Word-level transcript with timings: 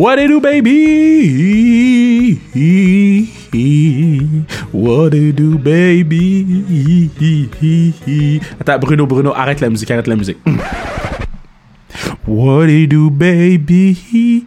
What 0.00 0.18
it 0.18 0.28
do, 0.28 0.40
baby? 0.40 0.72
What 4.72 5.12
it 5.12 5.36
do, 5.36 5.58
baby? 5.58 7.10
Attends, 8.58 8.78
Bruno, 8.80 9.04
Bruno, 9.04 9.34
arrête 9.34 9.60
la 9.60 9.68
musique, 9.68 9.90
arrête 9.90 10.06
la 10.06 10.16
musique. 10.16 10.38
What 12.26 12.70
it 12.70 12.86
do, 12.88 13.10
baby? 13.10 14.46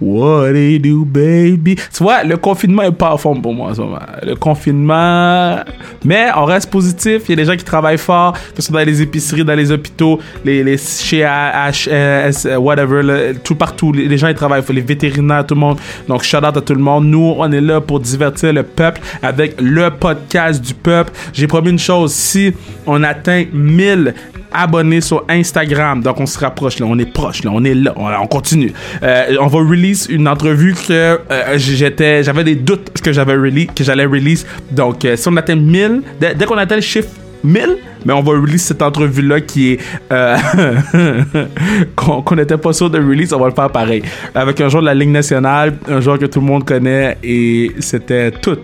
What 0.00 0.52
it 0.54 0.82
do, 0.82 1.04
baby? 1.04 1.74
Tu 1.74 2.02
vois, 2.02 2.22
le 2.22 2.36
confinement 2.36 2.82
est 2.82 2.92
pas 2.92 3.12
à 3.12 3.16
fond 3.16 3.34
pour 3.34 3.52
moi 3.52 3.70
en 3.70 3.74
ce 3.74 3.80
moment. 3.80 3.98
Le 4.22 4.34
confinement. 4.36 5.58
Mais 6.04 6.28
on 6.36 6.44
reste 6.44 6.70
positif. 6.70 7.22
Il 7.28 7.30
y 7.30 7.32
a 7.32 7.36
des 7.36 7.44
gens 7.44 7.56
qui 7.56 7.64
travaillent 7.64 7.98
fort, 7.98 8.32
que 8.32 8.62
ce 8.62 8.70
soit 8.70 8.80
dans 8.80 8.86
les 8.86 9.02
épiceries, 9.02 9.44
dans 9.44 9.54
les 9.54 9.70
hôpitaux, 9.72 10.20
les, 10.44 10.62
les 10.62 10.78
chez 10.78 11.24
HS, 11.24 12.56
whatever, 12.58 13.34
tout 13.42 13.56
partout. 13.56 13.92
Les, 13.92 14.16
gens 14.16 14.28
ils 14.28 14.34
travaillent, 14.34 14.62
les 14.70 14.80
vétérinaires, 14.80 15.44
tout 15.44 15.54
le 15.54 15.60
monde. 15.60 15.78
Donc, 16.08 16.22
shout 16.22 16.38
out 16.38 16.56
à 16.56 16.60
tout 16.60 16.74
le 16.74 16.80
monde. 16.80 17.06
Nous, 17.06 17.34
on 17.36 17.50
est 17.50 17.60
là 17.60 17.80
pour 17.80 18.00
divertir 18.00 18.52
le 18.52 18.62
peuple 18.62 19.00
avec 19.22 19.60
le 19.60 19.90
podcast 19.90 20.62
du 20.62 20.74
peuple. 20.74 21.12
J'ai 21.32 21.46
promis 21.46 21.70
une 21.70 21.78
chose. 21.78 22.12
Si 22.12 22.52
on 22.86 23.02
atteint 23.02 23.44
1000 23.52 24.14
abonnés 24.52 25.00
sur 25.00 25.24
Instagram. 25.28 26.02
Donc, 26.02 26.20
on 26.20 26.26
se 26.26 26.38
rapproche, 26.38 26.78
là. 26.78 26.86
On 26.86 26.98
est 26.98 27.10
proche, 27.12 27.44
là. 27.44 27.50
On 27.52 27.64
est 27.64 27.74
là. 27.74 27.92
On, 27.96 28.26
continue. 28.26 28.72
Euh, 29.02 29.09
on 29.40 29.46
va 29.46 29.58
release 29.58 30.06
une 30.08 30.28
entrevue 30.28 30.74
que 30.74 30.92
euh, 30.92 31.18
j'étais, 31.56 32.22
j'avais 32.22 32.44
des 32.44 32.54
doutes 32.54 33.00
que 33.00 33.12
j'avais 33.12 33.36
que 33.66 33.84
j'allais 33.84 34.06
release. 34.06 34.46
Donc, 34.70 35.04
euh, 35.04 35.16
si 35.16 35.28
on 35.28 35.36
atteint 35.36 35.56
1000, 35.56 36.02
dès, 36.20 36.34
qu'on 36.46 36.58
atteint 36.58 36.76
le 36.76 36.80
chiffre 36.82 37.08
1000, 37.42 37.78
mais 38.04 38.12
on 38.12 38.22
va 38.22 38.32
release 38.32 38.62
cette 38.62 38.82
entrevue-là 38.82 39.40
qui 39.40 39.72
est 39.72 39.80
qu'on 41.96 42.36
n'était 42.36 42.58
pas 42.58 42.72
sûr 42.72 42.90
de 42.90 42.98
release, 42.98 43.32
on 43.32 43.38
va 43.38 43.48
le 43.48 43.54
faire 43.54 43.70
pareil. 43.70 44.02
Avec 44.34 44.60
un 44.60 44.68
joueur 44.68 44.82
de 44.82 44.86
la 44.86 44.94
Ligue 44.94 45.10
nationale, 45.10 45.76
un 45.88 46.00
joueur 46.00 46.18
que 46.18 46.26
tout 46.26 46.40
le 46.40 46.46
monde 46.46 46.64
connaît, 46.64 47.16
et 47.22 47.72
c'était 47.80 48.30
tout 48.30 48.58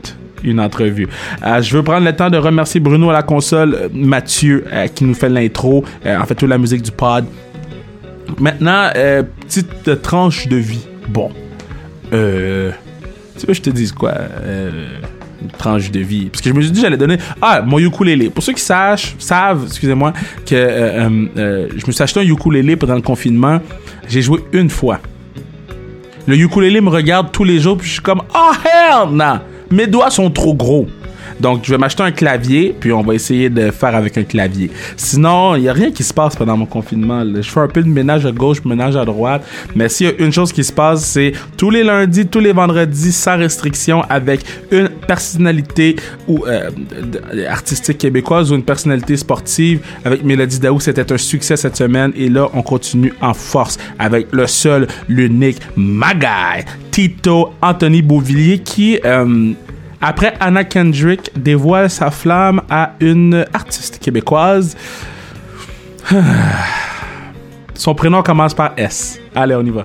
une 0.44 0.60
entrevue. 0.60 1.08
Euh, 1.44 1.60
je 1.60 1.76
veux 1.76 1.82
prendre 1.82 2.04
le 2.04 2.14
temps 2.14 2.30
de 2.30 2.38
remercier 2.38 2.80
Bruno 2.80 3.10
à 3.10 3.14
la 3.14 3.22
console, 3.22 3.74
euh, 3.74 3.88
Mathieu 3.92 4.64
euh, 4.72 4.86
qui 4.88 5.04
nous 5.04 5.14
fait 5.14 5.28
l'intro, 5.28 5.84
en 6.04 6.24
fait 6.24 6.34
toute 6.34 6.48
la 6.48 6.58
musique 6.58 6.82
du 6.82 6.90
pod. 6.90 7.24
Maintenant, 8.38 8.90
petite 8.92 10.02
tranche 10.02 10.48
de 10.48 10.56
vie. 10.56 10.86
Bon, 11.08 11.30
euh, 12.12 12.72
tu 13.34 13.40
veux 13.40 13.46
que 13.48 13.54
je 13.54 13.62
te 13.62 13.70
dise 13.70 13.92
quoi 13.92 14.14
une 15.42 15.50
tranche 15.56 15.90
de 15.90 16.00
vie? 16.00 16.26
Parce 16.26 16.40
que 16.42 16.48
je 16.48 16.54
me 16.54 16.60
suis 16.62 16.70
dit, 16.70 16.80
j'allais 16.80 16.96
donner. 16.96 17.18
Ah, 17.40 17.62
mon 17.64 17.78
ukulélé. 17.78 18.30
Pour 18.30 18.42
ceux 18.42 18.52
qui 18.52 18.62
sachent, 18.62 19.14
savent, 19.18 19.64
excusez-moi, 19.66 20.12
que 20.44 20.56
je 20.56 21.86
me 21.86 21.92
suis 21.92 22.02
acheté 22.02 22.20
un 22.20 22.24
ukulélé 22.24 22.76
pendant 22.76 22.94
le 22.94 23.02
confinement. 23.02 23.60
J'ai 24.08 24.22
joué 24.22 24.40
une 24.52 24.70
fois. 24.70 25.00
Le 26.26 26.36
ukulélé 26.36 26.80
me 26.80 26.90
regarde 26.90 27.30
tous 27.30 27.44
les 27.44 27.60
jours, 27.60 27.78
puis 27.78 27.86
je 27.86 27.92
suis 27.94 28.02
comme, 28.02 28.22
oh 28.34 28.52
hell, 28.64 29.14
nah! 29.14 29.42
Mes 29.70 29.86
doigts 29.86 30.10
sont 30.10 30.30
trop 30.30 30.54
gros. 30.54 30.86
Donc, 31.40 31.64
je 31.64 31.70
vais 31.70 31.78
m'acheter 31.78 32.02
un 32.02 32.12
clavier, 32.12 32.74
puis 32.78 32.92
on 32.92 33.02
va 33.02 33.14
essayer 33.14 33.50
de 33.50 33.70
faire 33.70 33.94
avec 33.94 34.16
un 34.18 34.24
clavier. 34.24 34.70
Sinon, 34.96 35.54
il 35.56 35.62
n'y 35.62 35.68
a 35.68 35.72
rien 35.72 35.90
qui 35.90 36.02
se 36.02 36.14
passe 36.14 36.36
pendant 36.36 36.56
mon 36.56 36.66
confinement. 36.66 37.22
Je 37.24 37.48
fais 37.48 37.60
un 37.60 37.68
peu 37.68 37.82
de 37.82 37.88
ménage 37.88 38.24
à 38.26 38.32
gauche, 38.32 38.64
ménage 38.64 38.96
à 38.96 39.04
droite. 39.04 39.46
Mais 39.74 39.88
s'il 39.88 40.06
y 40.06 40.10
a 40.10 40.14
une 40.18 40.32
chose 40.32 40.52
qui 40.52 40.64
se 40.64 40.72
passe, 40.72 41.04
c'est 41.04 41.32
tous 41.56 41.70
les 41.70 41.84
lundis, 41.84 42.26
tous 42.26 42.40
les 42.40 42.52
vendredis, 42.52 43.12
sans 43.12 43.36
restriction, 43.36 44.02
avec 44.08 44.40
une 44.70 44.88
personnalité 44.88 45.96
ou 46.26 46.44
euh, 46.46 46.70
artistique 47.48 47.98
québécoise 47.98 48.52
ou 48.52 48.54
une 48.54 48.64
personnalité 48.64 49.16
sportive. 49.16 49.80
Avec 50.04 50.24
Mélodie 50.24 50.58
Daou, 50.58 50.80
c'était 50.80 51.12
un 51.12 51.18
succès 51.18 51.56
cette 51.56 51.76
semaine. 51.76 52.12
Et 52.16 52.28
là, 52.28 52.48
on 52.54 52.62
continue 52.62 53.12
en 53.20 53.34
force 53.34 53.78
avec 53.98 54.28
le 54.32 54.46
seul, 54.46 54.86
l'unique 55.08 55.58
Magaï, 55.76 56.64
Tito 56.90 57.52
Anthony 57.60 58.02
Beauvillier, 58.02 58.58
qui... 58.60 58.98
Euh, 59.04 59.52
après 60.06 60.34
Anna 60.38 60.62
Kendrick 60.62 61.32
dévoile 61.34 61.90
sa 61.90 62.12
flamme 62.12 62.62
à 62.70 62.92
une 63.00 63.44
artiste 63.52 63.98
québécoise. 63.98 64.76
Son 67.74 67.92
prénom 67.92 68.22
commence 68.22 68.54
par 68.54 68.72
S. 68.76 69.20
Allez, 69.34 69.56
on 69.56 69.64
y 69.64 69.70
va. 69.70 69.84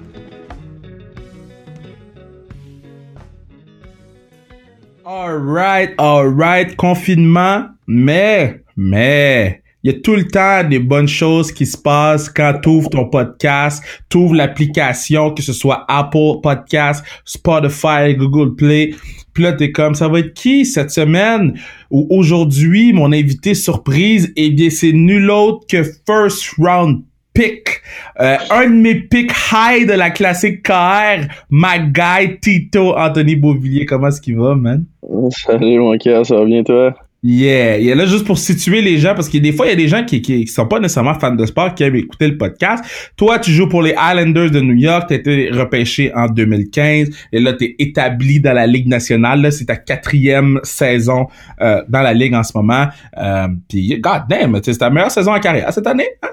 Alright, 5.03 5.95
alright, 5.97 6.75
confinement, 6.75 7.65
mais, 7.87 8.61
mais, 8.77 9.61
il 9.83 9.91
y 9.91 9.95
a 9.95 9.99
tout 9.99 10.15
le 10.15 10.27
temps 10.27 10.63
des 10.63 10.77
bonnes 10.77 11.07
choses 11.07 11.51
qui 11.51 11.65
se 11.65 11.75
passent 11.75 12.29
quand 12.29 12.59
tu 12.61 12.69
ouvres 12.69 12.91
ton 12.91 13.09
podcast, 13.09 13.83
tu 14.09 14.17
ouvres 14.17 14.35
l'application, 14.35 15.33
que 15.33 15.41
ce 15.41 15.53
soit 15.53 15.83
Apple 15.87 16.39
Podcast, 16.43 17.03
Spotify, 17.25 18.15
Google 18.15 18.55
Play. 18.55 18.93
Puis 19.33 19.43
là, 19.43 19.53
comme, 19.73 19.95
ça 19.95 20.07
va 20.07 20.19
être 20.19 20.33
qui 20.33 20.65
cette 20.65 20.91
semaine? 20.91 21.57
Ou 21.89 22.07
aujourd'hui, 22.09 22.93
mon 22.93 23.11
invité 23.11 23.53
surprise? 23.53 24.31
Eh 24.35 24.49
bien, 24.49 24.69
c'est 24.69 24.91
nul 24.91 25.29
autre 25.29 25.65
que 25.67 25.83
First 25.83 26.55
Round 26.57 27.03
pick, 27.33 27.81
euh, 28.19 28.35
un 28.49 28.69
de 28.69 28.75
mes 28.75 28.95
picks 28.95 29.31
high 29.51 29.87
de 29.87 29.93
la 29.93 30.09
classique 30.09 30.63
KR, 30.63 31.27
ma 31.49 31.79
guy 31.79 32.39
Tito 32.41 32.95
Anthony 32.97 33.35
Beauvillier. 33.35 33.85
Comment 33.85 34.07
est-ce 34.07 34.21
qu'il 34.21 34.37
va, 34.37 34.55
man? 34.55 34.85
Salut 35.29 35.79
mon 35.79 35.97
cœur, 35.97 36.25
ça 36.25 36.35
va 36.35 36.45
bien 36.45 36.63
toi? 36.63 36.93
Yeah, 37.23 37.77
est 37.77 37.93
là 37.93 38.05
juste 38.05 38.25
pour 38.25 38.39
situer 38.39 38.81
les 38.81 38.97
gens 38.97 39.13
parce 39.13 39.29
que 39.29 39.37
des 39.37 39.51
fois 39.51 39.67
il 39.67 39.69
y 39.69 39.73
a 39.73 39.75
des 39.75 39.87
gens 39.87 40.03
qui, 40.03 40.23
qui, 40.23 40.47
sont 40.47 40.65
pas 40.65 40.79
nécessairement 40.79 41.13
fans 41.13 41.35
de 41.35 41.45
sport 41.45 41.75
qui 41.75 41.83
aiment 41.83 41.95
écouter 41.95 42.27
le 42.27 42.35
podcast. 42.35 42.83
Toi, 43.15 43.37
tu 43.37 43.51
joues 43.51 43.69
pour 43.69 43.83
les 43.83 43.91
Islanders 43.91 44.49
de 44.49 44.59
New 44.59 44.73
York, 44.73 45.05
tu 45.07 45.13
été 45.13 45.51
repêché 45.51 46.11
en 46.15 46.25
2015 46.25 47.09
et 47.31 47.39
là 47.39 47.53
tu 47.53 47.65
es 47.65 47.75
établi 47.77 48.39
dans 48.39 48.53
la 48.53 48.65
Ligue 48.65 48.87
nationale. 48.87 49.51
c'est 49.51 49.65
ta 49.65 49.75
quatrième 49.75 50.59
saison 50.63 51.27
euh, 51.61 51.83
dans 51.87 52.01
la 52.01 52.13
ligue 52.15 52.33
en 52.33 52.41
ce 52.41 52.57
moment. 52.57 52.87
Euh, 53.15 53.47
puis 53.69 53.99
god 53.99 54.23
damn, 54.27 54.59
c'est 54.63 54.75
ta 54.79 54.89
meilleure 54.89 55.11
saison 55.11 55.35
en 55.35 55.39
carrière 55.39 55.71
cette 55.71 55.85
année. 55.85 56.09
Hein? 56.23 56.29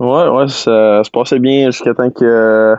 Ouais, 0.00 0.28
ouais, 0.28 0.48
ça 0.48 1.02
se 1.02 1.10
passait 1.10 1.38
bien 1.38 1.70
jusqu'à 1.70 1.94
temps 1.94 2.10
que 2.10 2.76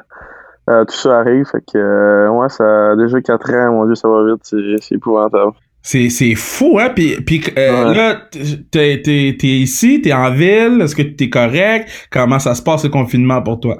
euh, 0.69 0.85
tout 0.85 0.95
ça 0.95 1.17
arrive. 1.17 1.45
Fait 1.51 1.63
que 1.73 2.29
ouais, 2.29 2.49
ça 2.49 2.95
déjà 2.97 3.19
quatre 3.19 3.51
ans, 3.51 3.71
mon 3.71 3.85
dieu, 3.87 3.95
ça 3.95 4.07
va 4.07 4.31
vite, 4.31 4.41
c'est 4.43 4.93
épouvantable. 4.93 5.53
C'est, 5.85 6.09
c'est 6.09 6.33
fou, 6.35 6.79
hein? 6.79 6.91
Puis, 6.95 7.17
puis 7.25 7.43
euh, 7.57 7.93
là, 7.93 8.21
t'es, 8.71 9.01
t'es, 9.01 9.35
t'es 9.37 9.47
ici, 9.47 10.01
t'es 10.01 10.13
en 10.13 10.31
ville, 10.31 10.79
est-ce 10.81 10.95
que 10.95 11.01
t'es 11.01 11.29
correct? 11.29 11.89
Comment 12.09 12.39
ça 12.39 12.55
se 12.55 12.63
passe 12.63 12.85
le 12.85 12.89
confinement 12.89 13.41
pour 13.41 13.59
toi? 13.59 13.79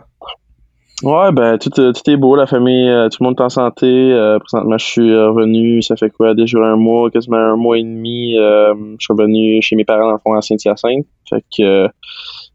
Ouais, 1.01 1.31
ben 1.31 1.57
tout, 1.57 1.71
euh, 1.79 1.93
tout 1.93 2.11
est 2.11 2.17
beau, 2.17 2.35
la 2.35 2.45
famille, 2.45 2.89
euh, 2.89 3.07
tout 3.07 3.23
le 3.23 3.27
monde 3.27 3.35
est 3.39 3.43
en 3.43 3.49
santé. 3.49 4.37
présentement, 4.41 4.77
je 4.77 4.85
suis 4.85 5.15
revenu, 5.15 5.81
ça 5.81 5.95
fait 5.95 6.09
quoi, 6.09 6.33
déjà 6.33 6.59
un 6.59 6.75
mois, 6.75 7.09
quasiment 7.09 7.37
un 7.37 7.55
mois 7.55 7.77
et 7.77 7.83
demi. 7.83 8.33
je 8.35 8.95
suis 8.99 9.13
revenu 9.13 9.61
chez 9.61 9.77
mes 9.77 9.85
parents 9.85 10.07
dans 10.07 10.11
le 10.11 10.19
fond 10.21 10.33
à 10.33 10.41
Saint-Hyacinthe. 10.41 11.05
Fait 11.29 11.43
que. 11.57 11.87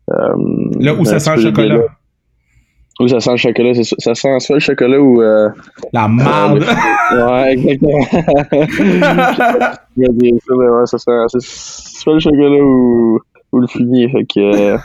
là 0.09 0.95
où 0.95 1.07
ça 1.07 1.13
ben, 1.13 1.19
sent 1.21 1.37
le 1.37 1.43
chocolat? 1.43 1.81
Oui, 3.01 3.09
ça 3.09 3.21
sent 3.21 3.31
le 3.31 3.37
chocolat? 3.37 3.75
Ça 3.75 4.15
sent 4.15 4.41
soit 4.41 4.57
le 4.57 4.61
chocolat 4.61 5.01
ou. 5.01 5.23
Euh... 5.23 5.49
La 5.93 6.09
marde! 6.09 6.65
ouais, 7.13 7.53
exactement. 7.53 8.01
je 9.97 10.13
dire 10.13 10.35
ça, 10.47 10.55
mais 10.59 10.69
ouais, 10.69 10.87
ça 10.87 10.99
sent. 10.99 11.39
soit 11.39 12.15
le 12.15 12.21
chocolat 12.21 12.63
ou, 12.63 13.21
ou 13.53 13.61
le 13.61 13.67
fumier. 13.69 14.09
Fait 14.09 14.25
que. 14.25 14.41
Euh, 14.41 14.79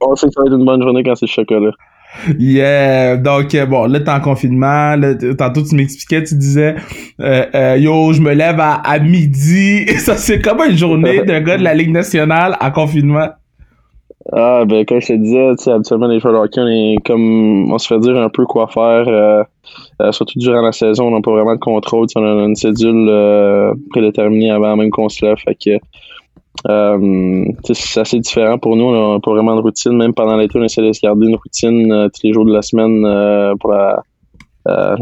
on, 0.00 0.14
sait 0.14 0.26
que 0.26 0.32
ça 0.34 0.42
va 0.42 0.46
être 0.46 0.58
une 0.58 0.66
bonne 0.66 0.82
journée 0.82 1.02
quand 1.02 1.14
c'est 1.14 1.26
le 1.26 1.30
chocolat. 1.30 1.72
Yeah, 2.38 3.16
donc 3.16 3.54
euh, 3.54 3.66
bon, 3.66 3.86
là 3.86 4.00
t'es 4.00 4.10
en 4.10 4.20
confinement, 4.20 4.96
là, 4.96 5.14
tantôt 5.36 5.62
tu 5.62 5.74
m'expliquais, 5.74 6.22
tu 6.22 6.36
disais 6.36 6.76
euh, 7.20 7.44
euh, 7.54 7.76
yo, 7.76 8.12
je 8.12 8.20
me 8.20 8.32
lève 8.32 8.60
à, 8.60 8.74
à 8.74 8.98
midi, 8.98 9.86
ça 9.98 10.16
c'est 10.16 10.40
comme 10.40 10.60
une 10.60 10.76
journée 10.76 11.22
d'un 11.26 11.40
gars 11.40 11.58
de 11.58 11.64
la 11.64 11.74
Ligue 11.74 11.90
nationale 11.90 12.56
en 12.60 12.70
confinement. 12.70 13.30
Ah, 14.32 14.64
ben, 14.64 14.86
comme 14.86 15.00
je 15.00 15.08
te 15.08 15.12
disais, 15.12 15.54
tu 15.56 15.64
sais, 15.64 15.70
habituellement, 15.70 16.06
les 16.06 16.18
joueurs 16.18 16.32
de 16.32 16.38
hockey, 16.38 16.60
on 16.60 16.66
est 16.66 16.96
comme, 17.04 17.70
on 17.70 17.78
se 17.78 17.86
fait 17.86 17.98
dire 17.98 18.16
un 18.16 18.30
peu 18.30 18.46
quoi 18.46 18.68
faire, 18.68 19.06
euh, 19.06 19.44
euh, 20.00 20.12
surtout 20.12 20.38
durant 20.38 20.62
la 20.62 20.72
saison, 20.72 21.08
on 21.08 21.10
n'a 21.10 21.20
pas 21.20 21.32
vraiment 21.32 21.54
de 21.54 21.60
contrôle, 21.60 22.06
on 22.16 22.22
a 22.22 22.44
une 22.44 22.56
cédule 22.56 23.06
euh, 23.10 23.74
prédéterminée 23.90 24.50
avant 24.50 24.76
même 24.76 24.90
qu'on 24.90 25.10
se 25.10 25.24
lève, 25.26 25.36
fait 25.36 25.54
que, 25.56 25.78
c'est 27.74 28.00
assez 28.00 28.18
différent 28.18 28.58
pour 28.58 28.76
nous, 28.76 28.84
on 28.84 29.12
n'a 29.12 29.20
pas 29.20 29.32
vraiment 29.32 29.56
de 29.56 29.60
routine, 29.60 29.92
même 29.92 30.14
pendant 30.14 30.38
l'été, 30.38 30.58
on 30.58 30.62
essaie 30.62 30.80
de 30.80 30.92
se 30.92 31.00
garder 31.02 31.26
une 31.26 31.36
routine 31.36 32.08
tous 32.14 32.26
les 32.26 32.32
jours 32.32 32.46
de 32.46 32.54
la 32.54 32.62
semaine 32.62 33.02
pour 33.58 33.72
la, 33.72 34.02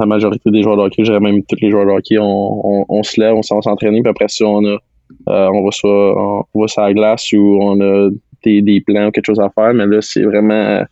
majorité 0.04 0.50
des 0.50 0.62
joueurs 0.64 0.76
de 0.76 0.82
hockey, 0.82 1.04
je 1.04 1.12
même 1.12 1.44
tous 1.44 1.58
les 1.60 1.70
joueurs 1.70 1.86
de 1.86 1.92
hockey, 1.92 2.18
on, 2.18 2.84
on, 2.88 3.02
se 3.04 3.20
lève, 3.20 3.36
on 3.36 3.42
s'en 3.42 3.62
s'entraîner, 3.62 4.02
puis 4.02 4.10
après 4.10 4.26
ça, 4.26 4.46
on 4.46 4.64
a, 4.64 4.78
on 5.28 5.64
va 5.64 5.70
soit, 5.70 6.44
on 6.52 6.60
va 6.60 6.66
sur 6.66 6.82
la 6.82 6.92
glace 6.92 7.32
ou 7.32 7.58
on 7.60 7.80
a 7.80 8.10
des, 8.44 8.82
plans 8.86 9.08
ou 9.08 9.10
quelque 9.10 9.26
chose 9.26 9.40
à 9.40 9.50
faire, 9.50 9.74
mais 9.74 9.86
là, 9.86 10.00
c'est 10.00 10.22
vraiment, 10.22 10.84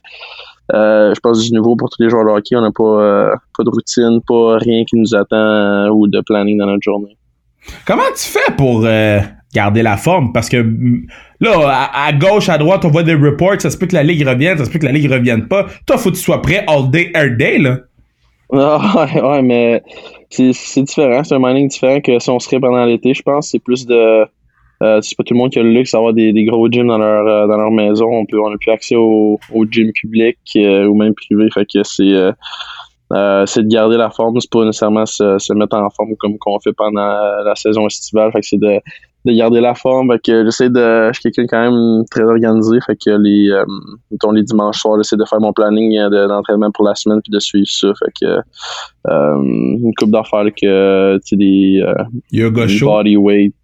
euh, 0.74 1.14
je 1.14 1.20
pense, 1.20 1.42
du 1.44 1.52
nouveau 1.54 1.76
pour 1.76 1.90
tous 1.90 2.02
les 2.02 2.10
joueurs 2.10 2.24
de 2.24 2.30
hockey. 2.30 2.56
On 2.56 2.62
n'a 2.62 2.72
pas, 2.72 2.84
euh, 2.84 3.34
pas 3.56 3.64
de 3.64 3.70
routine, 3.70 4.20
pas 4.26 4.58
rien 4.58 4.84
qui 4.84 4.96
nous 4.96 5.14
attend 5.14 5.36
euh, 5.36 5.88
ou 5.88 6.06
de 6.06 6.20
planning 6.20 6.58
dans 6.58 6.66
notre 6.66 6.82
journée. 6.82 7.16
Comment 7.86 8.02
tu 8.16 8.26
fais 8.26 8.52
pour 8.56 8.86
garder 9.54 9.82
la 9.82 9.96
forme? 9.96 10.32
Parce 10.32 10.48
que 10.48 10.64
là 11.40 11.90
à, 11.92 12.12
gauche 12.12 12.48
à 12.48 12.58
droite 12.58 12.84
on 12.84 12.88
voit 12.88 13.02
des 13.02 13.14
reports 13.14 13.60
ça 13.60 13.70
se 13.70 13.78
peut 13.78 13.86
que 13.86 13.94
la 13.94 14.02
ligue 14.02 14.26
revienne 14.26 14.58
ça 14.58 14.64
se 14.64 14.70
peut 14.70 14.78
que 14.78 14.86
la 14.86 14.92
ligue 14.92 15.10
revienne 15.10 15.48
pas 15.48 15.66
toi 15.86 15.96
faut 15.96 16.10
que 16.10 16.16
tu 16.16 16.22
sois 16.22 16.42
prêt 16.42 16.64
all 16.68 16.90
day 16.90 17.10
every 17.14 17.36
day 17.36 17.58
là 17.58 17.78
ouais, 18.50 19.22
ouais 19.22 19.42
mais 19.42 19.82
c'est 20.28 20.82
différent 20.82 21.24
c'est 21.24 21.34
un 21.34 21.38
mining 21.38 21.68
différent 21.68 22.00
que 22.00 22.18
si 22.18 22.30
on 22.30 22.38
serait 22.38 22.60
pendant 22.60 22.84
l'été 22.84 23.14
je 23.14 23.22
pense 23.22 23.48
c'est 23.48 23.58
plus 23.58 23.86
de 23.86 24.26
euh, 24.82 24.98
c'est 25.02 25.14
pas 25.14 25.24
tout 25.24 25.34
le 25.34 25.38
monde 25.38 25.50
qui 25.50 25.58
a 25.58 25.62
le 25.62 25.72
luxe 25.72 25.92
d'avoir 25.92 26.14
des, 26.14 26.32
des, 26.32 26.44
gros 26.44 26.70
gyms 26.70 26.86
dans 26.86 26.96
leur 26.96 27.26
euh, 27.26 27.46
dans 27.46 27.58
leur 27.58 27.70
maison 27.70 28.06
on 28.06 28.24
peut 28.24 28.40
on 28.40 28.50
a 28.50 28.56
plus 28.56 28.70
accès 28.70 28.96
au, 28.96 29.38
au 29.52 29.66
gym 29.66 29.92
public 29.92 30.38
euh, 30.56 30.86
ou 30.86 30.94
même 30.94 31.12
privé 31.14 31.48
fait 31.52 31.66
que 31.66 31.82
c'est 31.82 32.14
c'est 33.46 33.64
de 33.64 33.68
garder 33.68 33.96
la 33.96 34.08
forme, 34.10 34.40
c'est 34.40 34.50
pas 34.50 34.64
nécessairement 34.64 35.04
se, 35.04 35.36
se 35.38 35.52
mettre 35.52 35.76
en 35.76 35.90
forme 35.90 36.14
comme 36.16 36.38
qu'on 36.38 36.60
fait 36.60 36.72
pendant 36.72 37.42
la 37.44 37.54
saison 37.56 37.88
estivale. 37.88 38.30
Fait 38.30 38.40
que 38.40 38.46
c'est 38.46 38.60
de, 38.60 38.78
de 39.24 39.32
garder 39.32 39.60
la 39.60 39.74
forme. 39.74 40.12
Fait 40.12 40.20
que 40.22 40.44
j'essaie 40.44 40.70
de. 40.70 41.10
Je 41.12 41.18
suis 41.18 41.32
quelqu'un 41.32 41.46
quand 41.48 41.72
même 41.72 42.04
très 42.08 42.22
organisé. 42.22 42.78
Fait 42.86 42.94
que 42.94 43.10
les 43.10 43.50
les 44.32 44.42
dimanches 44.44 44.78
soirs, 44.78 44.96
j'essaie 44.98 45.16
de 45.16 45.24
faire 45.24 45.40
mon 45.40 45.52
planning 45.52 45.98
d'entraînement 46.08 46.70
pour 46.70 46.84
la 46.84 46.94
semaine 46.94 47.20
puis 47.20 47.32
de 47.32 47.40
suivre 47.40 47.66
ça. 47.66 47.88
Fait 47.98 48.12
que 48.20 48.40
une 49.08 49.92
coupe 49.98 50.12
d'affaires 50.12 50.44
que 50.44 51.16
tu 51.16 51.20
sais 51.24 51.36
des, 51.36 51.82
des 52.30 52.80
body 52.80 53.16
weight. 53.16 53.54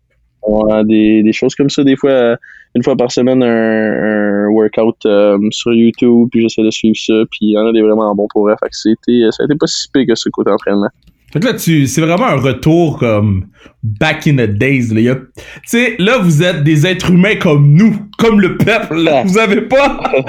Des, 0.85 1.23
des 1.23 1.33
choses 1.33 1.55
comme 1.55 1.71
ça, 1.71 1.85
des 1.85 1.97
fois 1.97 2.37
une 2.77 2.83
fois 2.83 2.95
par 2.95 3.11
semaine 3.11 3.43
un, 3.43 4.49
workout 4.49 4.97
euh, 5.07 5.39
sur 5.51 5.73
YouTube, 5.73 6.29
puis 6.31 6.43
j'essaie 6.43 6.63
de 6.63 6.71
suivre 6.71 6.97
ça, 6.97 7.15
puis 7.31 7.39
il 7.41 7.53
y 7.53 7.59
en 7.59 7.67
a 7.67 7.73
des 7.73 7.83
vraiment 7.83 8.15
bons 8.15 8.29
pour 8.29 8.43
vrai. 8.43 8.55
Fait 8.61 8.69
que 8.69 8.77
c'était, 8.77 9.27
ça 9.31 9.43
a 9.43 9.47
été 9.47 9.55
pas 9.57 9.67
si 9.67 9.89
pire 9.93 10.05
que 10.07 10.15
ce 10.15 10.29
côté 10.29 10.51
entraînement. 10.51 10.89
Fait 11.33 11.41
que 11.41 11.47
là, 11.47 11.55
tu, 11.55 11.87
c'est 11.87 12.03
vraiment 12.03 12.27
un 12.27 12.37
retour 12.37 12.99
comme 12.99 13.47
back 13.83 14.27
in 14.27 14.37
the 14.37 14.49
days. 14.49 14.95
Là. 14.95 15.17
Tu 15.17 15.43
sais, 15.65 15.97
là, 15.99 16.19
vous 16.19 16.43
êtes 16.43 16.63
des 16.63 16.87
êtres 16.87 17.11
humains 17.11 17.37
comme 17.37 17.73
nous, 17.73 17.97
comme 18.19 18.41
le 18.41 18.57
peuple. 18.57 18.97
Là. 18.97 19.23
Vous 19.25 19.39
avez 19.39 19.63
pas. 19.63 20.01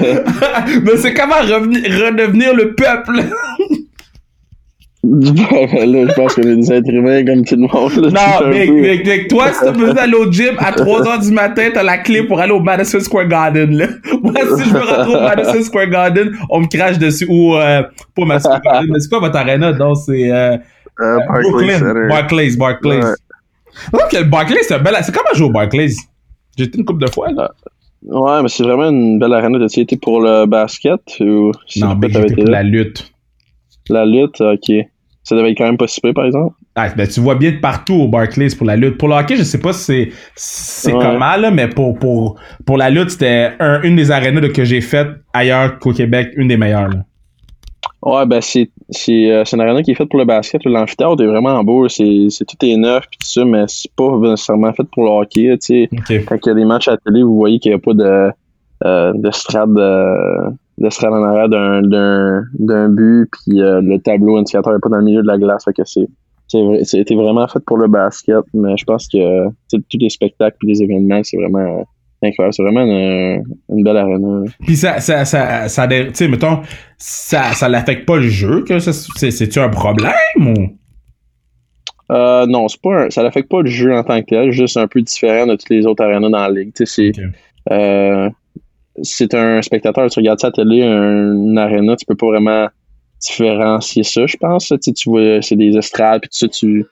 Mais 0.82 0.96
c'est 0.96 1.14
comment 1.14 1.36
revenir, 1.36 1.82
redevenir 1.82 2.54
le 2.54 2.74
peuple? 2.74 3.12
je 5.08 6.14
pense 6.14 6.34
qu'on 6.34 6.42
est 6.42 6.56
des 6.56 6.72
êtres 6.72 6.90
humains 6.90 7.24
comme 7.24 7.44
tout 7.44 7.56
le 7.56 7.62
monde. 7.62 8.12
non, 8.12 8.48
mec, 8.48 8.70
mec, 8.70 9.06
mec, 9.06 9.28
toi, 9.28 9.52
si 9.52 9.60
t'as 9.60 9.72
besoin 9.72 9.94
d'aller 9.94 10.14
au 10.14 10.30
gym 10.30 10.54
à 10.58 10.72
3h 10.72 11.24
du 11.24 11.32
matin, 11.32 11.68
t'as 11.72 11.82
la 11.82 11.98
clé 11.98 12.22
pour 12.24 12.40
aller 12.40 12.52
au 12.52 12.60
Madison 12.60 13.00
Square 13.00 13.28
Garden, 13.28 13.74
là. 13.76 13.86
Moi, 14.22 14.34
si 14.56 14.68
je 14.68 14.74
me 14.74 14.80
retrouve 14.80 15.16
au 15.16 15.20
Madison 15.20 15.62
Square 15.62 15.88
Garden, 15.88 16.32
on 16.50 16.60
me 16.60 16.66
crache 16.66 16.98
dessus. 16.98 17.26
Ou, 17.28 17.54
euh, 17.54 17.82
pas 18.14 18.24
Madison 18.24 18.50
Square 18.50 18.60
Garden, 18.62 18.90
mais 18.92 19.00
c'est 19.00 19.08
quoi 19.08 19.20
votre 19.20 19.36
arena? 19.36 19.72
Donc, 19.72 19.96
c'est, 20.04 20.30
euh, 20.30 20.56
euh, 21.00 21.18
Barclays. 21.28 22.08
Barclays, 22.08 22.56
Barclays. 22.56 23.04
Ouais. 23.92 24.24
Barclays, 24.24 24.62
c'est 24.62 24.82
bel, 24.82 24.94
c'est 25.02 25.14
comment 25.14 25.34
jouer 25.34 25.46
au 25.46 25.52
Barclays? 25.52 25.94
J'ai 26.56 26.64
été 26.64 26.78
une 26.78 26.84
couple 26.84 27.04
de 27.04 27.10
fois, 27.10 27.30
là. 27.30 27.52
Ouais, 28.04 28.42
mais 28.42 28.48
c'est 28.48 28.62
vraiment 28.62 28.90
une 28.90 29.18
belle 29.18 29.32
arena. 29.32 29.58
de 29.58 29.68
tu 29.68 29.80
été 29.80 29.96
pour 29.96 30.20
le 30.20 30.46
basket 30.46 31.00
ou 31.20 31.52
Non, 31.76 31.96
mais 31.96 32.10
j'étais 32.10 32.34
pour 32.34 32.44
la 32.44 32.62
lutte. 32.62 33.12
La 33.88 34.04
lutte, 34.04 34.40
ok. 34.40 34.70
Ça 35.28 35.36
devait 35.36 35.50
être 35.50 35.58
quand 35.58 35.66
même 35.66 35.76
pas 35.76 35.86
si 35.86 36.00
par 36.00 36.24
exemple. 36.24 36.54
Ah, 36.74 36.88
ben, 36.96 37.06
tu 37.06 37.20
vois 37.20 37.34
bien 37.34 37.52
de 37.52 37.58
partout 37.58 37.94
au 37.94 38.08
Barclays 38.08 38.48
pour 38.56 38.66
la 38.66 38.76
lutte. 38.76 38.96
Pour 38.96 39.08
le 39.08 39.14
hockey, 39.14 39.36
je 39.36 39.42
sais 39.42 39.60
pas 39.60 39.74
si 39.74 39.84
c'est, 39.84 40.08
c'est 40.34 40.92
comment, 40.92 41.36
là, 41.36 41.50
mais 41.50 41.68
pour, 41.68 41.98
pour, 41.98 42.36
pour 42.64 42.78
la 42.78 42.88
lutte, 42.88 43.10
c'était 43.10 43.52
un, 43.60 43.82
une 43.82 43.96
des 43.96 44.10
arénas 44.10 44.48
que 44.48 44.64
j'ai 44.64 44.80
faites 44.80 45.08
ailleurs 45.34 45.78
qu'au 45.80 45.92
Québec, 45.92 46.30
une 46.36 46.48
des 46.48 46.56
meilleures. 46.56 46.88
Là. 46.88 47.04
Ouais, 48.00 48.24
ben 48.24 48.40
c'est, 48.40 48.70
c'est, 48.88 49.30
euh, 49.30 49.44
c'est 49.44 49.56
une 49.56 49.62
arena 49.62 49.82
qui 49.82 49.90
est 49.90 49.94
faite 49.94 50.08
pour 50.08 50.18
le 50.18 50.24
basket. 50.24 50.64
L'amphithéâtre 50.64 51.22
est 51.22 51.26
vraiment 51.26 51.62
beau. 51.62 51.88
C'est, 51.88 52.28
c'est 52.30 52.46
tout 52.46 52.56
est 52.64 52.76
neuf 52.78 53.04
pis 53.10 53.18
tout 53.18 53.26
ça, 53.26 53.44
mais 53.44 53.64
c'est 53.66 53.92
pas 53.94 54.16
nécessairement 54.16 54.72
fait 54.72 54.88
pour 54.90 55.04
le 55.04 55.10
hockey. 55.10 55.58
Tu 55.58 55.88
sais. 56.06 56.24
Quand 56.24 56.36
il 56.42 56.48
y 56.48 56.50
a 56.52 56.54
des 56.54 56.64
matchs 56.64 56.88
à 56.88 56.92
la 56.92 56.96
télé, 56.96 57.22
vous 57.22 57.36
voyez 57.36 57.58
qu'il 57.58 57.72
n'y 57.72 57.76
a 57.76 57.80
pas 57.80 57.92
de, 57.92 58.30
euh, 58.84 59.12
de 59.14 59.30
strade 59.30 59.74
de, 59.74 60.54
de 60.78 60.90
se 60.90 61.04
en 61.04 61.22
arrière 61.24 61.48
d'un, 61.48 61.82
d'un, 61.82 62.44
d'un 62.58 62.88
but, 62.88 63.28
puis 63.32 63.60
euh, 63.60 63.80
le 63.80 63.98
tableau 63.98 64.36
indicateur 64.36 64.72
n'est 64.72 64.78
pas 64.78 64.88
dans 64.88 64.98
le 64.98 65.04
milieu 65.04 65.22
de 65.22 65.26
la 65.26 65.36
glace. 65.36 65.64
Fait 65.64 65.72
que 65.72 65.82
c'est, 65.84 66.06
c'est, 66.46 66.84
c'était 66.84 67.16
vraiment 67.16 67.46
fait 67.48 67.58
pour 67.66 67.78
le 67.78 67.88
basket, 67.88 68.44
mais 68.54 68.76
je 68.76 68.84
pense 68.84 69.08
que 69.08 69.48
tous 69.72 69.98
les 70.00 70.08
spectacles 70.08 70.56
et 70.62 70.66
les 70.66 70.82
événements, 70.82 71.20
c'est 71.24 71.36
vraiment 71.36 71.84
incroyable. 72.22 72.54
C'est 72.54 72.62
vraiment 72.62 72.82
une, 72.82 73.42
une 73.70 73.82
belle 73.82 73.96
arène. 73.96 74.44
Puis 74.60 74.76
ça, 74.76 75.00
ça, 75.00 75.24
ça, 75.24 75.68
ça, 75.68 75.88
tu 75.88 76.10
sais, 76.14 76.28
mettons, 76.28 76.60
ça, 76.96 77.52
ça 77.54 77.68
l'affecte 77.68 78.06
pas 78.06 78.16
le 78.16 78.28
jeu, 78.28 78.62
que 78.62 78.78
c'est-tu 78.78 79.58
un 79.58 79.68
problème 79.68 80.12
ou? 80.38 80.54
Euh, 82.10 82.46
non, 82.46 82.68
c'est 82.68 82.80
pas 82.80 83.04
un, 83.04 83.10
ça 83.10 83.22
l'affecte 83.22 83.50
pas 83.50 83.60
le 83.60 83.68
jeu 83.68 83.94
en 83.94 84.02
tant 84.02 84.18
que 84.20 84.26
tel, 84.26 84.50
juste 84.50 84.78
un 84.78 84.86
peu 84.86 85.02
différent 85.02 85.46
de 85.46 85.56
toutes 85.56 85.68
les 85.68 85.84
autres 85.86 86.02
arénas 86.02 86.30
dans 86.30 86.38
la 86.38 86.50
ligue. 86.50 86.72
Tu 86.74 86.86
sais, 86.86 87.12
c'est, 87.12 87.22
euh, 87.70 88.30
c'est 89.02 89.34
un 89.34 89.62
spectateur, 89.62 90.10
tu 90.10 90.18
regardes 90.18 90.40
ça 90.40 90.48
à 90.48 90.52
télé, 90.52 90.82
un, 90.82 91.34
une 91.34 91.58
arena, 91.58 91.96
tu 91.96 92.04
peux 92.06 92.16
pas 92.16 92.26
vraiment 92.26 92.68
différencier 93.20 94.02
ça, 94.04 94.26
je 94.26 94.36
pense. 94.36 94.72
Tu, 94.82 94.92
tu 94.92 95.10
vois, 95.10 95.42
c'est 95.42 95.56
des 95.56 95.76
estrades, 95.76 96.20
puis 96.22 96.30
ça, 96.32 96.48
tu, 96.48 96.86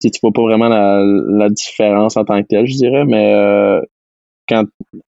tu, 0.00 0.10
vois 0.22 0.32
pas 0.32 0.42
vraiment 0.42 0.68
la, 0.68 1.02
la, 1.04 1.48
différence 1.48 2.16
en 2.16 2.24
tant 2.24 2.40
que 2.42 2.46
tel, 2.48 2.66
je 2.66 2.76
dirais, 2.76 3.04
mais 3.04 3.34
euh, 3.34 3.80
quand 4.48 4.64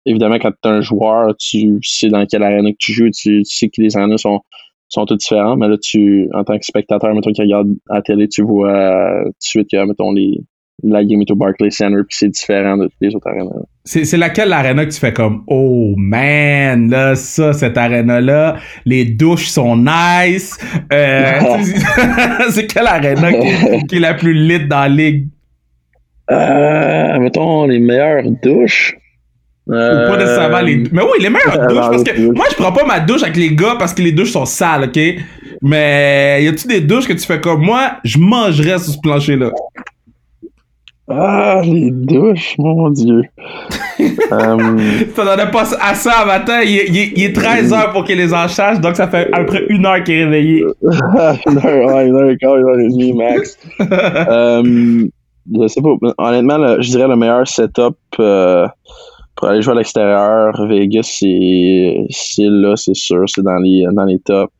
évidemment, 0.05 0.39
quand 0.39 0.51
tu 0.51 0.69
es 0.69 0.71
un 0.71 0.81
joueur, 0.81 1.35
tu 1.37 1.79
sais 1.83 2.09
dans 2.09 2.25
quelle 2.25 2.43
arena 2.43 2.71
que 2.71 2.77
tu 2.79 2.93
joues, 2.93 3.11
tu, 3.11 3.43
sais 3.45 3.69
que 3.69 3.81
les 3.81 3.95
arénas 3.97 4.17
sont, 4.17 4.41
sont 4.89 5.05
toutes 5.05 5.19
différentes, 5.19 5.59
mais 5.59 5.67
là, 5.67 5.77
tu, 5.77 6.29
en 6.33 6.43
tant 6.43 6.57
que 6.57 6.65
spectateur, 6.65 7.13
mettons, 7.13 7.31
qui 7.31 7.41
regarde 7.41 7.69
à 7.89 7.95
la 7.95 8.01
télé, 8.01 8.27
tu 8.27 8.43
vois 8.43 9.23
tout 9.25 9.29
de 9.29 9.35
suite 9.39 9.69
que, 9.71 9.85
mettons, 9.85 10.11
les, 10.11 10.41
la 10.83 11.03
game 11.03 11.21
est 11.21 11.31
au 11.31 11.35
Barclays 11.35 11.71
Center, 11.71 12.01
puis 12.07 12.17
c'est 12.17 12.29
différent 12.29 12.77
de 12.77 12.85
toutes 12.85 12.93
les 13.01 13.15
autres 13.15 13.27
arénas. 13.27 13.65
C'est, 13.83 14.05
c'est 14.05 14.17
laquelle 14.17 14.49
l'arena 14.49 14.85
que 14.85 14.91
tu 14.91 14.99
fais 14.99 15.13
comme 15.13 15.43
Oh 15.47 15.95
man, 15.97 16.89
là, 16.89 17.15
ça, 17.15 17.53
cette 17.53 17.77
arena-là, 17.77 18.57
les 18.85 19.05
douches 19.05 19.47
sont 19.47 19.75
nice. 19.77 20.57
Euh, 20.93 21.39
c'est 22.49 22.67
quelle 22.67 22.87
arena 22.87 23.31
qui, 23.87 23.95
est 23.95 23.99
la 23.99 24.13
plus 24.13 24.33
lit 24.33 24.67
dans 24.67 24.81
la 24.81 24.89
ligue? 24.89 25.27
Euh, 26.29 27.19
mettons 27.19 27.65
les 27.65 27.79
meilleures 27.79 28.29
douches. 28.43 28.95
Euh, 29.69 30.09
pas 30.09 30.17
nécessairement 30.17 30.61
les. 30.61 30.83
Mais 30.91 31.01
oui, 31.01 31.21
les 31.21 31.29
meilleures 31.29 31.67
douches, 31.67 31.89
parce 31.89 32.03
que 32.03 32.31
moi, 32.33 32.45
je 32.51 32.55
prends 32.55 32.71
pas 32.71 32.85
ma 32.85 32.99
douche 32.99 33.23
avec 33.23 33.35
les 33.35 33.53
gars 33.53 33.75
parce 33.79 33.93
que 33.93 34.01
les 34.01 34.11
douches 34.11 34.31
sont 34.31 34.45
sales, 34.45 34.85
ok? 34.85 34.99
Mais 35.61 36.43
y 36.43 36.47
a-tu 36.47 36.67
des 36.67 36.81
douches 36.81 37.07
que 37.07 37.13
tu 37.13 37.25
fais 37.25 37.41
comme 37.41 37.63
moi, 37.63 37.93
je 38.03 38.19
mangerais 38.19 38.77
sur 38.77 38.93
ce 38.93 38.99
plancher-là? 39.01 39.51
Ah, 41.09 41.61
les 41.63 41.89
douches, 41.91 42.55
mon 42.57 42.89
Dieu. 42.89 43.21
um... 44.31 44.77
T'en 45.15 45.25
as 45.25 45.45
pas 45.47 45.63
à 45.81 45.95
ça 45.95 46.25
matin. 46.25 46.61
Il, 46.63 46.69
il, 46.69 47.13
il 47.15 47.23
est 47.23 47.33
13 47.33 47.71
heures 47.71 47.93
pour 47.93 48.03
qu'il 48.03 48.17
les 48.17 48.33
en 48.33 48.47
charge, 48.49 48.81
donc 48.81 48.97
ça 48.97 49.07
fait 49.07 49.29
à 49.31 49.39
peu 49.39 49.45
près 49.45 49.65
une 49.69 49.85
heure 49.85 50.03
qu'il 50.03 50.15
est 50.15 50.25
réveillé. 50.25 50.65
une 50.81 51.57
heure, 51.59 51.99
une 52.01 52.15
heure 52.15 52.29
et 52.29 52.37
quart, 52.37 52.57
une 52.57 52.67
heure 52.67 52.79
et 52.79 52.89
demie 52.89 53.13
max. 53.13 53.57
um, 53.79 55.09
je 55.61 55.67
sais 55.67 55.81
pas. 55.81 55.95
Honnêtement, 56.17 56.57
le, 56.57 56.81
je 56.81 56.89
dirais 56.89 57.07
le 57.07 57.15
meilleur 57.15 57.47
setup 57.47 57.95
euh, 58.19 58.67
pour 59.37 59.47
aller 59.47 59.61
jouer 59.61 59.73
à 59.73 59.77
l'extérieur, 59.77 60.67
Vegas, 60.67 61.17
c'est, 61.19 62.05
c'est 62.09 62.49
là, 62.49 62.75
c'est 62.75 62.95
sûr. 62.95 63.23
C'est 63.27 63.43
dans 63.43 63.59
les, 63.59 63.85
dans 63.93 64.03
les 64.03 64.19
tops. 64.19 64.51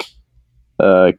Euh, 0.81 1.12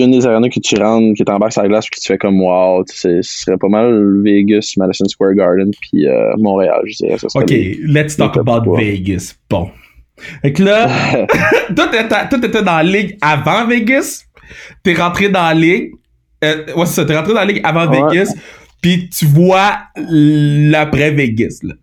une 0.00 0.10
des 0.10 0.26
arenas 0.26 0.48
que 0.48 0.60
tu 0.60 0.76
rentres, 0.76 1.14
qui 1.16 1.24
t'embarques 1.24 1.52
sur 1.52 1.62
la 1.62 1.68
glace, 1.68 1.86
puis 1.86 1.98
que 1.98 2.04
tu 2.04 2.12
fais 2.12 2.18
comme 2.18 2.40
wow, 2.40 2.84
ce 2.86 3.20
serait 3.22 3.58
pas 3.58 3.68
mal 3.68 4.22
Vegas, 4.22 4.74
Madison 4.76 5.06
Square 5.06 5.34
Garden, 5.34 5.70
puis 5.80 6.06
euh, 6.06 6.34
Montréal, 6.38 6.80
je 6.86 6.96
dirais. 6.96 7.18
Ça 7.18 7.26
ok, 7.34 7.50
let's 7.84 8.16
talk 8.16 8.36
about 8.36 8.76
Vegas. 8.76 9.34
Bon. 9.48 9.70
Fait 10.42 10.52
que 10.52 10.62
là, 10.62 10.88
toi, 11.76 11.88
t'étais 11.88 12.62
dans 12.62 12.76
la 12.76 12.82
ligue 12.82 13.18
avant 13.20 13.66
Vegas, 13.66 14.24
t'es 14.82 14.94
rentré 14.94 15.28
dans 15.28 15.42
la 15.42 15.54
ligue, 15.54 15.92
euh, 16.44 16.66
ouais, 16.74 16.86
c'est 16.86 16.94
ça, 16.94 17.04
t'es 17.04 17.16
rentré 17.16 17.32
dans 17.32 17.40
la 17.40 17.46
ligue 17.46 17.60
avant 17.64 17.88
Vegas, 17.88 18.32
puis 18.80 19.08
tu 19.08 19.26
vois 19.26 19.78
l'après 19.96 21.10
Vegas, 21.10 21.60
là. 21.62 21.74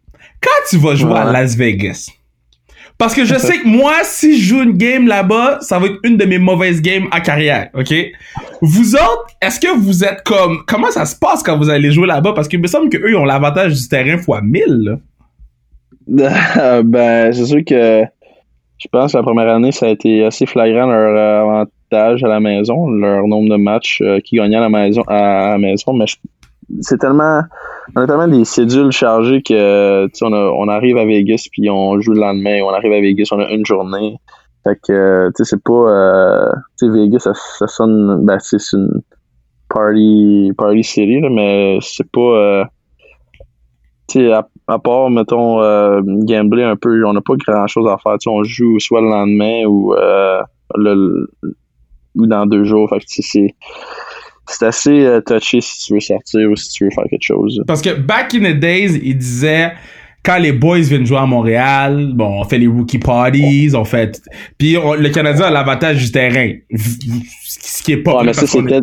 Quand 0.41 0.49
tu 0.69 0.77
vas 0.77 0.95
jouer 0.95 1.17
à 1.17 1.31
Las 1.31 1.55
Vegas, 1.55 2.09
parce 2.99 3.15
que 3.15 3.25
je 3.25 3.35
sais 3.39 3.57
que 3.57 3.67
moi, 3.67 3.93
si 4.03 4.39
je 4.39 4.49
joue 4.49 4.61
une 4.61 4.77
game 4.77 5.07
là-bas, 5.07 5.57
ça 5.61 5.79
va 5.79 5.87
être 5.87 5.97
une 6.03 6.17
de 6.17 6.25
mes 6.25 6.37
mauvaises 6.37 6.81
games 6.83 7.07
en 7.11 7.19
carrière, 7.21 7.69
ok? 7.73 7.91
Vous 8.61 8.93
autres, 8.93 9.25
est-ce 9.41 9.59
que 9.59 9.75
vous 9.75 10.03
êtes 10.03 10.21
comme... 10.23 10.59
Comment 10.67 10.91
ça 10.91 11.05
se 11.05 11.15
passe 11.15 11.41
quand 11.41 11.57
vous 11.57 11.71
allez 11.71 11.91
jouer 11.91 12.05
là-bas? 12.05 12.33
Parce 12.33 12.47
qu'il 12.47 12.59
me 12.59 12.67
semble 12.67 12.89
qu'eux, 12.89 13.09
ils 13.09 13.15
ont 13.15 13.25
l'avantage 13.25 13.73
du 13.73 13.87
terrain 13.87 14.19
fois 14.19 14.41
1000, 14.41 14.65
là. 14.67 14.99
ben, 16.83 17.31
c'est 17.31 17.45
sûr 17.45 17.63
que 17.65 18.03
je 18.79 18.87
pense 18.87 19.11
que 19.11 19.17
la 19.17 19.23
première 19.23 19.49
année, 19.49 19.71
ça 19.71 19.87
a 19.87 19.89
été 19.89 20.23
assez 20.25 20.45
flagrant 20.45 20.87
leur 20.87 21.41
avantage 21.41 22.23
à 22.23 22.27
la 22.27 22.39
maison, 22.39 22.89
leur 22.89 23.27
nombre 23.27 23.49
de 23.49 23.57
matchs 23.57 24.01
euh, 24.01 24.19
qu'ils 24.19 24.39
gagnaient 24.39 24.57
à 24.57 24.61
la 24.61 24.69
maison, 24.69 25.03
à 25.07 25.51
la 25.51 25.57
maison, 25.57 25.93
mais 25.93 26.07
je 26.07 26.15
c'est 26.81 26.97
tellement 26.99 27.41
on 27.95 28.01
a 28.01 28.07
tellement 28.07 28.27
des 28.27 28.45
cédules 28.45 28.91
chargées 28.91 29.41
que 29.41 30.07
on, 30.23 30.33
on 30.33 30.67
arrive 30.67 30.97
à 30.97 31.05
Vegas 31.05 31.47
puis 31.51 31.69
on 31.69 31.99
joue 31.99 32.13
le 32.13 32.21
lendemain 32.21 32.61
on 32.63 32.69
arrive 32.69 32.93
à 32.93 33.01
Vegas 33.01 33.29
on 33.31 33.39
a 33.39 33.49
une 33.49 33.65
journée 33.65 34.17
fait 34.63 34.79
que 34.87 35.29
tu 35.29 35.43
sais 35.43 35.49
c'est 35.51 35.63
pas 35.63 35.73
euh, 35.73 36.51
tu 36.77 36.87
sais 36.87 36.91
Vegas 36.91 37.19
ça, 37.19 37.33
ça 37.33 37.67
sonne 37.67 38.25
ben 38.25 38.37
c'est 38.39 38.57
une 38.73 39.01
party 39.69 40.51
party 40.57 40.83
city 40.83 41.21
là, 41.21 41.29
mais 41.29 41.79
c'est 41.81 42.09
pas 42.11 42.19
euh, 42.19 42.63
tu 44.09 44.19
sais, 44.19 44.31
à, 44.31 44.79
part, 44.79 45.09
mettons, 45.09 45.61
euh, 45.61 46.01
gambler 46.03 46.63
un 46.63 46.75
peu, 46.75 47.05
on 47.05 47.13
n'a 47.13 47.21
pas 47.21 47.35
grand 47.35 47.67
chose 47.67 47.87
à 47.87 47.97
faire. 47.97 48.13
Tu 48.13 48.23
sais, 48.23 48.29
on 48.29 48.43
joue 48.43 48.79
soit 48.79 49.01
le 49.01 49.09
lendemain 49.09 49.65
ou, 49.65 49.93
euh, 49.93 50.41
le, 50.75 51.29
ou 52.15 52.25
dans 52.25 52.45
deux 52.47 52.63
jours. 52.63 52.89
Fait 52.89 52.99
que, 52.99 53.05
c'est 53.07 53.55
c'est 54.49 54.65
assez 54.65 54.89
euh, 55.05 55.21
touché 55.21 55.61
si 55.61 55.85
tu 55.85 55.93
veux 55.93 55.99
sortir 55.99 56.49
ou 56.49 56.55
si 56.55 56.69
tu 56.69 56.83
veux 56.85 56.91
faire 56.91 57.05
quelque 57.09 57.23
chose. 57.25 57.61
Parce 57.67 57.81
que 57.81 57.91
back 57.93 58.33
in 58.35 58.39
the 58.53 58.59
days, 58.59 58.99
il 59.03 59.17
disait 59.17 59.71
quand 60.23 60.37
les 60.37 60.51
boys 60.51 60.79
viennent 60.81 61.05
jouer 61.05 61.17
à 61.19 61.25
Montréal, 61.25 62.11
bon, 62.13 62.41
on 62.41 62.43
fait 62.43 62.57
les 62.57 62.67
rookie 62.67 62.99
parties, 62.99 63.69
on 63.73 63.85
fait 63.85 64.21
puis 64.57 64.77
on- 64.77 64.93
le 64.95 65.09
Canadien 65.09 65.45
a 65.45 65.51
l'avantage 65.51 65.97
du 65.97 66.11
terrain, 66.11 66.51
ce 66.75 67.83
qui 67.83 67.93
est 67.93 67.97
pas 68.03 68.17
Ouais, 68.17 68.25
mais 68.25 68.33
ça, 68.33 68.45
c'était. 68.47 68.79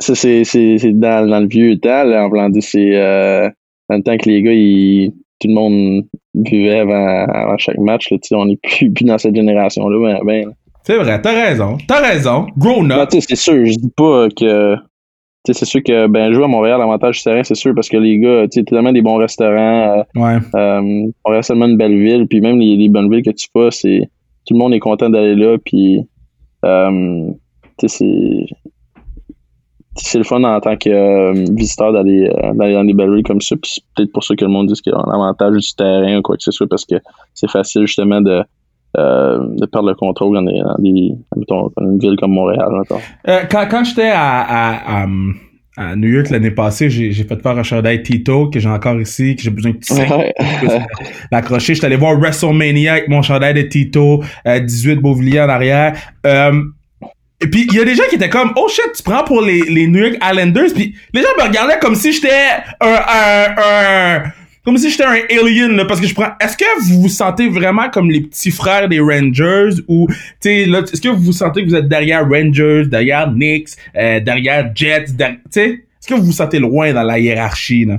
Ça, 0.00 0.14
c'est, 0.16 0.42
c'est, 0.44 0.78
c'est 0.78 0.92
dans, 0.98 1.28
dans 1.28 1.38
le 1.40 1.46
vieux 1.46 1.78
temps, 1.78 2.02
là, 2.02 2.26
en 2.26 2.48
dire, 2.50 2.62
c'est 2.62 2.96
euh, 2.96 3.48
dans 3.88 3.96
le 3.96 4.02
temps 4.02 4.16
que 4.18 4.28
les 4.28 4.42
gars, 4.42 4.52
ils, 4.52 5.12
tout 5.40 5.46
le 5.48 5.54
monde 5.54 6.04
buvait 6.34 6.80
avant, 6.80 7.24
avant 7.26 7.56
chaque 7.58 7.78
match. 7.78 8.10
Là, 8.10 8.18
tu 8.18 8.28
sais, 8.28 8.34
on 8.34 8.46
n'est 8.46 8.56
plus, 8.56 8.90
plus 8.90 9.04
dans 9.04 9.18
cette 9.18 9.36
génération-là. 9.36 10.18
Ben, 10.18 10.24
ben, 10.24 10.46
là. 10.48 10.52
C'est 10.84 10.96
vrai, 10.96 11.20
t'as 11.22 11.32
raison, 11.48 11.78
t'as 11.86 12.00
raison, 12.00 12.46
grown 12.56 12.88
Ben, 12.88 12.98
up. 13.00 13.10
sais, 13.10 13.20
c'est 13.20 13.36
sûr, 13.36 13.64
je 13.64 13.72
dis 13.78 13.92
pas 13.96 14.28
que. 14.36 14.76
C'est 15.44 15.64
sûr 15.64 15.82
que 15.82 16.06
ben, 16.06 16.32
jouer 16.32 16.44
à 16.44 16.46
Montréal, 16.48 16.78
l'avantage 16.78 17.16
du 17.18 17.22
terrain, 17.24 17.42
c'est 17.42 17.56
sûr, 17.56 17.74
parce 17.74 17.88
que 17.88 17.96
les 17.96 18.16
gars, 18.20 18.46
tu 18.48 18.64
tellement 18.64 18.92
des 18.92 19.02
bons 19.02 19.16
restaurants. 19.16 19.98
euh, 19.98 20.02
Ouais. 20.20 20.38
Euh, 20.54 20.80
Montréal, 21.24 21.42
c'est 21.42 21.48
tellement 21.52 21.66
une 21.66 21.76
belle 21.76 21.98
ville, 22.00 22.26
puis 22.28 22.40
même 22.40 22.60
les, 22.60 22.76
les 22.76 22.88
bonnes 22.88 23.10
villes 23.10 23.24
que 23.24 23.30
tu 23.30 23.48
vas, 23.54 23.70
c'est 23.72 24.08
tout 24.46 24.54
le 24.54 24.58
monde 24.58 24.72
est 24.72 24.78
content 24.80 25.10
d'aller 25.10 25.34
là, 25.34 25.56
puis 25.64 26.00
euh, 26.64 27.30
tu 27.78 27.88
sais, 27.88 27.98
c'est 27.98 28.46
c'est 29.96 30.16
le 30.18 30.24
fun 30.24 30.42
en 30.42 30.58
tant 30.60 30.76
que 30.76 30.88
euh, 30.88 31.32
visiteur 31.50 31.92
d'aller 31.92 32.26
euh, 32.28 32.54
d'aller 32.54 32.72
dans 32.74 32.84
des 32.84 32.94
belles 32.94 33.12
villes 33.12 33.24
comme 33.24 33.40
ça, 33.40 33.56
puis 33.60 33.72
c'est 33.74 33.82
peut-être 33.96 34.12
pour 34.12 34.24
ça 34.24 34.34
que 34.36 34.44
le 34.44 34.50
monde 34.50 34.68
dit 34.68 34.80
qu'il 34.80 34.92
y 34.92 34.96
a 34.96 34.98
un 34.98 35.12
avantage 35.12 35.56
du 35.56 35.74
terrain 35.74 36.18
ou 36.18 36.22
quoi 36.22 36.36
que 36.36 36.42
ce 36.42 36.50
soit, 36.52 36.66
parce 36.68 36.84
que 36.84 36.94
c'est 37.34 37.50
facile 37.50 37.84
justement 37.86 38.20
de 38.20 38.42
euh, 38.98 39.38
de 39.56 39.66
perdre 39.66 39.88
le 39.88 39.94
contrôle 39.94 40.34
dans 40.34 40.42
des, 40.42 40.60
dans 40.60 40.76
des 40.78 41.14
mettons, 41.36 41.72
dans 41.76 41.90
une 41.90 41.98
ville 41.98 42.16
comme 42.18 42.32
Montréal. 42.32 42.68
Euh, 43.26 43.40
quand 43.50 43.66
quand 43.70 43.84
j'étais 43.84 44.10
à, 44.10 44.40
à, 44.40 45.02
à, 45.02 45.06
à 45.76 45.96
New 45.96 46.08
York 46.08 46.28
l'année 46.28 46.50
passée, 46.50 46.90
j'ai 46.90 47.12
fait 47.12 47.42
faire 47.42 47.58
un 47.58 47.62
chandail 47.62 48.02
Tito 48.02 48.50
que 48.50 48.60
j'ai 48.60 48.68
encore 48.68 49.00
ici, 49.00 49.34
que 49.34 49.42
j'ai 49.42 49.50
besoin 49.50 49.72
de 49.72 49.78
tisser. 49.78 50.02
Ouais. 50.02 50.34
l'accrocher. 51.32 51.74
J'étais 51.74 51.86
allé 51.86 51.96
voir 51.96 52.18
WrestleMania 52.18 52.92
avec 52.92 53.08
mon 53.08 53.22
chandail 53.22 53.54
de 53.54 53.62
Tito, 53.62 54.22
euh, 54.46 54.60
18 54.60 54.96
Beauvilliers 54.96 55.40
en 55.40 55.48
arrière. 55.48 55.96
Euh, 56.26 56.62
et 57.40 57.46
puis 57.48 57.66
il 57.70 57.76
y 57.76 57.80
a 57.80 57.84
des 57.84 57.94
gens 57.94 58.04
qui 58.08 58.16
étaient 58.16 58.28
comme 58.28 58.52
oh 58.56 58.68
shit 58.68 58.92
tu 58.94 59.02
prends 59.02 59.24
pour 59.24 59.40
les, 59.40 59.62
les 59.62 59.88
New 59.88 59.98
York 59.98 60.16
Islanders 60.22 60.72
puis 60.74 60.94
les 61.12 61.22
gens 61.22 61.28
me 61.36 61.42
regardaient 61.42 61.78
comme 61.80 61.96
si 61.96 62.12
j'étais 62.12 62.28
un, 62.80 62.86
un, 62.86 63.54
un 63.58 64.22
comme 64.64 64.76
si 64.76 64.90
j'étais 64.90 65.04
un 65.04 65.18
alien 65.30 65.76
là, 65.76 65.84
parce 65.84 66.00
que 66.00 66.06
je 66.06 66.14
prends 66.14 66.30
est-ce 66.40 66.56
que 66.56 66.80
vous 66.82 67.02
vous 67.02 67.08
sentez 67.08 67.48
vraiment 67.48 67.90
comme 67.90 68.10
les 68.10 68.20
petits 68.20 68.50
frères 68.50 68.88
des 68.88 69.00
Rangers 69.00 69.80
ou 69.88 70.06
tu 70.08 70.16
sais 70.40 70.66
là 70.66 70.80
est-ce 70.80 71.00
que 71.00 71.08
vous 71.08 71.20
vous 71.22 71.32
sentez 71.32 71.64
que 71.64 71.68
vous 71.68 71.74
êtes 71.74 71.88
derrière 71.88 72.28
Rangers 72.28 72.84
derrière 72.86 73.30
Knicks 73.32 73.70
euh, 73.96 74.20
derrière 74.20 74.70
Jets 74.74 75.16
tu 75.16 75.24
sais? 75.50 75.68
Est-ce 75.70 76.08
que 76.08 76.14
vous 76.14 76.24
vous 76.24 76.32
sentez 76.32 76.58
loin 76.58 76.92
dans 76.92 77.02
la 77.02 77.18
hiérarchie 77.18 77.84
là? 77.84 77.98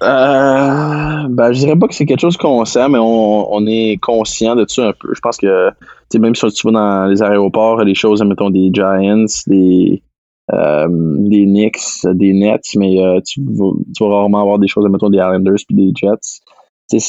Euh, 0.00 1.26
ben, 1.28 1.52
je 1.52 1.58
dirais 1.58 1.76
pas 1.76 1.88
que 1.88 1.94
c'est 1.94 2.06
quelque 2.06 2.20
chose 2.20 2.36
qu'on 2.36 2.64
sent, 2.64 2.88
mais 2.88 2.98
on, 2.98 3.52
on 3.52 3.66
est 3.66 3.98
conscient 4.00 4.54
de 4.54 4.64
ça 4.68 4.88
un 4.88 4.92
peu. 4.92 5.12
Je 5.12 5.20
pense 5.20 5.38
que, 5.38 5.70
même 6.16 6.34
si 6.36 6.46
tu 6.52 6.66
vas 6.68 6.72
dans 6.72 7.06
les 7.06 7.22
aéroports, 7.22 7.82
les 7.82 7.94
choses, 7.94 8.22
mettons, 8.22 8.50
des 8.50 8.70
Giants, 8.72 9.24
des, 9.48 10.02
des 10.52 11.44
Knicks, 11.44 12.04
des 12.04 12.32
Nets, 12.32 12.74
mais 12.76 13.02
euh, 13.02 13.20
tu, 13.26 13.42
vas, 13.44 14.08
rarement 14.08 14.40
avoir 14.40 14.58
des 14.58 14.68
choses, 14.68 14.88
mettons, 14.88 15.10
des 15.10 15.18
Islanders 15.18 15.58
puis 15.66 15.76
des 15.76 15.92
Jets. 15.94 16.40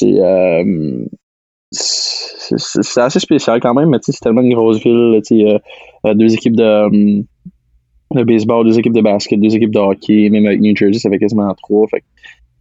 Euh, 0.04 1.06
c'est 1.72 3.02
assez 3.02 3.20
spécial 3.20 3.60
quand 3.60 3.74
même, 3.74 3.90
mais 3.90 3.98
c'est 4.02 4.20
tellement 4.20 4.42
une 4.42 4.54
grosse 4.54 4.82
ville, 4.84 5.22
euh, 5.32 5.60
euh, 6.06 6.14
deux 6.14 6.34
équipes 6.34 6.56
de, 6.56 6.64
euh, 6.64 7.22
de 8.16 8.24
baseball, 8.24 8.66
deux 8.66 8.80
équipes 8.80 8.94
de 8.94 9.02
basket, 9.02 9.40
deux 9.40 9.56
équipes 9.56 9.72
de 9.72 9.80
hockey, 9.80 10.30
même 10.30 10.46
avec 10.46 10.60
New 10.60 10.76
Jersey, 10.76 11.00
ça 11.00 11.10
fait 11.10 11.20
quasiment 11.20 11.54
trois. 11.56 11.88
Fait 11.88 12.04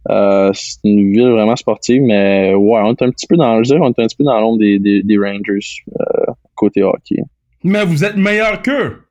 euh, 0.09 0.51
c'est 0.53 0.79
une 0.85 1.11
ville 1.11 1.29
vraiment 1.29 1.55
sportive, 1.55 2.01
mais 2.01 2.53
ouais, 2.53 2.81
on 2.83 2.91
est 2.91 3.01
un 3.01 3.11
petit 3.11 3.27
peu 3.27 3.35
dans, 3.35 3.57
je 3.63 3.69
dirais, 3.69 3.79
on 3.81 3.87
est 3.87 3.99
un 3.99 4.07
petit 4.07 4.15
peu 4.15 4.23
dans 4.23 4.39
l'ombre 4.39 4.59
des, 4.59 5.17
Rangers 5.17 5.83
euh, 5.99 6.31
côté 6.55 6.83
hockey. 6.83 7.21
mais 7.63 7.83
vous 7.83 8.03
êtes 8.03 8.15
meilleur 8.15 8.61
qu'eux 8.61 9.03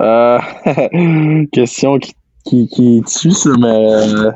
Euh, 0.00 0.38
question 1.52 1.98
qui, 1.98 2.68
qui, 2.68 3.02
tue 3.06 3.30
ça, 3.30 3.50
mais 3.58 3.66
euh, 3.66 4.30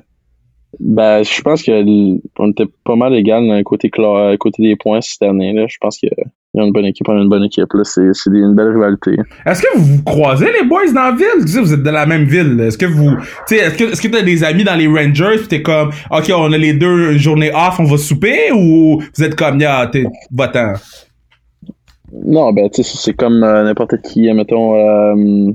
ben, 0.79 1.23
je 1.23 1.41
pense 1.43 1.63
que 1.63 1.73
on 2.39 2.51
était 2.51 2.67
pas 2.85 2.97
mal 2.97 3.15
égal 3.15 3.45
le 3.45 3.63
côté, 3.63 3.89
cla- 3.89 4.37
côté 4.39 4.63
des 4.63 4.77
points 4.77 5.01
cette 5.01 5.23
année. 5.23 5.53
Là. 5.53 5.67
Je 5.69 5.77
pense 5.81 5.99
qu'il 5.99 6.11
y 6.55 6.61
a 6.61 6.65
une 6.65 6.73
bonne 6.73 6.87
équipe, 6.87 7.09
on 7.09 7.19
a 7.19 7.21
une 7.23 7.29
bonne 7.29 7.45
équipe. 7.45 7.67
C'est, 7.85 8.13
c'est 8.13 8.31
une 8.31 8.55
belle 8.55 8.69
rivalité. 8.69 9.17
Est-ce 9.45 9.63
que 9.63 9.69
vous 9.77 9.97
vous 9.97 10.03
croisez 10.05 10.49
les 10.53 10.67
boys 10.67 10.93
dans 10.93 11.11
la 11.11 11.13
ville? 11.13 11.61
Vous 11.61 11.75
êtes 11.75 11.83
de 11.83 11.91
la 11.91 12.07
même 12.07 12.25
ville. 12.25 12.59
Est-ce 12.61 12.79
que 12.79 12.87
vous, 12.87 13.11
est-ce 13.51 13.77
que, 13.77 13.93
est-ce 13.93 14.01
que 14.01 14.09
t'as 14.09 14.23
des 14.23 14.45
amis 14.45 14.65
dans 14.65 14.77
les 14.77 14.87
Rangers 14.87 15.39
pis 15.41 15.49
t'es 15.49 15.63
comme, 15.63 15.91
ok, 16.11 16.33
on 16.35 16.53
a 16.53 16.59
les 16.59 16.73
deux 16.73 17.19
journées 17.19 17.53
off, 17.53 17.79
on 17.79 17.85
va 17.85 17.99
souper 17.99 18.53
ou 18.53 19.03
vous 19.17 19.25
êtes 19.25 19.35
comme, 19.35 19.61
ya, 19.61 19.89
t'es, 19.93 20.05
va-t'en. 20.33 20.75
Non, 22.13 22.53
ben, 22.53 22.69
tu 22.71 22.83
sais, 22.83 22.97
c'est 22.97 23.15
comme 23.15 23.43
euh, 23.45 23.63
n'importe 23.65 24.01
qui. 24.03 24.33
Mettons, 24.33 24.75
euh, 24.75 25.53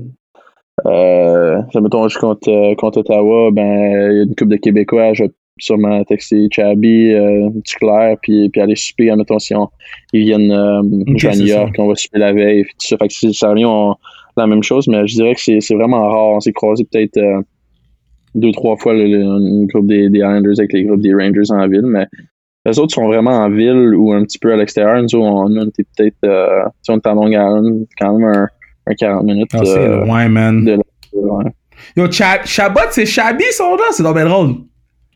euh, 0.86 1.62
mettons, 1.80 2.08
je 2.08 2.18
compte, 2.18 2.48
contre 2.78 2.98
Ottawa, 3.00 3.50
ben, 3.52 4.10
il 4.12 4.16
y 4.16 4.20
a 4.20 4.22
une 4.22 4.34
couple 4.34 4.52
de 4.52 4.56
Québécois, 4.56 5.12
je 5.14 5.24
vais 5.24 5.30
sûrement 5.58 6.04
texter 6.04 6.48
Chabi, 6.50 7.12
euh, 7.12 7.48
Claire, 7.78 8.16
puis, 8.22 8.48
puis 8.50 8.60
aller 8.60 8.76
souper, 8.76 9.10
mettons, 9.16 9.38
si 9.38 9.54
on, 9.54 9.68
ils 10.12 10.24
viennent 10.24 10.50
euh, 10.52 10.80
à 10.80 10.82
New. 10.82 11.46
York, 11.46 11.74
on 11.78 11.88
va 11.88 11.94
souper 11.94 12.18
la 12.18 12.32
veille, 12.32 12.64
puis 12.64 12.72
tout 12.78 12.86
ça. 12.88 12.96
Fait 12.98 13.08
que 13.08 13.14
c'est- 13.14 13.32
ça 13.32 13.50
revient 13.50 13.64
on- 13.66 13.94
la 14.36 14.46
même 14.46 14.62
chose, 14.62 14.86
mais 14.86 15.06
je 15.06 15.14
dirais 15.14 15.34
que 15.34 15.40
c'est 15.40 15.60
c'est 15.62 15.74
vraiment 15.74 16.06
rare. 16.10 16.34
On 16.36 16.40
s'est 16.40 16.52
croisé 16.52 16.84
peut-être 16.84 17.16
euh, 17.16 17.40
deux, 18.34 18.52
trois 18.52 18.76
fois, 18.76 18.92
le, 18.92 19.06
le- 19.06 19.62
le 19.62 19.66
groupe 19.66 19.86
des, 19.86 20.10
des 20.10 20.18
Islanders 20.18 20.58
avec 20.58 20.74
les 20.74 20.84
groupes 20.84 21.00
des 21.00 21.14
Rangers 21.14 21.50
en 21.50 21.66
ville, 21.68 21.86
mais 21.86 22.06
les 22.66 22.78
autres 22.78 22.94
sont 22.94 23.06
vraiment 23.06 23.30
en 23.30 23.48
ville 23.48 23.94
ou 23.94 24.12
un 24.12 24.22
petit 24.24 24.38
peu 24.38 24.52
à 24.52 24.56
l'extérieur. 24.56 25.00
Nous, 25.00 25.18
on, 25.20 25.48
était 25.66 25.84
peut-être, 25.96 26.16
euh, 26.24 26.64
on 26.88 26.98
était 26.98 27.08
à 27.08 27.14
Long 27.14 27.28
Island, 27.28 27.86
quand 27.98 28.18
même 28.18 28.28
un, 28.28 28.48
un 28.88 28.94
40 28.94 29.24
minutes. 29.24 29.50
Ah, 29.54 29.58
c'est 29.64 29.78
euh, 29.78 30.04
loin, 30.04 30.28
man. 30.28 30.64
de. 30.64 30.78
Yo, 31.96 32.10
Cha- 32.10 32.44
Chabot, 32.44 32.80
c'est 32.90 33.06
Chabi 33.06 33.44
son 33.52 33.70
nom? 33.70 33.82
C'est 33.92 34.02
donc 34.02 34.16
bien 34.16 34.26
drôle. 34.26 34.54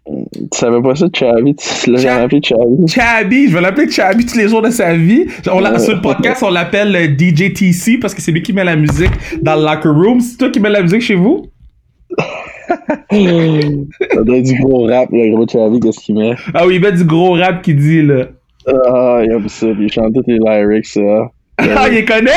Tu 0.07 0.59
savais 0.59 0.81
pas 0.81 0.95
ça, 0.95 1.07
Chavi? 1.13 1.55
Tu 1.55 1.91
l'as 1.91 2.01
jamais 2.01 2.23
appelé 2.23 2.41
Chavi? 2.43 2.89
Chabi, 2.89 3.49
je 3.49 3.55
vais 3.55 3.61
l'appeler 3.61 3.91
Chabi 3.91 4.25
tous 4.25 4.37
les 4.39 4.49
jours 4.49 4.63
de 4.63 4.71
sa 4.71 4.95
vie. 4.95 5.27
On 5.51 5.79
sur 5.79 5.95
le 5.97 6.01
podcast, 6.01 6.43
on 6.43 6.51
l'appelle 6.51 6.95
euh, 6.95 7.07
DJ 7.19 7.53
TC 7.53 7.99
parce 8.01 8.15
que 8.15 8.23
c'est 8.23 8.33
lui 8.33 8.43
qui 8.43 8.53
met 8.53 8.65
la 8.65 8.77
musique 8.77 9.11
dans 9.43 9.57
le 9.57 9.63
locker 9.63 9.89
room. 9.89 10.21
C'est 10.21 10.37
toi 10.39 10.51
qui 10.51 10.61
mets 10.61 10.71
la 10.71 10.83
musique 10.83 11.03
chez 11.03 11.17
vous? 11.17 11.47
Ça 12.71 14.23
doit 14.23 14.37
être 14.37 14.45
du 14.45 14.61
gros 14.61 14.87
rap, 14.87 15.09
le 15.11 15.35
gros 15.35 15.47
Chavi, 15.47 15.81
qu'est-ce 15.81 16.01
qu'il 16.01 16.17
met? 16.17 16.35
Ah 16.55 16.67
oui, 16.67 16.77
il 16.77 16.81
met 16.81 16.93
du 16.93 17.05
gros 17.05 17.33
rap 17.33 17.63
qui 17.63 17.75
dit, 17.75 18.03
là. 18.03 18.27
Ah, 18.67 19.21
il 19.25 19.33
aime 19.33 19.49
ça, 19.49 19.67
puis 19.69 19.85
il 19.85 19.93
chante 19.93 20.15
toutes 20.15 20.27
les 20.27 20.39
lyrics, 20.39 20.87
ça. 20.87 21.31
Ah, 21.59 21.89
il 21.89 21.95
les 21.95 22.05
connaît? 22.05 22.31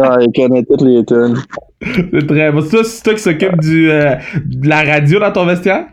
Ah, 0.00 0.18
il 0.20 0.32
connaît 0.34 0.62
toutes 0.62 0.82
les 0.82 1.04
tunes. 1.04 1.36
C'est 1.82 2.26
très 2.26 2.52
bon. 2.52 2.60
C'est 2.60 3.02
toi, 3.02 3.14
qui 3.14 3.20
s'occupe 3.20 3.60
du, 3.60 3.90
euh, 3.90 4.14
de 4.44 4.68
la 4.68 4.82
radio 4.82 5.18
dans 5.18 5.32
ton 5.32 5.46
vestiaire? 5.46 5.86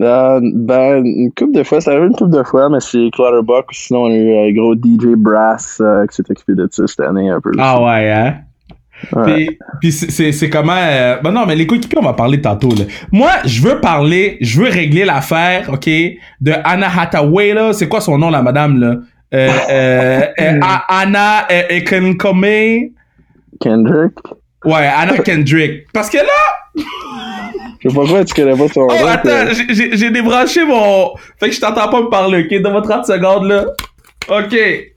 Euh, 0.00 0.40
ben, 0.42 1.04
une 1.04 1.30
couple 1.32 1.52
de 1.52 1.62
fois, 1.62 1.80
ça 1.80 1.92
arrive 1.92 2.04
une 2.04 2.14
couple 2.14 2.36
de 2.36 2.42
fois, 2.42 2.68
mais 2.68 2.80
c'est 2.80 3.10
Clutterbuck, 3.12 3.66
sinon 3.70 4.04
on 4.04 4.10
a 4.10 4.16
eu 4.16 4.48
un 4.48 4.52
gros 4.52 4.74
DJ 4.74 5.14
Brass 5.16 5.80
euh, 5.80 6.04
qui 6.06 6.16
s'est 6.16 6.28
occupé 6.28 6.54
de 6.54 6.66
ça 6.70 6.86
cette 6.86 7.00
année 7.00 7.30
un 7.30 7.40
peu. 7.40 7.52
Ah 7.58 7.80
ouais, 7.80 8.10
hein? 8.10 8.34
Ouais. 9.12 9.24
Puis, 9.34 9.58
puis 9.80 9.92
c'est- 9.92 10.50
comment... 10.50 10.76
Euh... 10.76 11.16
Ben 11.22 11.30
non, 11.30 11.46
mais 11.46 11.54
les 11.56 11.66
coéquipiers, 11.66 11.98
on 11.98 12.04
va 12.04 12.12
parler 12.14 12.40
tantôt. 12.40 12.68
Là. 12.70 12.84
Moi, 13.12 13.30
je 13.44 13.60
veux 13.62 13.80
parler, 13.80 14.38
je 14.40 14.60
veux 14.60 14.68
régler 14.68 15.04
l'affaire, 15.04 15.68
OK, 15.72 15.86
de 15.86 16.52
Anna 16.64 16.88
Hathaway, 17.00 17.52
là. 17.54 17.72
C'est 17.72 17.88
quoi 17.88 18.00
son 18.00 18.18
nom, 18.18 18.30
la 18.30 18.42
madame, 18.42 18.78
là? 18.80 18.96
Euh, 19.34 19.50
euh, 19.70 20.20
euh, 20.40 20.60
Anna 20.88 21.46
Ekenkome. 21.70 22.90
Kendrick? 23.60 24.12
Ouais, 24.64 24.86
Anna 24.96 25.18
Kendrick. 25.18 25.84
Parce 25.92 26.08
que 26.10 26.18
là... 26.18 26.82
Je 27.82 27.90
sais 27.90 27.94
pas 27.94 28.00
pourquoi 28.02 28.24
tu 28.24 28.34
connais 28.34 28.56
pas 28.56 28.68
son 28.68 28.80
Oh, 28.82 28.94
nom. 29.00 29.06
attends, 29.06 29.52
j'ai- 29.68 30.10
débranché 30.10 30.64
mon... 30.64 31.10
Fait 31.38 31.48
que 31.50 31.54
je 31.54 31.60
t'entends 31.60 31.88
pas 31.88 32.00
me 32.02 32.08
parler, 32.08 32.44
OK? 32.50 32.62
Donne-moi 32.62 32.82
30 32.82 33.06
secondes, 33.06 33.46
là. 33.46 33.66
OK, 34.28 34.56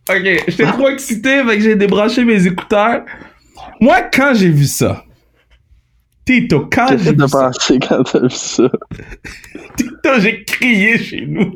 OK. 0.09 0.43
J'étais 0.47 0.65
trop 0.71 0.87
excité, 0.87 1.43
fait 1.43 1.57
que 1.57 1.61
j'ai 1.61 1.75
débranché 1.75 2.23
mes 2.23 2.47
écouteurs. 2.47 3.01
Moi, 3.79 4.01
quand 4.13 4.33
j'ai 4.35 4.49
vu 4.49 4.65
ça... 4.65 5.03
Tito, 6.25 6.67
quand 6.71 6.87
j'ai 6.89 7.13
vu 7.13 7.27
ça... 7.27 7.51
vu 8.21 8.29
ça? 8.29 8.69
Putain, 9.77 10.19
j'ai 10.19 10.43
crié 10.43 10.97
chez 10.97 11.25
nous. 11.25 11.55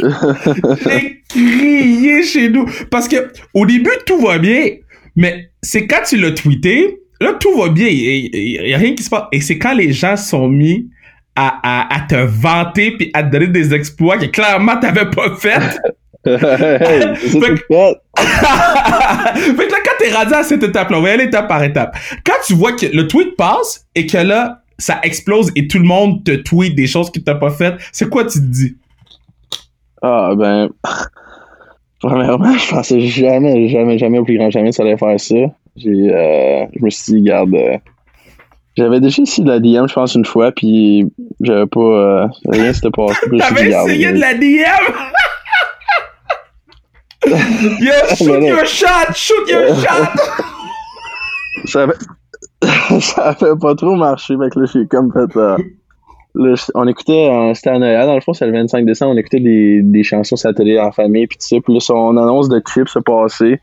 J'ai 0.88 1.22
crié 1.28 2.22
chez 2.22 2.48
nous. 2.48 2.66
Parce 2.90 3.06
que, 3.06 3.30
au 3.52 3.66
début, 3.66 3.90
tout 4.06 4.18
va 4.20 4.38
bien. 4.38 4.70
Mais 5.14 5.50
c'est 5.62 5.86
quand 5.86 6.02
tu 6.08 6.16
l'as 6.16 6.30
tweeté, 6.30 7.00
là, 7.20 7.34
tout 7.34 7.54
va 7.58 7.68
bien. 7.68 7.88
Il 7.88 8.30
y, 8.32 8.72
a 8.72 8.78
rien 8.78 8.94
qui 8.94 9.02
se 9.02 9.10
passe. 9.10 9.24
Et 9.32 9.40
c'est 9.40 9.58
quand 9.58 9.74
les 9.74 9.92
gens 9.92 10.16
sont 10.16 10.48
mis 10.48 10.88
à, 11.36 11.58
à, 11.62 11.94
à 11.96 12.00
te 12.00 12.14
vanter 12.14 12.92
puis 12.92 13.10
à 13.12 13.22
te 13.22 13.30
donner 13.30 13.48
des 13.48 13.74
exploits 13.74 14.16
que 14.16 14.26
clairement 14.26 14.78
t'avais 14.78 15.10
pas 15.10 15.34
fait. 15.36 15.60
Fait 16.24 17.14
tout 17.30 17.40
fait. 17.40 17.54
que 17.66 17.72
là, 19.72 19.78
quand 19.84 19.92
t'es 19.98 20.12
rendu 20.12 20.34
à 20.34 20.42
cette 20.42 20.62
étape-là, 20.62 20.98
on 20.98 21.02
va 21.02 21.12
aller 21.12 21.24
étape 21.24 21.48
par 21.48 21.62
étape. 21.62 21.96
Quand 22.26 22.34
tu 22.46 22.54
vois 22.54 22.72
que 22.72 22.86
le 22.86 23.06
tweet 23.06 23.36
passe 23.36 23.86
et 23.94 24.06
que 24.06 24.18
là, 24.18 24.62
ça 24.78 25.00
explose 25.02 25.50
et 25.56 25.66
tout 25.68 25.78
le 25.78 25.84
monde 25.84 26.24
te 26.24 26.32
tweet 26.36 26.74
des 26.74 26.86
choses 26.86 27.10
que 27.10 27.18
t'as 27.20 27.34
pas 27.36 27.50
faites, 27.50 27.74
c'est 27.92 28.08
quoi 28.08 28.24
tu 28.24 28.38
te 28.40 28.44
dis? 28.44 28.76
Ah, 30.02 30.32
ben. 30.36 30.68
Premièrement, 32.00 32.52
je 32.56 32.68
pensais 32.70 33.00
jamais, 33.00 33.68
jamais, 33.68 33.98
jamais 33.98 34.18
au 34.18 34.24
plus 34.24 34.38
grand 34.38 34.50
jamais 34.50 34.70
ça 34.70 34.82
allait 34.84 34.96
faire 34.96 35.18
ça. 35.18 35.34
J'ai, 35.76 35.90
euh, 36.12 36.64
je 36.78 36.84
me 36.84 36.90
suis 36.90 37.14
dit, 37.14 37.22
garde. 37.22 37.54
euh, 37.54 37.76
j'avais 38.76 39.00
déjà 39.00 39.22
essayé 39.22 39.44
de 39.44 39.50
la 39.50 39.58
DM, 39.58 39.88
je 39.88 39.94
pense, 39.94 40.14
une 40.14 40.24
fois, 40.24 40.52
puis 40.52 41.06
j'avais 41.40 41.66
pas. 41.66 41.80
euh, 41.80 42.26
rien 42.48 42.72
s'était 42.72 42.90
passé. 42.90 43.14
Garde, 43.32 43.88
essayé 43.88 44.12
de 44.12 44.20
la 44.20 44.34
DM? 44.34 44.92
Yo, 47.26 47.92
shoot 48.16 48.26
Mais 48.28 48.40
non. 48.40 48.46
your 48.46 48.64
shot! 48.66 49.12
Shoot 49.14 49.48
your 49.48 49.74
shot! 49.80 50.08
ça 51.66 51.82
avait, 51.82 51.94
ça 53.00 53.22
avait 53.30 53.56
pas 53.60 53.74
trop 53.74 53.96
marché, 53.96 54.34
que 54.36 54.60
là, 54.60 54.66
j'ai 54.72 54.86
comme 54.86 55.12
fait. 55.12 55.36
euh, 55.36 55.56
là, 56.34 56.54
on 56.74 56.86
écoutait, 56.86 57.28
euh, 57.28 57.52
c'était 57.54 57.70
à 57.70 57.78
Noël, 57.78 58.06
dans 58.06 58.14
le 58.14 58.20
fond, 58.20 58.32
c'est 58.32 58.46
le 58.46 58.52
25 58.52 58.84
décembre, 58.86 59.12
on 59.14 59.16
écoutait 59.16 59.40
des, 59.40 59.82
des 59.82 60.02
chansons 60.04 60.36
satellite 60.36 60.78
en 60.78 60.92
famille, 60.92 61.26
puis 61.26 61.38
tout 61.38 61.46
ça, 61.48 61.56
puis 61.62 61.74
là, 61.74 61.80
son 61.80 62.16
annonce 62.16 62.48
de 62.48 62.60
clip 62.60 62.88
se 62.88 63.00
passait. 63.00 63.60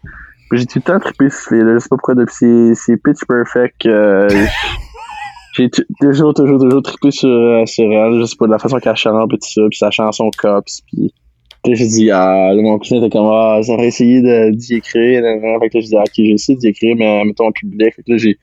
Puis 0.49 0.59
j'ai 0.59 0.65
tout 0.65 0.79
le 0.79 0.83
temps 0.83 0.99
trippé 0.99 1.29
sur 1.29 1.39
ce 1.49 1.55
là 1.55 1.73
je 1.73 1.79
sais 1.79 1.89
pas 1.89 1.95
pourquoi, 1.95 2.13
depuis 2.15 2.75
c'est, 2.75 2.97
Pitch 2.97 3.25
Perfect, 3.27 3.85
euh, 3.87 4.27
j'ai 5.53 5.69
toujours, 6.01 6.33
toujours, 6.33 6.59
toujours 6.59 6.83
trippé 6.83 7.09
sur, 7.11 7.29
euh, 7.29 7.65
sur 7.65 7.85
elle, 7.85 8.19
je 8.19 8.25
sais 8.25 8.35
pas, 8.37 8.45
de 8.45 8.51
la 8.51 8.59
façon 8.59 8.77
qu'elle 8.79 8.95
chante, 8.95 9.29
puis 9.29 9.39
tout 9.39 9.49
ça, 9.49 9.61
puis 9.69 9.77
sa 9.77 9.89
chanson 9.91 10.29
Cops, 10.37 10.81
puis 10.91 11.13
j'ai 11.73 11.87
dit, 11.87 12.11
ah, 12.11 12.53
là, 12.53 12.61
mon 12.61 12.77
cousin 12.77 12.97
était 12.97 13.09
comme, 13.09 13.27
ah, 13.31 13.59
ça 13.63 13.73
aurait 13.73 13.87
essayé 13.87 14.21
d'y 14.51 14.75
écrire. 14.75 15.21
Fait 15.23 15.69
que 15.69 15.77
là, 15.77 15.81
j'ai 15.81 15.87
dit, 15.87 15.95
ah, 15.97 16.01
ok, 16.03 16.11
j'ai 16.15 16.31
essayé 16.31 16.57
d'y 16.57 16.67
écrire, 16.67 16.95
mais 16.97 17.23
mettons 17.25 17.47
en 17.47 17.51
public. 17.51 17.93
Fait 17.95 18.03
que 18.03 18.11
là, 18.11 18.17
j'ai 18.17 18.37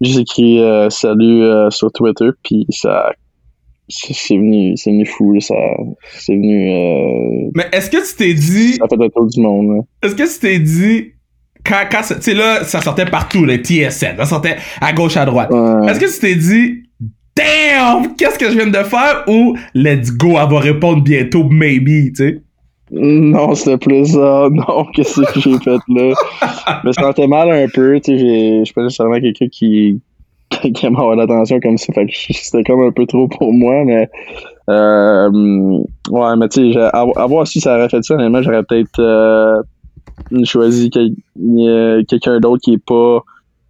j'ai 0.00 0.20
écrit 0.20 0.60
euh, 0.60 0.88
salut 0.90 1.42
euh, 1.42 1.70
sur 1.70 1.90
Twitter, 1.92 2.28
puis 2.44 2.66
ça. 2.70 3.10
C'est 3.88 4.36
venu, 4.36 4.76
c'est 4.76 4.90
venu 4.90 5.06
fou, 5.06 5.32
là, 5.32 5.40
ça. 5.40 5.54
C'est 6.12 6.34
venu. 6.34 6.70
Euh, 6.70 7.50
Mais 7.54 7.64
est-ce 7.72 7.88
que 7.90 7.96
tu 8.08 8.16
t'es 8.16 8.34
dit, 8.34 8.74
ça 8.74 8.86
fait 8.88 8.96
le 8.96 9.08
tour 9.08 9.26
du 9.26 9.40
monde, 9.40 9.68
là. 9.76 9.82
est-ce 10.02 10.14
que 10.14 10.22
tu 10.32 10.38
t'es 10.40 10.58
dit, 10.58 11.12
quand, 11.64 11.82
quand, 11.90 12.02
ça- 12.02 12.14
tu 12.16 12.22
sais, 12.22 12.34
là, 12.34 12.64
ça 12.64 12.80
sortait 12.82 13.06
partout, 13.06 13.44
le 13.44 13.56
TSN, 13.56 14.16
ça 14.18 14.24
sortait 14.26 14.56
à 14.80 14.92
gauche, 14.92 15.16
à 15.16 15.24
droite. 15.24 15.50
Est-ce 15.88 15.98
que 16.00 16.12
tu 16.14 16.20
t'es 16.20 16.34
dit, 16.36 16.82
damn, 17.34 18.14
qu'est-ce 18.16 18.38
que 18.38 18.50
je 18.50 18.56
viens 18.56 18.66
de 18.66 18.84
faire? 18.84 19.24
Ou 19.26 19.56
let's 19.74 20.12
go, 20.12 20.36
elle 20.40 20.50
va 20.50 20.60
répondre 20.60 21.02
bientôt, 21.02 21.44
maybe, 21.44 22.12
tu 22.12 22.14
sais? 22.16 22.40
Non, 22.90 23.54
c'était 23.54 23.76
plus 23.78 24.06
ça. 24.12 24.48
Non, 24.50 24.84
qu'est-ce 24.94 25.20
que 25.20 25.40
j'ai 25.40 25.58
fait 25.58 25.78
là? 25.88 26.14
Je 26.82 26.86
me 26.88 26.92
sentais 26.92 27.26
mal 27.26 27.50
un 27.50 27.66
peu, 27.72 28.00
tu 28.00 28.18
sais, 28.18 28.58
je 28.60 28.64
suis 28.64 28.74
pas 28.74 28.82
nécessairement 28.82 29.20
quelqu'un 29.20 29.48
qui, 29.48 30.00
qui 30.74 30.86
aime 30.86 30.96
avoir 30.96 31.16
l'attention 31.16 31.60
comme 31.60 31.76
ça, 31.78 31.92
fait 31.92 32.06
que 32.06 32.12
c'était 32.14 32.64
comme 32.64 32.82
un 32.82 32.92
peu 32.92 33.06
trop 33.06 33.28
pour 33.28 33.52
moi, 33.52 33.84
mais 33.84 34.08
euh, 34.70 35.30
ouais, 36.10 36.36
mais 36.36 36.48
tu 36.48 36.60
sais, 36.60 36.72
j'ai- 36.72 36.80
à, 36.80 37.06
à 37.16 37.26
voir 37.26 37.46
si 37.46 37.60
ça 37.60 37.76
aurait 37.76 37.88
fait 37.88 38.02
ça, 38.02 38.14
honnêtement, 38.14 38.42
j'aurais 38.42 38.62
peut-être 38.64 38.98
euh, 39.00 39.62
choisi 40.44 40.90
euh, 40.96 42.02
quelqu'un 42.08 42.40
d'autre 42.40 42.62
qui 42.62 42.74
est 42.74 42.84
pas 42.84 43.20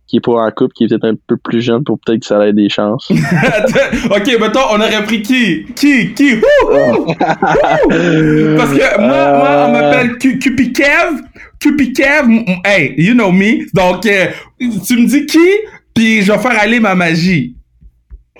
qui 0.08 0.16
est 0.16 0.20
pas 0.20 0.32
en 0.46 0.50
couple, 0.50 0.72
qui 0.74 0.84
est 0.84 0.88
peut-être 0.88 1.04
un 1.04 1.14
peu 1.26 1.36
plus 1.36 1.60
jeune 1.62 1.84
pour 1.84 1.98
peut-être 2.04 2.20
que 2.20 2.26
ça 2.26 2.46
ait 2.46 2.52
des 2.54 2.68
chances. 2.70 3.10
ok, 3.10 4.26
mettons, 4.40 4.60
on 4.70 4.80
aurait 4.80 5.04
pris 5.04 5.20
qui? 5.22 5.66
Qui? 5.76 6.12
Qui? 6.14 6.36
Parce 6.36 6.54
que 8.72 9.00
moi, 9.00 9.38
moi 9.38 9.66
on 9.68 9.72
m'appelle 9.72 10.16
Q- 10.18 10.38
Cupi 10.38 10.72
Kev. 10.72 11.20
Cupi 11.60 11.92
Kev, 11.92 12.24
m- 12.24 12.44
m- 12.46 12.56
hey, 12.64 12.94
you 12.96 13.12
know 13.14 13.30
me. 13.30 13.66
Donc, 13.74 14.06
euh, 14.06 14.28
tu 14.58 14.96
me 14.96 15.06
dis 15.06 15.26
qui, 15.26 15.38
puis 15.94 16.22
je 16.22 16.32
vais 16.32 16.38
faire 16.38 16.58
aller 16.60 16.80
ma 16.80 16.94
magie. 16.94 17.54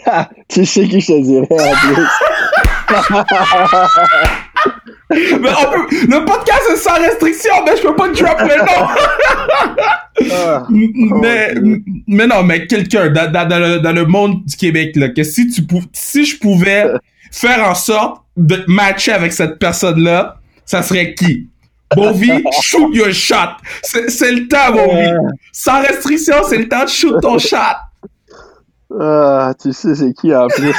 tu 0.49 0.65
sais 0.65 0.89
qui 0.89 1.01
je 1.01 1.07
te 1.09 1.21
dirais 1.23 1.47
en 1.51 1.75
plus. 1.95 2.07
Mais 5.11 5.49
on 5.59 5.71
peut, 5.73 5.87
le 6.09 6.25
podcast 6.25 6.63
est 6.73 6.77
sans 6.77 6.95
restriction, 6.97 7.53
mais 7.65 7.77
je 7.77 7.83
peux 7.83 7.97
pas 7.97 8.09
drop 8.09 8.41
le 8.41 8.59
nom. 8.59 8.89
Ah. 10.33 10.67
mais, 10.69 11.55
mais 12.07 12.27
non, 12.27 12.43
mais 12.43 12.67
quelqu'un 12.67 13.09
dans, 13.09 13.31
dans, 13.31 13.49
dans 13.49 13.59
le, 13.59 13.79
dans 13.79 13.93
le 13.93 14.05
monde 14.05 14.45
du 14.45 14.57
Québec, 14.57 14.97
là, 14.97 15.09
que 15.09 15.23
si 15.23 15.49
tu 15.49 15.63
pou- 15.63 15.83
si 15.93 16.25
je 16.27 16.39
pouvais 16.39 16.87
faire 17.33 17.67
en 17.67 17.75
sorte 17.75 18.23
de 18.37 18.63
matcher 18.67 19.13
avec 19.13 19.33
cette 19.33 19.59
personne-là, 19.59 20.37
ça 20.67 20.83
serait 20.83 21.15
qui? 21.15 21.49
Bovie, 21.97 22.45
shoot 22.63 22.95
your 22.95 23.11
shot. 23.13 23.57
C'est 23.83 24.33
le 24.33 24.47
temps, 24.47 24.73
Bovie. 24.73 25.09
Sans 25.53 25.81
restriction, 25.81 26.35
c'est 26.47 26.59
le 26.59 26.69
temps 26.69 26.85
de 26.85 26.89
shoot 26.91 27.17
ton 27.23 27.39
shot. 27.39 27.57
Ah, 29.01 29.53
tu 29.61 29.73
sais 29.73 29.95
c'est 29.95 30.13
qui 30.15 30.35
en 30.35 30.49
plus? 30.49 30.75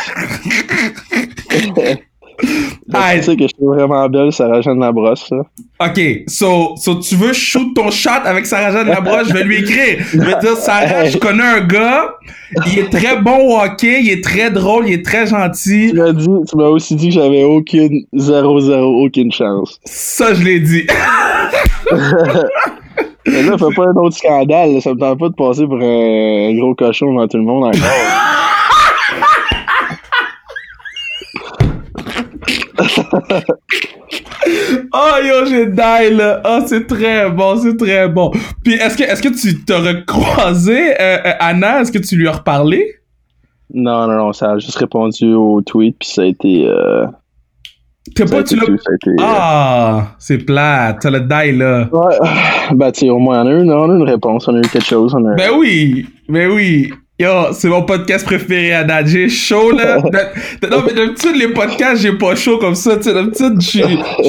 Ah, 2.94 3.12
tu 3.16 3.24
sais 3.24 3.36
que 3.36 3.44
je 3.44 3.48
suis 3.48 3.66
vraiment 3.66 4.08
belle, 4.10 4.32
Sarah 4.32 4.62
Jeanne 4.62 4.80
Labrosse, 4.80 5.30
là. 5.32 5.44
OK, 5.80 6.24
so, 6.28 6.76
so 6.76 6.96
tu 6.96 7.16
veux 7.16 7.34
shoot 7.34 7.74
ton 7.76 7.92
shot 7.92 8.10
avec 8.26 8.46
Sarah 8.46 8.72
Jeanne 8.72 8.88
Labrosse, 8.88 9.28
je 9.30 9.34
vais 9.34 9.44
lui 9.44 9.58
écrire. 9.58 10.00
Je 10.12 10.20
vais 10.20 10.40
dire, 10.40 10.58
Sarah, 10.58 11.06
je 11.06 11.18
connais 11.18 11.44
un 11.44 11.62
gars, 11.62 12.16
il 12.68 12.80
est 12.80 12.90
très 12.90 13.18
bon 13.22 13.38
au 13.38 13.60
hockey, 13.60 14.02
il 14.02 14.10
est 14.10 14.24
très 14.24 14.50
drôle, 14.50 14.88
il 14.88 14.94
est 14.94 15.06
très 15.06 15.28
gentil. 15.28 15.92
Tu 15.92 15.98
m'as 15.98 16.12
dit, 16.12 16.28
tu 16.50 16.58
m'as 16.58 16.68
aussi 16.68 16.96
dit 16.96 17.10
que 17.10 17.16
j'avais 17.16 17.44
aucune, 17.44 18.06
zéro, 18.14 18.60
zéro, 18.60 19.06
aucune 19.06 19.32
chance. 19.32 19.80
Ça, 19.86 20.34
je 20.34 20.44
l'ai 20.44 20.60
dit. 20.60 20.88
Mais 23.28 23.44
là, 23.44 23.58
fais 23.58 23.76
pas 23.76 23.88
un 23.88 23.96
autre 23.96 24.16
scandale, 24.18 24.74
là. 24.74 24.82
ça 24.82 24.94
me 24.94 25.00
tente 25.00 25.20
pas 25.20 25.30
de 25.30 25.36
passer 25.36 25.66
pour 25.66 25.80
un 25.80 26.56
gros 26.56 26.74
cochon 26.74 27.14
devant 27.14 27.28
tout 27.28 27.38
le 27.38 27.44
monde 27.44 27.66
encore. 27.66 27.80
Oh 34.94 35.16
yo, 35.24 35.46
j'ai 35.46 35.68
die 35.68 36.16
là. 36.16 36.42
Oh, 36.46 36.60
c'est 36.66 36.88
très 36.88 37.30
bon, 37.30 37.58
c'est 37.58 37.78
très 37.78 38.08
bon. 38.08 38.32
Puis 38.64 38.74
est-ce 38.74 38.98
que 38.98 39.04
est-ce 39.04 39.22
que 39.22 39.30
tu 39.30 39.64
t'as 39.64 39.80
recroisé 39.80 40.94
euh, 41.00 41.18
euh, 41.26 41.34
Anna, 41.40 41.82
est-ce 41.82 41.92
que 41.92 42.00
tu 42.00 42.16
lui 42.16 42.28
as 42.28 42.34
reparlé? 42.34 42.96
Non, 43.74 44.08
non, 44.08 44.16
non, 44.16 44.34
ça 44.34 44.52
a 44.52 44.58
juste 44.58 44.78
répondu 44.78 45.34
au 45.34 45.62
tweet, 45.62 45.98
puis 46.00 46.10
ça 46.10 46.24
a 46.24 46.26
été. 46.26 46.68
Euh, 46.68 47.06
T'as 48.16 48.26
pas 48.26 48.44
tu 48.44 48.56
l'as 48.56 48.64
euh, 48.64 49.16
Ah, 49.20 50.16
c'est 50.18 50.40
plate, 50.40 50.98
t'as 51.02 51.12
le 51.12 51.20
die 51.20 51.58
là. 51.58 51.88
Ouais, 51.92 52.16
bah 52.72 52.92
tu 52.92 53.02
sais, 53.02 53.10
au 53.10 53.20
moins 53.20 53.44
on 53.44 53.48
a, 53.48 53.52
eu, 53.52 53.70
on 53.70 53.90
a 53.90 53.94
eu 53.94 53.98
une 53.98 54.10
réponse, 54.10 54.48
on 54.48 54.56
a 54.56 54.60
eu 54.60 54.62
quelque 54.62 54.86
chose. 54.86 55.14
On 55.14 55.24
a... 55.26 55.36
Ben 55.36 55.52
oui, 55.56 56.08
ben 56.28 56.50
oui. 56.52 56.92
Yo, 57.20 57.52
c'est 57.52 57.68
mon 57.68 57.82
podcast 57.84 58.26
préféré 58.26 58.72
à 58.74 58.86
date. 58.86 59.08
J'ai 59.08 59.28
chaud, 59.28 59.72
là. 59.72 59.98
Non, 60.72 60.84
mais 60.88 60.94
d'habitude, 60.94 61.36
les 61.36 61.50
podcasts, 61.50 62.02
j'ai 62.02 62.14
pas 62.14 62.34
chaud 62.36 62.58
comme 62.60 62.76
ça. 62.76 62.96
Tu 62.96 63.04
sais, 63.04 63.14
d'habitude, 63.14 63.60
je 63.60 63.68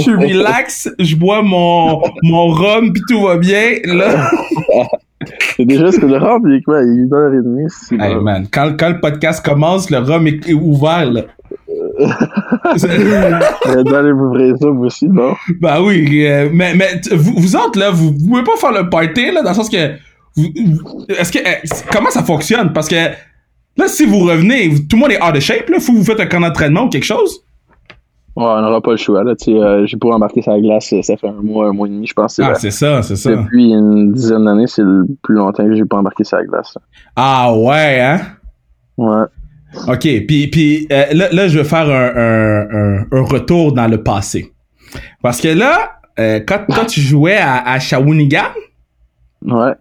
suis, 0.00 0.12
relax, 0.14 0.88
je 0.98 1.14
bois 1.14 1.40
mon, 1.42 2.02
mon 2.24 2.48
rhum, 2.48 2.92
pis 2.92 3.00
tout 3.08 3.22
va 3.22 3.36
bien. 3.36 3.76
Là, 3.84 4.28
C'est 5.56 5.66
déjà 5.66 5.92
ce 5.92 6.00
que 6.00 6.06
le 6.06 6.16
rhum, 6.16 6.42
il 6.48 6.56
est 6.56 6.62
quoi, 6.62 6.82
il 6.82 7.02
est 7.02 7.06
1h30, 7.06 7.68
c'est 7.68 7.94
hey 7.94 8.14
bon. 8.14 8.22
man, 8.22 8.46
quand, 8.50 8.74
quand 8.76 8.88
le 8.88 8.98
podcast 9.00 9.44
commence, 9.44 9.88
le 9.90 9.98
rhum 9.98 10.26
est, 10.26 10.52
ouvert, 10.52 11.08
là. 11.12 11.20
C'est- 12.76 12.88
J'aurais 13.66 13.84
dû 13.84 13.94
aller 13.94 14.12
m'ouvrir 14.14 14.54
ça, 14.58 14.68
vous 14.68 14.84
aussi, 14.86 15.06
non? 15.08 15.34
bah 15.60 15.80
oui, 15.82 16.26
euh, 16.26 16.48
mais, 16.52 16.74
mais 16.74 17.00
vous, 17.12 17.34
vous 17.36 17.54
autres, 17.54 17.78
là, 17.78 17.90
vous, 17.90 18.12
vous 18.18 18.28
pouvez 18.30 18.42
pas 18.42 18.56
faire 18.58 18.72
le 18.72 18.88
party, 18.88 19.30
là, 19.30 19.42
dans 19.42 19.50
le 19.50 19.54
sens 19.54 19.68
que, 19.68 19.76
vous- 19.76 19.92
vous- 19.92 19.98
est-ce 20.36 21.32
que, 21.32 21.38
euh, 21.38 21.52
comment 21.92 22.10
ça 22.10 22.22
fonctionne? 22.22 22.72
Parce 22.72 22.88
que, 22.88 22.94
là, 22.96 23.88
si 23.88 24.06
vous 24.06 24.20
revenez, 24.20 24.70
tout 24.88 24.96
le 24.96 24.98
monde 24.98 25.12
est 25.12 25.20
hors 25.22 25.32
de 25.32 25.40
shape, 25.40 25.68
là, 25.68 25.80
faut 25.80 25.92
que 25.92 25.98
vous 25.98 26.04
faites 26.04 26.20
un 26.20 26.26
camp 26.26 26.40
d'entraînement 26.40 26.84
ou 26.84 26.88
quelque 26.88 27.04
chose? 27.04 27.40
Ouais, 28.36 28.44
on 28.44 28.60
n'aura 28.62 28.80
pas 28.80 28.92
le 28.92 28.96
choix, 28.96 29.24
là, 29.24 29.34
tu 29.34 29.46
sais, 29.46 29.58
euh, 29.58 29.84
j'ai 29.86 29.96
pas 29.96 30.08
embarqué 30.10 30.40
sur 30.40 30.52
la 30.52 30.60
glace, 30.60 30.92
euh, 30.92 31.02
ça 31.02 31.16
fait 31.16 31.26
un 31.26 31.42
mois, 31.42 31.68
un 31.68 31.72
mois 31.72 31.88
et 31.88 31.90
demi, 31.90 32.06
je 32.06 32.14
pense, 32.14 32.38
Ah, 32.38 32.54
c'est 32.54 32.70
ça, 32.70 33.02
c'est 33.02 33.16
ça. 33.16 33.30
Depuis 33.30 33.70
une 33.72 34.12
dizaine 34.12 34.44
d'années, 34.44 34.68
c'est 34.68 34.82
le 34.82 35.04
plus 35.22 35.34
longtemps 35.34 35.64
que 35.66 35.74
j'ai 35.74 35.84
pas 35.84 35.96
embarqué 35.98 36.22
sur 36.22 36.36
la 36.38 36.44
glace. 36.44 36.72
là. 36.76 36.80
Ah 37.16 37.52
ouais, 37.54 38.00
hein? 38.00 38.20
Ouais. 38.96 39.24
OK, 39.88 40.00
puis, 40.26 40.46
puis 40.48 40.86
euh, 40.92 41.06
là, 41.12 41.28
là, 41.32 41.48
je 41.48 41.58
vais 41.58 41.64
faire 41.64 41.88
un, 41.88 42.16
un, 42.16 43.00
un, 43.02 43.06
un 43.12 43.22
retour 43.22 43.72
dans 43.72 43.88
le 43.88 44.02
passé. 44.02 44.52
Parce 45.22 45.40
que 45.40 45.48
là, 45.48 45.92
euh, 46.18 46.40
quand, 46.46 46.60
quand 46.68 46.86
tu 46.86 47.00
jouais 47.00 47.36
à, 47.36 47.68
à 47.68 47.78
Shawinigan, 47.80 48.46
Ouais. 49.44 49.72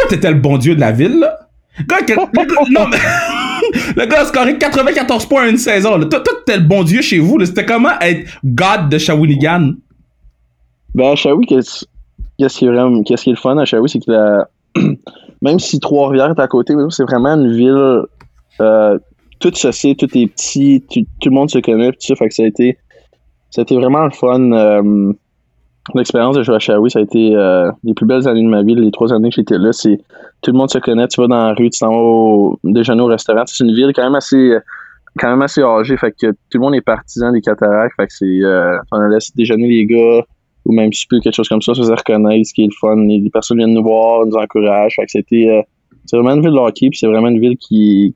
Toi, 0.00 0.08
t'étais 0.08 0.30
le 0.30 0.38
bon 0.38 0.58
dieu 0.58 0.74
de 0.74 0.80
la 0.80 0.92
ville, 0.92 1.18
là. 1.18 1.36
Le 1.78 2.72
non, 2.74 2.86
le 3.96 4.06
gars 4.06 4.20
a 4.20 4.24
scoré 4.26 4.58
94 4.58 5.26
points 5.26 5.44
en 5.44 5.48
une 5.48 5.56
saison. 5.56 5.96
Là. 5.96 6.06
Toi, 6.06 6.20
t'étais 6.20 6.58
le 6.58 6.66
bon 6.66 6.82
dieu 6.82 7.00
chez 7.00 7.18
vous. 7.18 7.42
C'était 7.44 7.64
comment 7.64 7.98
être 8.00 8.28
God 8.44 8.88
de 8.90 8.98
Shawinigan? 8.98 9.72
Ben, 10.94 11.12
à 11.12 11.16
Shawi, 11.16 11.46
qu'est-ce 11.46 11.86
qui 12.36 12.44
est 12.44 13.04
qu'est-ce 13.04 13.24
qui 13.24 13.30
est 13.30 13.32
le 13.32 13.38
fun 13.38 13.56
à 13.58 13.64
Shawi, 13.64 13.88
c'est 13.88 14.04
que 14.04 14.42
même 15.42 15.58
si 15.58 15.78
Trois-Rivières 15.78 16.30
est 16.30 16.40
à 16.40 16.48
côté, 16.48 16.74
c'est 16.90 17.04
vraiment 17.04 17.34
une 17.34 17.52
ville, 17.52 18.02
euh, 18.60 18.98
tout 19.38 19.54
sait, 19.54 19.94
tout 19.94 20.18
est 20.18 20.26
petit, 20.26 20.84
tout, 20.90 21.04
le 21.24 21.30
monde 21.30 21.50
se 21.50 21.58
connaît, 21.58 21.92
tout 21.92 21.98
ça, 22.00 22.16
fait 22.16 22.28
que 22.28 22.34
ça 22.34 22.42
a 22.42 22.46
été, 22.46 22.78
ça 23.50 23.62
vraiment 23.68 24.04
le 24.04 24.10
fun. 24.10 24.52
Euh, 24.52 25.12
l'expérience 25.98 26.36
de 26.36 26.42
jouer 26.42 26.56
à 26.56 26.58
Shawi, 26.58 26.90
ça 26.90 26.98
a 26.98 27.02
été 27.02 27.34
euh, 27.34 27.70
les 27.84 27.94
plus 27.94 28.06
belles 28.06 28.26
années 28.28 28.42
de 28.42 28.48
ma 28.48 28.62
vie. 28.62 28.74
Les 28.74 28.90
trois 28.90 29.12
années 29.12 29.30
que 29.30 29.36
j'étais 29.36 29.58
là, 29.58 29.72
c'est 29.72 29.98
tout 30.42 30.52
le 30.52 30.58
monde 30.58 30.70
se 30.70 30.78
connaît. 30.78 31.08
Tu 31.08 31.20
vas 31.20 31.26
dans 31.26 31.46
la 31.46 31.54
rue, 31.54 31.70
tu 31.70 31.78
t'en 31.80 31.90
vas 31.90 31.96
au 31.96 32.58
déjeuner 32.64 33.02
au 33.02 33.06
restaurant. 33.06 33.42
C'est 33.46 33.64
une 33.64 33.74
ville 33.74 33.92
quand 33.94 34.02
même 34.02 34.14
assez, 34.14 34.56
quand 35.18 35.30
même 35.30 35.42
assez 35.42 35.62
âgée, 35.62 35.96
fait 35.96 36.12
que 36.12 36.30
tout 36.30 36.36
le 36.54 36.60
monde 36.60 36.74
est 36.74 36.80
partisan 36.80 37.32
des 37.32 37.40
cataractes. 37.40 37.94
Fait 37.96 38.06
que 38.06 38.12
c'est, 38.12 38.42
euh, 38.42 38.78
on 38.92 39.00
laisse 39.00 39.34
déjeuner 39.34 39.68
les 39.68 39.86
gars 39.86 40.22
ou 40.66 40.72
même 40.72 40.92
si 40.92 41.06
quelque 41.08 41.32
chose 41.32 41.48
comme 41.48 41.62
ça, 41.62 41.74
ça 41.74 41.82
se 41.82 41.90
reconnaît, 41.90 42.44
ce 42.44 42.52
qui 42.52 42.62
est 42.62 42.66
le 42.66 42.72
fun. 42.78 42.96
Les 42.96 43.30
personnes 43.30 43.58
viennent 43.58 43.74
nous 43.74 43.82
voir, 43.82 44.26
nous 44.26 44.36
encouragent. 44.36 44.94
Fait 44.96 45.06
que 45.06 45.10
c'était, 45.10 45.48
euh, 45.48 45.62
c'est 46.04 46.16
vraiment 46.16 46.34
une 46.34 46.42
ville 46.42 46.52
de 46.52 46.58
hockey, 46.58 46.90
puis 46.90 46.98
c'est 46.98 47.06
vraiment 47.06 47.28
une 47.28 47.40
ville 47.40 47.56
qui, 47.56 48.14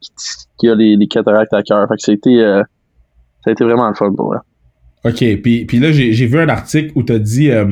qui, 0.58 0.68
a 0.68 0.74
les, 0.74 0.96
les, 0.96 1.06
cataractes 1.06 1.54
à 1.54 1.62
cœur. 1.62 1.88
Fait 1.88 1.96
que 1.96 2.02
c'était, 2.02 2.38
ça 2.38 3.50
a 3.50 3.50
été 3.50 3.64
vraiment 3.64 3.88
le 3.88 3.94
fun 3.94 4.12
pour 4.12 4.26
moi. 4.26 4.42
OK. 5.04 5.18
Puis, 5.42 5.64
puis 5.66 5.78
là, 5.78 5.92
j'ai 5.92 6.26
vu 6.26 6.38
un 6.38 6.48
article 6.48 6.92
où 6.94 7.02
tu 7.02 7.12
as 7.12 7.18
dit 7.18 7.50
euh, 7.50 7.66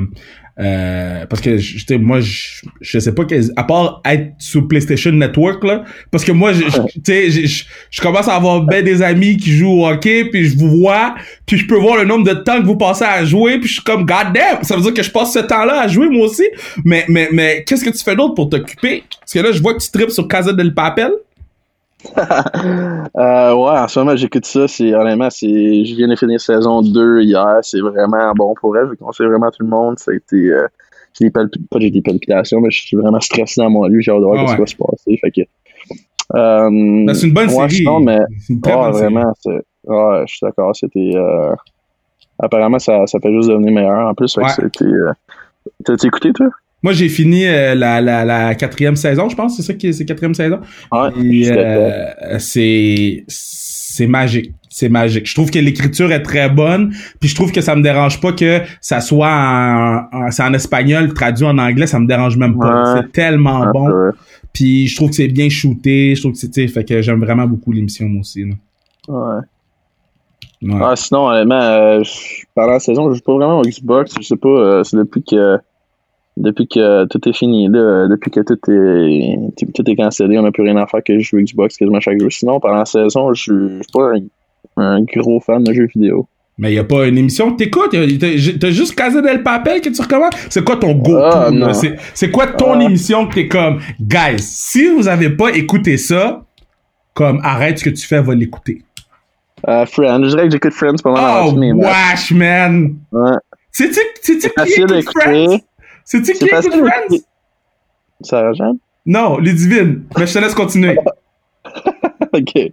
euh, 0.61 1.25
parce 1.27 1.41
que 1.41 1.57
je, 1.57 1.95
moi 1.95 2.21
je, 2.21 2.61
je 2.83 2.99
sais 2.99 3.15
pas 3.15 3.23
à 3.57 3.65
part 3.65 4.03
être 4.05 4.33
sous 4.39 4.69
PlayStation 4.69 5.11
Network 5.11 5.65
là 5.65 5.83
parce 6.11 6.27
que 6.27 6.33
moi 6.33 6.53
je 6.53 6.65
je, 6.69 7.65
je 7.91 8.01
commence 8.03 8.29
à 8.29 8.35
avoir 8.35 8.61
ben 8.61 8.85
des 8.85 9.01
amis 9.01 9.39
qui 9.39 9.51
jouent 9.57 9.81
au 9.81 9.89
hockey 9.89 10.27
puis 10.27 10.51
je 10.51 10.59
vous 10.59 10.69
vois 10.69 11.15
puis 11.47 11.57
je 11.57 11.67
peux 11.67 11.79
voir 11.79 11.97
le 11.97 12.05
nombre 12.05 12.27
de 12.27 12.35
temps 12.35 12.61
que 12.61 12.67
vous 12.67 12.77
passez 12.77 13.05
à 13.05 13.25
jouer 13.25 13.61
puis 13.61 13.69
je 13.69 13.75
suis 13.75 13.83
comme 13.83 14.05
god 14.05 14.35
damn! 14.35 14.63
Ça 14.63 14.77
veut 14.77 14.83
dire 14.83 14.93
que 14.93 15.03
je 15.03 15.11
passe 15.11 15.33
ce 15.33 15.39
temps-là 15.39 15.81
à 15.81 15.89
jouer 15.89 16.11
moi 16.11 16.27
aussi. 16.27 16.47
Mais 16.85 17.07
mais 17.09 17.31
mais 17.33 17.65
qu'est-ce 17.67 17.83
que 17.83 17.91
tu 17.91 18.05
fais 18.05 18.15
d'autre 18.15 18.35
pour 18.35 18.51
t'occuper? 18.51 19.05
Parce 19.21 19.33
que 19.33 19.39
là 19.39 19.53
je 19.53 19.63
vois 19.63 19.73
que 19.73 19.83
tu 19.83 19.91
tripes 19.91 20.11
sur 20.11 20.29
Casa 20.29 20.53
del 20.53 20.75
Papel 20.75 21.13
euh, 22.19 23.55
ouais, 23.55 23.79
en 23.79 23.89
ce 23.89 23.99
moment, 23.99 24.17
j'écoute 24.17 24.45
ça. 24.45 24.67
C'est, 24.69 24.95
honnêtement, 24.95 25.31
c'est, 25.31 25.85
je 25.85 25.95
viens 25.95 26.09
de 26.09 26.17
finir 26.17 26.41
saison 26.41 26.83
2 26.83 27.23
hier. 27.23 27.59
C'est 27.63 27.81
vraiment 27.81 28.33
bon 28.35 28.55
pour 28.55 28.77
elle. 28.77 28.89
Je 28.91 28.95
conseille 28.95 29.27
vraiment 29.27 29.49
à 29.49 29.51
tout 29.51 29.63
le 29.63 29.69
monde. 29.69 29.99
Ça 29.99 30.11
a 30.11 30.15
été, 30.15 30.37
euh, 30.37 30.67
j'ai 31.19 31.27
des 31.27 31.31
pas 31.31 31.45
j'ai 31.79 31.91
des 31.91 32.03
palpitations, 32.03 32.61
mais 32.61 32.71
je 32.71 32.83
suis 32.83 32.97
vraiment 32.97 33.21
stressé 33.21 33.61
dans 33.61 33.71
mon 33.71 33.85
lit. 33.85 34.03
J'ai 34.03 34.11
hâte 34.11 34.21
de 34.21 34.25
voir 34.25 34.45
ah 34.45 34.47
ce 34.47 34.55
qui 34.55 34.61
va 34.61 34.67
se 34.67 34.77
passer. 34.77 35.19
Fait 35.21 35.31
que, 35.31 35.41
euh, 36.35 37.05
ben, 37.07 37.15
c'est 37.15 37.27
une 37.27 37.35
bonne 37.35 37.49
série. 37.49 37.85
mais, 38.03 38.19
c'est 38.41 38.53
une 38.53 38.61
très 38.61 38.77
bonne 38.77 38.93
vraiment, 38.93 39.33
série. 39.41 39.61
ouais, 39.87 40.25
je 40.27 40.35
suis 40.35 40.45
d'accord. 40.47 40.75
C'était, 40.75 41.13
euh, 41.15 41.55
apparemment, 42.39 42.79
ça, 42.79 43.07
ça 43.07 43.21
fait 43.21 43.33
juste 43.33 43.49
devenir 43.49 43.73
meilleur. 43.73 44.09
En 44.09 44.15
plus, 44.15 44.35
fait 44.35 44.43
que 44.43 44.51
c'était, 44.51 44.93
t'as 45.85 46.07
écouté, 46.07 46.33
toi? 46.33 46.49
Moi, 46.83 46.93
j'ai 46.93 47.09
fini 47.09 47.47
euh, 47.47 47.75
la, 47.75 48.01
la, 48.01 48.25
la, 48.25 48.55
quatrième 48.55 48.97
saison, 48.97 49.29
je 49.29 49.37
pense. 49.37 49.57
C'est 49.57 49.63
ça 49.63 49.75
qui 49.75 49.89
est, 49.89 49.93
c'est 49.93 50.05
quatrième 50.05 50.35
saison. 50.35 50.61
Ouais, 50.91 51.11
euh, 51.51 52.39
c'est, 52.39 53.25
c'est 53.29 54.07
magique. 54.07 54.53
C'est 54.69 54.89
magique. 54.89 55.27
Je 55.27 55.35
trouve 55.35 55.51
que 55.51 55.59
l'écriture 55.59 56.11
est 56.13 56.23
très 56.23 56.49
bonne. 56.49 56.93
Puis 57.21 57.29
je 57.29 57.35
trouve 57.35 57.53
que 57.53 57.61
ça 57.61 57.77
me 57.77 57.83
dérange 57.83 58.21
pas 58.21 58.33
que 58.33 58.63
ça 58.81 59.01
soit 59.01 59.31
en, 59.31 60.31
c'est 60.31 60.43
en 60.43 60.55
espagnol 60.55 61.13
traduit 61.13 61.45
en 61.45 61.59
anglais. 61.59 61.87
Ça 61.87 62.01
me 62.01 62.07
dérange 62.07 62.37
même 62.37 62.59
pas. 62.59 62.97
C'est 62.97 63.13
tellement 63.13 63.71
bon. 63.73 64.13
Puis 64.53 64.89
je 64.89 64.97
trouve 64.97 65.11
que 65.11 65.17
c'est 65.17 65.29
bien 65.29 65.49
shooté. 65.49 66.15
Je 66.15 66.23
trouve 66.23 66.33
que 66.33 66.39
c'est, 66.39 66.69
fait 66.69 66.85
que 66.85 67.03
j'aime 67.03 67.21
vraiment 67.21 67.47
beaucoup 67.47 67.71
l'émission 67.73 68.09
moi 68.09 68.21
aussi. 68.21 68.45
Ouais. 69.09 69.41
Ouais. 70.63 70.81
Ah, 70.81 70.95
sinon, 70.95 71.27
honnêtement, 71.27 71.61
euh, 71.61 72.03
pendant 72.55 72.73
la 72.73 72.81
saison, 72.81 73.11
je 73.11 73.17
joue 73.17 73.23
pas 73.23 73.35
vraiment 73.35 73.59
au 73.61 73.63
Xbox. 73.63 74.15
Je 74.21 74.27
sais 74.27 74.37
pas, 74.37 74.49
euh, 74.49 74.85
c'est 74.85 74.97
depuis 74.97 75.23
que 75.25 75.59
depuis 76.37 76.67
que 76.67 77.05
tout 77.07 77.29
est 77.29 77.33
fini, 77.33 77.69
là, 77.69 78.09
depuis 78.09 78.31
que 78.31 78.41
tout 78.41 78.59
est, 78.71 79.39
tout 79.75 79.91
est 79.91 79.97
cancellé, 79.97 80.39
on 80.39 80.43
n'a 80.43 80.51
plus 80.51 80.63
rien 80.63 80.77
à 80.77 80.87
faire 80.87 81.03
que 81.05 81.19
je 81.19 81.25
joue 81.25 81.39
Xbox 81.39 81.77
quasiment 81.77 82.01
chaque 82.01 82.21
jour. 82.21 82.33
Sinon, 82.33 82.61
pendant 82.61 82.77
la 82.77 82.85
saison, 82.85 83.33
je 83.35 83.43
suis 83.43 83.93
pas 83.93 84.13
un, 84.77 85.03
gros 85.03 85.41
fan 85.41 85.63
de 85.63 85.73
jeux 85.73 85.87
vidéo. 85.87 86.27
Mais 86.59 86.71
il 86.71 86.75
n'y 86.75 86.81
a 86.81 86.85
pas 86.85 87.07
une 87.07 87.19
émission 87.19 87.53
que 87.53 87.57
t'écoutes? 87.57 87.93
T'as 87.93 88.71
juste 88.71 88.95
Casa 88.95 89.21
del 89.21 89.43
Papel 89.43 89.81
que 89.81 89.89
tu 89.89 90.01
recommandes? 90.01 90.35
C'est 90.49 90.65
quoi 90.65 90.77
ton 90.77 90.95
go 90.95 91.17
ah, 91.17 91.51
C'est 92.15 92.31
quoi 92.31 92.47
ton 92.47 92.79
ah. 92.79 92.85
émission 92.85 93.27
que 93.27 93.35
t'es 93.35 93.49
comme, 93.49 93.81
guys, 94.01 94.39
si 94.39 94.89
vous 94.89 95.09
avez 95.09 95.31
pas 95.31 95.51
écouté 95.51 95.97
ça, 95.97 96.45
comme, 97.15 97.41
arrête 97.43 97.79
ce 97.79 97.85
que 97.85 97.91
tu 97.91 98.07
fais, 98.07 98.21
va 98.21 98.35
l'écouter. 98.35 98.83
Uh, 99.67 99.87
Friends. 99.87 100.25
Je 100.25 100.29
dirais 100.29 100.45
que 100.47 100.53
j'écoute 100.53 100.73
Friends 100.73 100.97
pendant 101.03 101.21
la 101.21 101.51
semaine. 101.51 101.77
Oh, 101.79 101.85
wesh, 101.85 102.31
man! 102.33 102.97
Ouais. 103.13 103.37
C'est-tu 103.71 104.01
qui 104.23 104.47
écoute 104.81 105.15
Friends? 105.21 105.59
C'est-tu 106.05 106.33
qui 106.33 106.45
écoute 106.45 106.73
Friends? 106.73 107.19
Sarah 108.21 108.53
Jeanne? 108.53 108.79
Non, 109.07 109.39
les 109.39 109.53
divines. 109.53 110.05
Mais 110.19 110.27
je 110.27 110.35
te 110.35 110.39
laisse 110.39 110.55
continuer. 110.55 110.97
ok. 112.33 112.71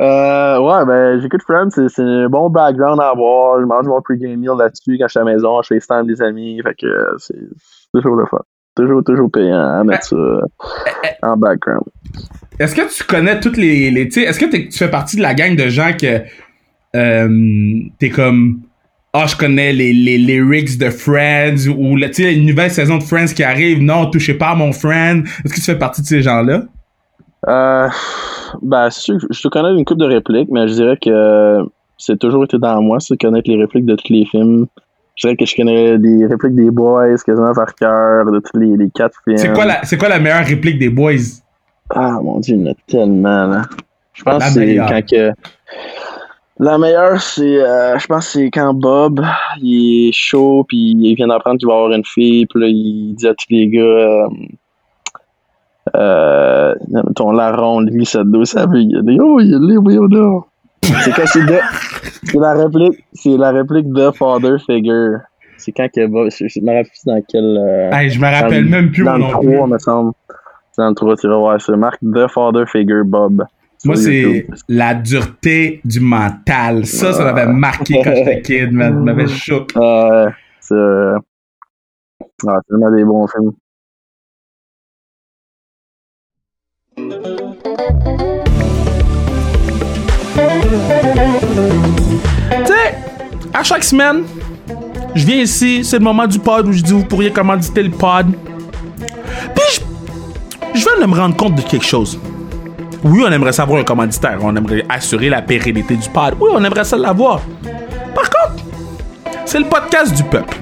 Euh, 0.00 0.58
ouais, 0.58 0.84
ben, 0.84 1.20
j'écoute 1.20 1.42
Friends, 1.42 1.70
c'est 1.70 2.02
un 2.02 2.28
bon 2.28 2.50
background 2.50 3.00
à 3.00 3.10
avoir. 3.10 3.60
Je 3.60 3.66
mange 3.66 3.86
mon 3.86 4.00
pre-game 4.00 4.36
meal 4.36 4.56
là-dessus 4.58 4.96
quand 4.98 5.06
je 5.06 5.12
suis 5.12 5.20
à 5.20 5.24
la 5.24 5.32
maison, 5.32 5.62
je 5.62 5.68
fais 5.68 5.80
stand 5.80 6.06
des 6.06 6.20
amis. 6.22 6.60
Fait 6.62 6.74
que 6.74 7.14
c'est 7.18 7.36
toujours 7.94 8.16
le 8.16 8.26
fun. 8.26 8.40
Toujours, 8.74 9.04
toujours 9.04 9.30
payant 9.30 9.60
à 9.60 9.84
mettre 9.84 10.06
ça 10.06 10.16
en 11.22 11.36
background. 11.36 11.84
Est-ce 12.58 12.74
que 12.74 12.96
tu 12.96 13.04
connais 13.04 13.38
toutes 13.38 13.58
les. 13.58 13.90
les 13.90 14.02
est-ce 14.18 14.40
que 14.40 14.46
tu 14.46 14.72
fais 14.72 14.90
partie 14.90 15.16
de 15.16 15.22
la 15.22 15.34
gang 15.34 15.54
de 15.54 15.68
gens 15.68 15.92
que 15.98 16.22
euh, 16.96 17.80
t'es 17.98 18.10
comme 18.10 18.62
ah, 19.14 19.26
je 19.26 19.36
connais 19.36 19.72
les, 19.72 19.92
les 19.92 20.18
lyrics 20.18 20.78
de 20.78 20.88
Friends 20.90 21.68
ou 21.68 21.98
tu 21.98 22.14
sais, 22.14 22.34
une 22.34 22.46
nouvelle 22.46 22.70
saison 22.70 22.98
de 22.98 23.02
Friends 23.02 23.34
qui 23.34 23.42
arrive. 23.42 23.82
Non, 23.82 24.10
touchez 24.10 24.34
pas 24.34 24.50
à 24.50 24.54
mon 24.54 24.72
friend. 24.72 25.26
Est-ce 25.44 25.52
que 25.52 25.58
tu 25.58 25.66
fais 25.66 25.78
partie 25.78 26.00
de 26.00 26.06
ces 26.06 26.22
gens-là? 26.22 26.62
Euh, 27.48 27.88
ben, 28.62 28.88
sûr, 28.90 29.18
je 29.30 29.42
te 29.42 29.48
connais 29.48 29.76
une 29.76 29.84
coupe 29.84 29.98
de 29.98 30.06
répliques, 30.06 30.48
mais 30.50 30.68
je 30.68 30.74
dirais 30.74 30.96
que 30.96 31.58
c'est 31.98 32.18
toujours 32.18 32.44
été 32.44 32.58
dans 32.58 32.80
moi, 32.80 33.00
c'est 33.00 33.20
connaître 33.20 33.50
les 33.50 33.56
répliques 33.56 33.84
de 33.84 33.96
tous 33.96 34.12
les 34.12 34.24
films. 34.24 34.66
Je 35.16 35.26
dirais 35.26 35.36
que 35.36 35.44
je 35.44 35.54
connais 35.56 35.98
les 35.98 36.26
répliques 36.26 36.54
des 36.54 36.70
Boys 36.70 37.16
quasiment 37.26 37.52
par 37.52 37.74
cœur, 37.74 38.24
de 38.24 38.40
tous 38.40 38.58
les, 38.58 38.76
les 38.76 38.90
quatre 38.90 39.18
films. 39.24 39.36
C'est 39.36 39.52
quoi, 39.52 39.66
la, 39.66 39.84
c'est 39.84 39.98
quoi 39.98 40.08
la 40.08 40.18
meilleure 40.18 40.46
réplique 40.46 40.78
des 40.78 40.88
Boys? 40.88 41.42
Ah, 41.90 42.18
mon 42.22 42.40
dieu, 42.40 42.56
il 42.56 42.62
y 42.62 42.68
en 42.68 42.72
a 42.72 42.74
tellement, 42.86 43.46
là. 43.46 43.62
Je 44.14 44.22
pense 44.22 44.44
que 44.44 44.50
c'est 44.50 44.76
quand 44.76 45.06
que 45.10 45.32
la 46.58 46.78
meilleure, 46.78 47.20
c'est, 47.20 47.62
euh, 47.62 47.98
je 47.98 48.06
pense, 48.06 48.28
c'est 48.28 48.50
quand 48.50 48.74
Bob, 48.74 49.24
il 49.60 50.08
est 50.08 50.12
chaud, 50.12 50.64
puis 50.68 50.94
il 50.98 51.14
vient 51.14 51.28
d'apprendre 51.28 51.58
qu'il 51.58 51.68
va 51.68 51.74
avoir 51.74 51.92
une 51.92 52.04
fille, 52.04 52.46
puis 52.46 52.60
là, 52.60 52.66
il 52.68 53.14
dit 53.14 53.26
à 53.26 53.34
tous 53.34 53.46
les 53.50 53.68
gars, 53.68 53.80
euh, 53.80 54.28
euh, 55.96 56.74
ton 57.16 57.32
larron, 57.32 57.80
lui, 57.80 58.04
ça 58.04 58.22
dos, 58.24 58.44
ça 58.44 58.66
veut, 58.66 58.80
il 58.80 59.02
dit, 59.02 59.18
oh, 59.20 59.40
il 59.40 59.54
est 59.54 60.14
là. 60.14 60.40
C'est 61.04 61.12
quand 61.12 61.26
c'est 61.26 61.46
de, 61.46 61.58
c'est 62.24 62.38
la 62.38 62.54
réplique, 62.54 63.04
c'est 63.12 63.36
la 63.36 63.50
réplique 63.50 63.92
de 63.92 64.10
Father 64.10 64.56
Figure. 64.66 65.20
C'est 65.56 65.72
quand 65.72 65.88
que 65.88 66.06
Bob, 66.06 66.28
je, 66.30 66.60
me 66.60 66.66
rappelle 66.66 66.86
plus 66.86 67.04
dans 67.06 67.22
quel, 67.28 67.44
euh, 67.44 68.08
je 68.08 68.18
me 68.18 68.24
rappelle 68.24 68.64
même 68.64 68.90
plus, 68.90 69.04
Dans 69.04 69.16
le 69.16 69.30
3, 69.30 69.66
me 69.68 69.78
semble. 69.78 70.12
Dans 70.76 70.88
le 70.88 70.94
3, 70.94 71.16
tu 71.16 71.28
vas 71.28 71.36
voir, 71.36 71.60
c'est 71.60 71.76
marque 71.76 72.00
The 72.00 72.26
Father 72.28 72.64
Figure 72.66 73.04
Bob. 73.04 73.44
Moi, 73.84 73.96
c'est 73.96 74.46
la 74.68 74.94
dureté 74.94 75.80
du 75.84 75.98
mental. 75.98 76.86
Ça, 76.86 77.12
ça 77.12 77.24
m'avait 77.24 77.52
marqué 77.52 78.00
quand 78.02 78.14
j'étais 78.14 78.42
kid, 78.44 78.72
man. 78.72 78.94
Ça 78.94 79.00
m'avait 79.00 79.26
choqué. 79.26 79.78
Ouais, 79.78 80.26
c'est 80.60 80.74
ah, 82.46 82.58
vraiment 82.68 82.96
des 82.96 83.04
bons 83.04 83.26
films. 83.26 83.52
Tu 92.56 92.66
sais, 92.66 92.94
à 93.52 93.62
chaque 93.64 93.82
semaine, 93.82 94.24
je 95.14 95.26
viens 95.26 95.42
ici, 95.42 95.84
c'est 95.84 95.98
le 95.98 96.04
moment 96.04 96.26
du 96.26 96.38
pod 96.38 96.68
où 96.68 96.72
je 96.72 96.82
dis 96.82 96.92
vous 96.92 97.04
pourriez 97.04 97.32
commanditer 97.32 97.82
le 97.82 97.90
pod. 97.90 98.26
Puis 99.54 99.64
je, 99.72 99.80
je 100.78 100.84
viens 100.84 101.00
de 101.00 101.10
me 101.10 101.16
rendre 101.16 101.36
compte 101.36 101.56
de 101.56 101.62
quelque 101.62 101.84
chose. 101.84 102.18
Oui, 103.04 103.22
on 103.26 103.32
aimerait 103.32 103.52
savoir 103.52 103.80
un 103.80 103.84
commanditaire. 103.84 104.38
On 104.42 104.54
aimerait 104.54 104.84
assurer 104.88 105.28
la 105.28 105.42
pérennité 105.42 105.96
du 105.96 106.08
pod. 106.08 106.34
Oui, 106.40 106.50
on 106.52 106.62
aimerait 106.64 106.84
ça 106.84 106.96
l'avoir. 106.96 107.40
Par 108.14 108.30
contre, 108.30 108.64
c'est 109.44 109.58
le 109.58 109.64
podcast 109.64 110.14
du 110.14 110.22
peuple. 110.24 110.56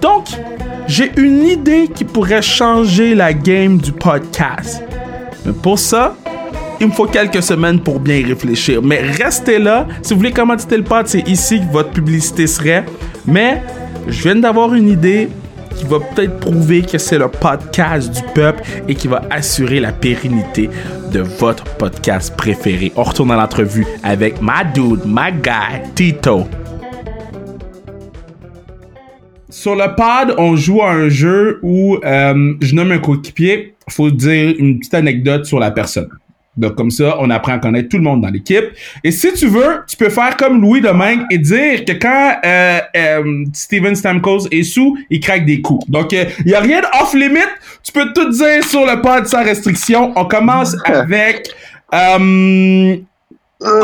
Donc, 0.00 0.26
j'ai 0.86 1.12
une 1.16 1.44
idée 1.44 1.88
qui 1.94 2.04
pourrait 2.04 2.42
changer 2.42 3.14
la 3.14 3.32
game 3.32 3.78
du 3.78 3.92
podcast. 3.92 4.82
Mais 5.44 5.52
pour 5.52 5.78
ça, 5.78 6.16
il 6.80 6.88
me 6.88 6.92
faut 6.92 7.06
quelques 7.06 7.42
semaines 7.42 7.80
pour 7.80 8.00
bien 8.00 8.16
y 8.16 8.24
réfléchir. 8.24 8.82
Mais 8.82 9.00
restez 9.00 9.58
là. 9.58 9.86
Si 10.02 10.12
vous 10.12 10.20
voulez 10.20 10.32
commanditer 10.32 10.76
le 10.76 10.84
pod, 10.84 11.06
c'est 11.06 11.26
ici 11.28 11.60
que 11.60 11.72
votre 11.72 11.90
publicité 11.90 12.46
serait. 12.46 12.84
Mais 13.26 13.62
je 14.06 14.22
viens 14.22 14.36
d'avoir 14.36 14.74
une 14.74 14.88
idée 14.88 15.28
qui 15.78 15.84
va 15.84 16.00
peut-être 16.00 16.40
prouver 16.40 16.82
que 16.82 16.98
c'est 16.98 17.18
le 17.18 17.28
podcast 17.28 18.10
du 18.10 18.22
peuple 18.34 18.62
et 18.88 18.94
qui 18.94 19.06
va 19.06 19.22
assurer 19.30 19.78
la 19.78 19.92
pérennité 19.92 20.68
de 21.12 21.20
votre 21.20 21.64
podcast 21.76 22.36
préféré. 22.36 22.92
On 22.96 23.04
retourne 23.04 23.30
à 23.30 23.36
l'entrevue 23.36 23.86
avec 24.02 24.42
ma 24.42 24.64
dude, 24.64 25.02
my 25.06 25.32
guy, 25.32 25.88
Tito. 25.94 26.46
Sur 29.48 29.76
le 29.76 29.94
pod, 29.94 30.34
on 30.38 30.56
joue 30.56 30.82
à 30.82 30.90
un 30.90 31.08
jeu 31.08 31.60
où 31.62 31.96
euh, 32.04 32.54
je 32.60 32.74
nomme 32.74 32.92
un 32.92 32.98
coéquipier. 32.98 33.74
Faut 33.88 34.10
dire 34.10 34.54
une 34.58 34.78
petite 34.78 34.94
anecdote 34.94 35.46
sur 35.46 35.58
la 35.58 35.70
personne. 35.70 36.08
Donc, 36.58 36.74
comme 36.74 36.90
ça, 36.90 37.16
on 37.20 37.30
apprend 37.30 37.52
à 37.54 37.58
connaître 37.58 37.88
tout 37.88 37.96
le 37.98 38.02
monde 38.02 38.22
dans 38.22 38.28
l'équipe. 38.28 38.64
Et 39.04 39.10
si 39.10 39.32
tu 39.32 39.46
veux, 39.46 39.82
tu 39.86 39.96
peux 39.96 40.08
faire 40.08 40.36
comme 40.36 40.60
Louis 40.60 40.80
Domingue 40.80 41.22
et 41.30 41.38
dire 41.38 41.84
que 41.84 41.92
quand 41.92 42.36
euh, 42.44 42.80
euh, 42.96 43.44
Steven 43.52 43.94
Stamkos 43.94 44.48
est 44.50 44.64
sous, 44.64 44.98
il 45.08 45.20
craque 45.20 45.46
des 45.46 45.60
coups. 45.60 45.88
Donc, 45.88 46.12
il 46.12 46.26
y 46.46 46.54
a 46.54 46.60
rien 46.60 46.82
off-limit. 47.00 47.38
Tu 47.82 47.92
peux 47.92 48.12
tout 48.12 48.28
dire 48.30 48.64
sur 48.64 48.84
le 48.84 49.00
pod 49.00 49.26
sans 49.26 49.44
restriction. 49.44 50.12
On 50.16 50.24
commence 50.24 50.76
avec... 50.84 51.48
Euh, 51.94 52.96
on 53.60 53.74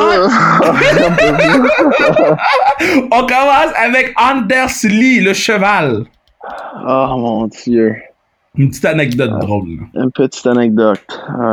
commence 3.10 3.72
avec 3.76 4.14
Anders 4.16 4.68
Lee, 4.84 5.20
le 5.20 5.32
cheval. 5.32 6.04
Oh 6.86 7.16
mon 7.16 7.46
dieu. 7.46 7.96
Une 8.56 8.68
petite 8.68 8.84
anecdote 8.84 9.40
drôle. 9.40 9.80
Une 9.94 10.12
petite 10.12 10.46
anecdote. 10.46 11.00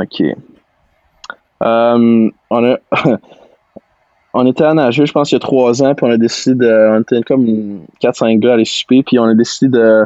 Ok. 0.03 0.21
Euh, 1.61 2.29
on, 2.49 2.71
a 2.71 2.77
on 4.33 4.45
était 4.45 4.63
à 4.63 4.73
nager, 4.73 5.05
je 5.05 5.11
pense, 5.11 5.31
il 5.31 5.35
y 5.35 5.37
a 5.37 5.39
trois 5.39 5.83
ans, 5.83 5.93
puis 5.95 6.05
on 6.05 6.11
a 6.11 6.17
décidé 6.17 6.65
de. 6.65 6.97
On 6.97 7.01
était 7.01 7.21
comme 7.21 7.81
4-5 8.01 8.39
gars 8.39 8.51
à 8.51 8.53
aller 8.53 8.65
souper, 8.65 9.03
puis 9.03 9.19
on 9.19 9.25
a 9.25 9.33
décidé 9.33 9.77
de, 9.77 10.05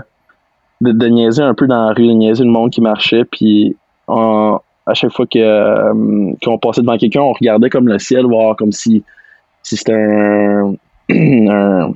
de, 0.81 1.07
niaiser 1.07 1.43
un 1.43 1.53
peu 1.53 1.67
dans 1.67 1.87
la 1.87 1.93
rue, 1.93 2.07
de 2.07 2.13
niaiser 2.13 2.43
le 2.43 2.51
monde 2.51 2.71
qui 2.71 2.81
marchait, 2.81 3.25
puis 3.25 3.75
à 4.07 4.93
chaque 4.93 5.11
fois 5.11 5.25
que, 5.25 5.39
euh, 5.39 6.33
qu'on 6.43 6.57
passait 6.59 6.81
devant 6.81 6.97
quelqu'un, 6.97 7.21
on 7.21 7.33
regardait 7.33 7.69
comme 7.69 7.87
le 7.87 7.97
ciel, 7.99 8.25
voir 8.25 8.55
comme 8.55 8.71
si, 8.71 9.03
si 9.63 9.77
c'était 9.77 9.93
un, 9.93 10.75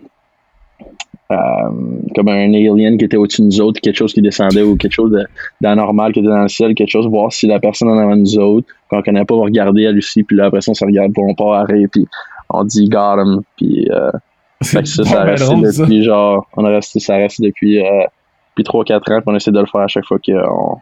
comme 2.16 2.28
un 2.28 2.54
alien 2.54 2.98
qui 2.98 3.06
était 3.06 3.18
au-dessus 3.18 3.42
de 3.42 3.48
nous 3.48 3.62
autres, 3.62 3.80
quelque 3.82 3.98
chose 3.98 4.14
qui 4.14 4.22
descendait 4.22 4.64
ou 4.64 4.76
quelque 4.76 4.94
chose 4.94 5.16
d'anormal 5.62 6.12
qui 6.12 6.20
était 6.20 6.30
dans 6.30 6.42
le 6.42 6.48
ciel, 6.48 6.74
quelque 6.74 6.90
chose, 6.90 7.08
voir 7.08 7.32
si 7.32 7.46
la 7.46 7.60
personne 7.60 7.90
en 7.90 7.98
avant 7.98 8.16
de 8.16 8.22
nous 8.22 8.40
autres, 8.40 8.68
qu'on 8.90 9.02
connaît 9.04 9.26
pas, 9.26 9.36
va 9.36 9.44
regarder 9.44 9.86
à 9.86 9.92
Lucie, 9.92 10.24
puis 10.24 10.36
là, 10.36 10.46
après 10.46 10.62
ça, 10.62 10.72
on 10.72 10.74
se 10.74 10.84
regarde, 10.84 11.14
puis 11.14 11.24
on 11.26 11.36
part 11.36 11.54
arrêter, 11.54 11.88
puis 11.92 12.08
on 12.50 12.64
dit 12.64 12.90
got 12.90 13.22
him, 13.22 13.42
puis 13.58 13.88
euh, 13.92 14.10
ça, 14.62 14.84
ça 14.84 15.26
depuis, 15.26 16.04
genre, 16.04 16.48
on 16.58 16.66
a 16.66 16.70
resté, 16.70 17.00
ça 17.00 17.16
reste 17.16 17.42
depuis, 17.42 17.80
euh, 17.80 18.04
depuis 18.58 18.64
3-4 18.64 18.96
ans, 18.96 19.00
puis 19.22 19.24
on 19.28 19.36
essaie 19.36 19.52
de 19.52 19.60
le 19.60 19.68
faire 19.68 19.82
à 19.82 19.88
chaque 19.88 20.06
fois 20.06 20.18
qu'on 20.18 20.78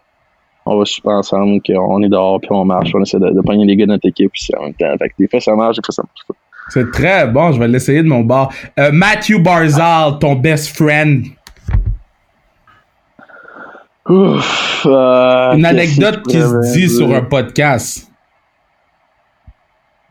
on 0.65 0.77
va 0.77 0.85
super 0.85 1.13
ensemble, 1.13 1.61
qu'on 1.61 2.01
est 2.03 2.09
dehors, 2.09 2.39
puis 2.39 2.49
on 2.51 2.63
marche, 2.63 2.91
on 2.95 3.01
essaie 3.01 3.19
de, 3.19 3.29
de 3.31 3.41
pogner 3.41 3.65
les 3.65 3.75
gars 3.75 3.85
de 3.85 3.91
notre 3.91 4.07
équipe, 4.07 4.31
puis 4.31 4.47
en 4.57 4.63
même 4.63 4.73
temps, 4.73 4.95
fait 4.97 5.09
que 5.09 5.13
des 5.19 5.27
fois 5.27 5.41
ça 5.41 5.55
marche, 5.55 5.75
des 5.75 5.81
fois 5.85 5.93
ça 5.93 6.03
marche 6.03 6.25
pas. 6.25 6.35
C'est 6.69 6.91
très 6.91 7.27
bon, 7.27 7.51
je 7.51 7.59
vais 7.59 7.67
l'essayer 7.67 8.03
de 8.03 8.07
mon 8.07 8.21
bord. 8.21 8.51
Euh, 8.77 8.91
Matthew 8.91 9.39
Barzal, 9.39 10.19
ton 10.19 10.35
best 10.35 10.75
friend. 10.75 11.25
Ouf, 14.09 14.85
euh, 14.85 15.53
Une 15.53 15.65
anecdote 15.65 16.23
qui 16.27 16.39
se 16.39 16.73
dit 16.73 16.89
sur 16.89 17.13
un 17.13 17.23
podcast. 17.23 18.09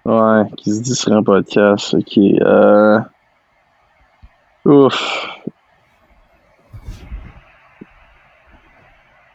Ouais, 0.05 0.43
qui 0.57 0.73
se 0.73 0.83
dit 0.83 0.95
sur 0.95 1.13
un 1.13 1.23
podcast. 1.23 1.95
Ok. 1.95 2.19
Euh... 2.19 2.99
Ouf. 4.65 5.29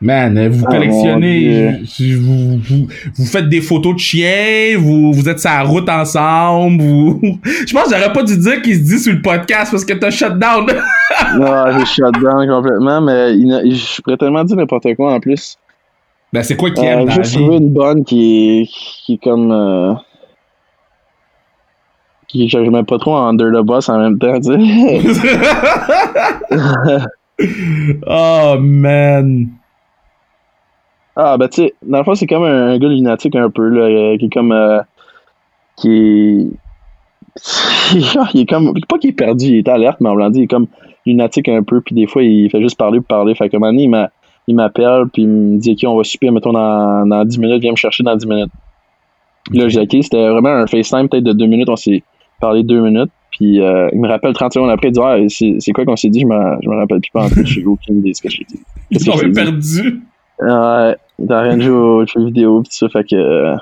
Man, 0.02 0.36
euh, 0.36 0.50
vous 0.50 0.66
ah, 0.68 0.72
collectionnez, 0.72 1.84
vous, 2.20 2.58
vous, 2.58 3.26
faites 3.26 3.48
des 3.50 3.62
photos 3.62 3.94
de 3.94 4.00
chiens, 4.00 4.76
vous, 4.80 5.14
vous 5.14 5.30
êtes 5.30 5.40
sur 5.40 5.52
la 5.52 5.62
route 5.62 5.88
ensemble, 5.88 6.82
vous... 6.82 7.40
Je 7.68 7.72
pense 7.72 7.84
que 7.84 7.96
j'aurais 7.96 8.12
pas 8.12 8.24
dû 8.24 8.36
dire 8.36 8.64
qu'il 8.64 8.78
se 8.78 8.80
dit 8.80 8.98
sur 8.98 9.14
le 9.14 9.22
podcast 9.22 9.70
parce 9.70 9.86
que 9.86 9.94
t'as 9.94 10.10
shut 10.10 10.40
down. 10.40 10.66
non, 11.38 11.78
j'ai 11.78 11.86
shut 11.86 12.20
down 12.20 12.48
complètement, 12.48 13.00
mais 13.02 13.36
il, 13.36 13.76
je 13.76 14.02
pourrais 14.02 14.18
tellement 14.18 14.44
dire 14.44 14.58
n'importe 14.58 14.88
quoi 14.96 15.14
en 15.14 15.20
plus. 15.20 15.56
Ben, 16.34 16.42
c'est 16.42 16.56
quoi 16.56 16.72
qui 16.72 16.84
aime 16.84 17.02
euh, 17.02 17.06
dans 17.06 17.22
J'ai 17.22 17.40
trouvé 17.40 17.58
une 17.58 17.70
bonne 17.70 18.04
qui 18.04 18.62
est, 18.62 18.66
qui 18.66 19.14
est 19.14 19.24
comme... 19.24 19.52
Euh, 19.52 19.94
qui 22.28 22.50
je 22.50 22.58
mets 22.58 22.84
pas 22.84 22.98
trop 22.98 23.18
under 23.18 23.52
the 23.52 23.64
boss 23.64 23.88
en 23.88 24.00
même 24.00 24.18
temps, 24.18 24.40
tu 24.40 24.52
sais. 24.52 25.38
oh, 28.08 28.56
man. 28.60 29.50
Ah, 31.16 31.38
ben, 31.38 31.48
tu 31.50 31.64
sais, 31.64 31.74
dans 31.86 32.00
le 32.00 32.04
fond, 32.04 32.16
c'est 32.16 32.28
comme 32.28 32.44
un, 32.44 32.78
gars 32.78 32.88
lunatique 32.88 33.36
un 33.36 33.50
peu, 33.50 33.68
là, 33.68 33.82
euh, 33.82 34.18
qui 34.18 34.26
est 34.26 34.30
comme. 34.30 34.52
Euh, 34.52 34.82
qui 35.78 35.90
est. 35.92 36.48
il 38.34 38.42
est 38.42 38.50
comme. 38.50 38.74
Pas 38.88 38.98
qu'il 38.98 39.10
est 39.10 39.14
perdu, 39.14 39.46
il 39.48 39.58
est 39.58 39.68
alerte, 39.68 40.00
mais 40.00 40.10
en 40.10 40.16
blanc 40.16 40.30
dit, 40.30 40.40
il 40.40 40.44
est 40.44 40.48
comme 40.48 40.68
lunatique 41.06 41.50
un 41.50 41.64
peu, 41.64 41.82
puis 41.82 41.96
des 41.96 42.08
fois, 42.08 42.24
il 42.24 42.50
fait 42.50 42.62
juste 42.62 42.78
parler 42.78 43.00
pour 43.00 43.08
parler. 43.08 43.36
Fait 43.36 43.50
que, 43.50 43.58
un 43.58 43.60
moment 43.60 44.08
il 44.48 44.56
m'appelle, 44.56 45.06
puis 45.14 45.24
il 45.24 45.30
me 45.30 45.58
dit, 45.60 45.72
OK, 45.72 45.90
on 45.90 45.98
va 45.98 46.04
super, 46.04 46.32
mettons, 46.32 46.54
dans, 46.54 47.06
dans 47.06 47.24
10 47.24 47.38
minutes, 47.40 47.62
viens 47.62 47.72
me 47.72 47.76
chercher 47.76 48.04
dans 48.04 48.16
10 48.16 48.26
minutes. 48.28 48.52
Puis 49.50 49.60
là, 49.60 49.70
j'ai 49.70 49.82
OK, 49.82 49.96
c'était 50.02 50.30
vraiment 50.30 50.50
un 50.50 50.68
FaceTime, 50.68 51.10
peut-être 51.10 51.24
de 51.24 51.34
2 51.34 51.46
minutes, 51.46 51.70
on 51.70 51.76
s'est 51.76 52.04
parlé 52.40 52.64
2 52.64 52.82
minutes. 52.82 53.12
Puis 53.32 53.62
euh, 53.62 53.90
il 53.94 54.00
me 54.00 54.08
rappelle 54.08 54.34
30 54.34 54.54
secondes 54.54 54.70
après, 54.70 54.90
il 54.90 54.92
dit 54.92 55.00
ah, 55.02 55.18
c'est 55.30 55.72
quoi 55.72 55.86
qu'on 55.86 55.96
s'est 55.96 56.10
dit, 56.10 56.22
je 56.22 56.26
me, 56.26 56.58
je 56.62 56.70
me 56.70 56.76
rappelle 56.76 57.00
plus 57.00 57.12
pas 57.12 57.26
en 57.26 57.30
plus, 57.30 57.46
j'ai 57.46 57.66
aucune 57.66 58.00
idée 58.00 58.12
de 58.12 58.16
ce 58.16 58.22
que 58.22 58.30
j'ai 58.30 58.46
dit. 58.48 58.60
Ils 58.92 59.10
ont 59.10 59.32
perdu. 59.34 60.02
Ouais, 60.42 60.98
il 61.20 61.32
rien 61.32 61.60
jouer 61.60 61.76
aux 61.76 62.06
jeux 62.06 62.26
vidéo 62.26 62.62
pis 62.64 62.76
ça, 62.76 62.90
fait 62.90 63.04
que. 63.04 63.16
Euh, 63.16 63.56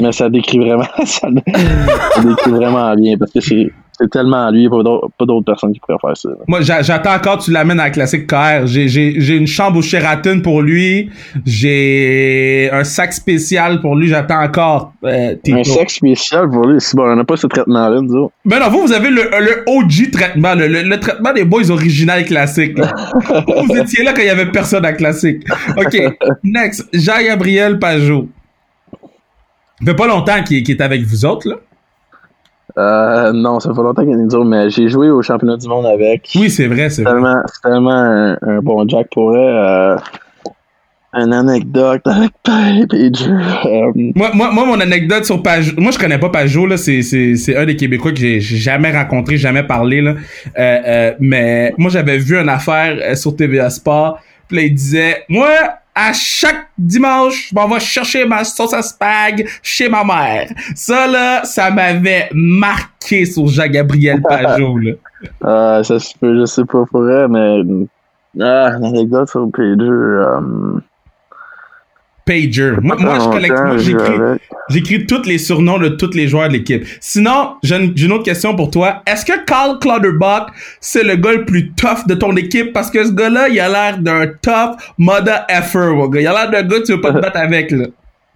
mais 0.00 0.10
ça 0.12 0.28
décrit 0.28 0.58
vraiment. 0.58 0.84
ça, 1.04 1.28
décrit 1.30 2.50
vraiment 2.50 2.94
bien 2.94 3.16
parce 3.16 3.32
que 3.32 3.40
c'est. 3.40 3.72
C'est 4.02 4.10
tellement 4.10 4.50
lui, 4.50 4.68
pas 4.68 4.82
d'autres 4.82 5.44
personnes 5.44 5.72
qui 5.72 5.78
pourraient 5.78 5.98
faire 6.00 6.16
ça. 6.16 6.30
Moi, 6.48 6.60
j'attends 6.62 7.14
encore 7.14 7.38
que 7.38 7.44
tu 7.44 7.52
l'amènes 7.52 7.78
à 7.78 7.84
la 7.84 7.90
classique 7.90 8.26
KR. 8.26 8.66
J'ai 8.66 9.36
une 9.36 9.46
chambre 9.46 9.78
au 9.78 9.82
Sheraton 9.82 10.40
pour 10.40 10.60
lui. 10.60 11.08
J'ai 11.46 12.68
un 12.72 12.82
sac 12.82 13.12
spécial 13.12 13.80
pour 13.80 13.94
lui. 13.94 14.08
J'attends 14.08 14.42
encore. 14.42 14.92
Euh, 15.04 15.36
un 15.48 15.64
sac 15.64 15.90
spécial 15.90 16.50
pour 16.50 16.66
lui? 16.66 16.80
Si 16.80 16.96
bon, 16.96 17.04
on 17.04 17.14
n'a 17.14 17.24
pas 17.24 17.36
ce 17.36 17.46
traitement-là, 17.46 18.00
nous. 18.00 18.30
Mais 18.44 18.58
non, 18.58 18.70
vous, 18.70 18.86
vous 18.86 18.92
avez 18.92 19.10
le, 19.10 19.22
le 19.22 19.62
OG 19.66 20.10
traitement, 20.10 20.54
le, 20.54 20.66
le, 20.66 21.00
traitement 21.00 21.32
des 21.32 21.44
boys 21.44 21.70
original 21.70 22.24
classiques. 22.24 22.76
vous 23.68 23.76
étiez 23.76 24.02
là 24.02 24.12
quand 24.12 24.22
il 24.22 24.26
y 24.26 24.30
avait 24.30 24.50
personne 24.50 24.84
à 24.84 24.92
classique. 24.92 25.44
OK. 25.76 25.96
Next. 26.42 26.88
Jean-Gabriel 26.92 27.78
Pajot. 27.78 28.28
Ça 29.78 29.86
fait 29.86 29.96
pas 29.96 30.06
longtemps 30.08 30.42
qu'il 30.42 30.68
est 30.68 30.80
avec 30.80 31.02
vous 31.02 31.24
autres, 31.24 31.48
là. 31.48 31.56
Euh, 32.78 33.32
non, 33.32 33.60
ça 33.60 33.74
fait 33.74 33.82
longtemps 33.82 34.02
qu'il 34.02 34.18
est 34.18 34.26
dur, 34.26 34.44
mais 34.44 34.70
j'ai 34.70 34.88
joué 34.88 35.10
au 35.10 35.22
championnat 35.22 35.56
du 35.56 35.68
monde 35.68 35.86
avec. 35.86 36.30
Oui, 36.34 36.50
c'est 36.50 36.66
vrai, 36.66 36.90
c'est 36.90 37.02
vrai. 37.02 37.20
C'est 37.46 37.68
tellement 37.68 38.36
un, 38.42 38.58
bon 38.62 38.88
Jack 38.88 39.08
pour 39.10 39.32
euh, 39.34 39.96
une 41.14 41.32
anecdote 41.32 42.02
avec 42.06 42.32
Pajot. 42.42 42.86
Euh, 43.66 43.92
moi, 44.14 44.30
moi, 44.32 44.50
moi, 44.50 44.64
mon 44.64 44.80
anecdote 44.80 45.24
sur 45.24 45.42
Pajot, 45.42 45.74
moi 45.76 45.92
je 45.92 45.98
connais 45.98 46.18
pas 46.18 46.30
Pajot, 46.30 46.66
là, 46.66 46.76
c'est, 46.76 47.02
c'est, 47.02 47.36
c'est 47.36 47.56
un 47.56 47.66
des 47.66 47.76
Québécois 47.76 48.12
que 48.12 48.18
j'ai 48.18 48.40
jamais 48.40 48.90
rencontré, 48.96 49.36
jamais 49.36 49.62
parlé, 49.62 50.00
là. 50.00 50.14
Euh, 50.58 50.78
euh, 50.86 51.12
mais 51.20 51.74
moi 51.76 51.90
j'avais 51.90 52.18
vu 52.18 52.36
une 52.36 52.48
affaire 52.48 53.16
sur 53.16 53.36
TVA 53.36 53.68
Sport, 53.68 54.18
puis 54.48 54.56
là 54.56 54.62
il 54.62 54.74
disait, 54.74 55.24
moi, 55.28 55.48
à 55.94 56.12
chaque 56.12 56.68
dimanche, 56.78 57.50
je 57.50 57.54
m'en 57.54 57.68
vais 57.68 57.80
chercher 57.80 58.24
ma 58.24 58.44
sauce 58.44 58.72
à 58.72 58.82
spag 58.82 59.46
chez 59.62 59.88
ma 59.88 60.04
mère. 60.04 60.48
Ça, 60.74 61.06
là, 61.06 61.44
ça 61.44 61.70
m'avait 61.70 62.28
marqué 62.32 63.24
sur 63.24 63.46
Jean-Gabriel 63.46 64.22
Pajot, 64.28 64.78
là. 64.78 64.92
Ah, 65.44 65.80
ça 65.84 65.98
se 65.98 66.16
peut, 66.18 66.38
je 66.40 66.46
sais 66.46 66.64
pas 66.64 66.84
pour 66.90 67.08
elle, 67.08 67.28
mais... 67.28 67.86
Ah, 68.40 68.72
une 68.78 68.86
anecdote 68.86 69.28
sur 69.28 69.50
Pager, 69.50 69.86
um... 69.86 70.80
Pager. 72.24 72.74
Moi, 72.80 72.96
moi 72.98 73.18
je 73.18 73.28
collecte, 73.28 73.58
moi, 73.58 73.78
j'écris, 73.78 74.14
j'écris 74.68 75.06
tous 75.06 75.26
les 75.26 75.38
surnoms 75.38 75.78
de 75.78 75.88
tous 75.88 76.14
les 76.14 76.28
joueurs 76.28 76.48
de 76.48 76.54
l'équipe. 76.54 76.84
Sinon, 77.00 77.54
j'ai 77.62 77.76
une, 77.76 78.12
autre 78.12 78.24
question 78.24 78.54
pour 78.54 78.70
toi. 78.70 79.02
Est-ce 79.06 79.24
que 79.24 79.44
Carl 79.44 79.78
Clutterbuck, 79.80 80.50
c'est 80.80 81.02
le 81.02 81.16
gars 81.16 81.32
le 81.32 81.44
plus 81.44 81.72
tough 81.72 82.06
de 82.06 82.14
ton 82.14 82.36
équipe? 82.36 82.72
Parce 82.72 82.90
que 82.90 83.04
ce 83.04 83.12
gars-là, 83.12 83.48
il 83.48 83.58
a 83.58 83.68
l'air 83.68 83.98
d'un 83.98 84.26
tough 84.40 84.76
mother 84.98 85.44
effer, 85.48 85.94
mon 85.94 86.08
gars. 86.08 86.20
Il 86.20 86.26
a 86.26 86.32
l'air 86.32 86.50
d'un 86.50 86.62
gars 86.62 86.78
que 86.78 86.84
tu 86.84 86.92
veux 86.92 87.00
pas 87.00 87.12
te 87.12 87.18
battre 87.18 87.38
avec, 87.38 87.70
là. 87.70 87.86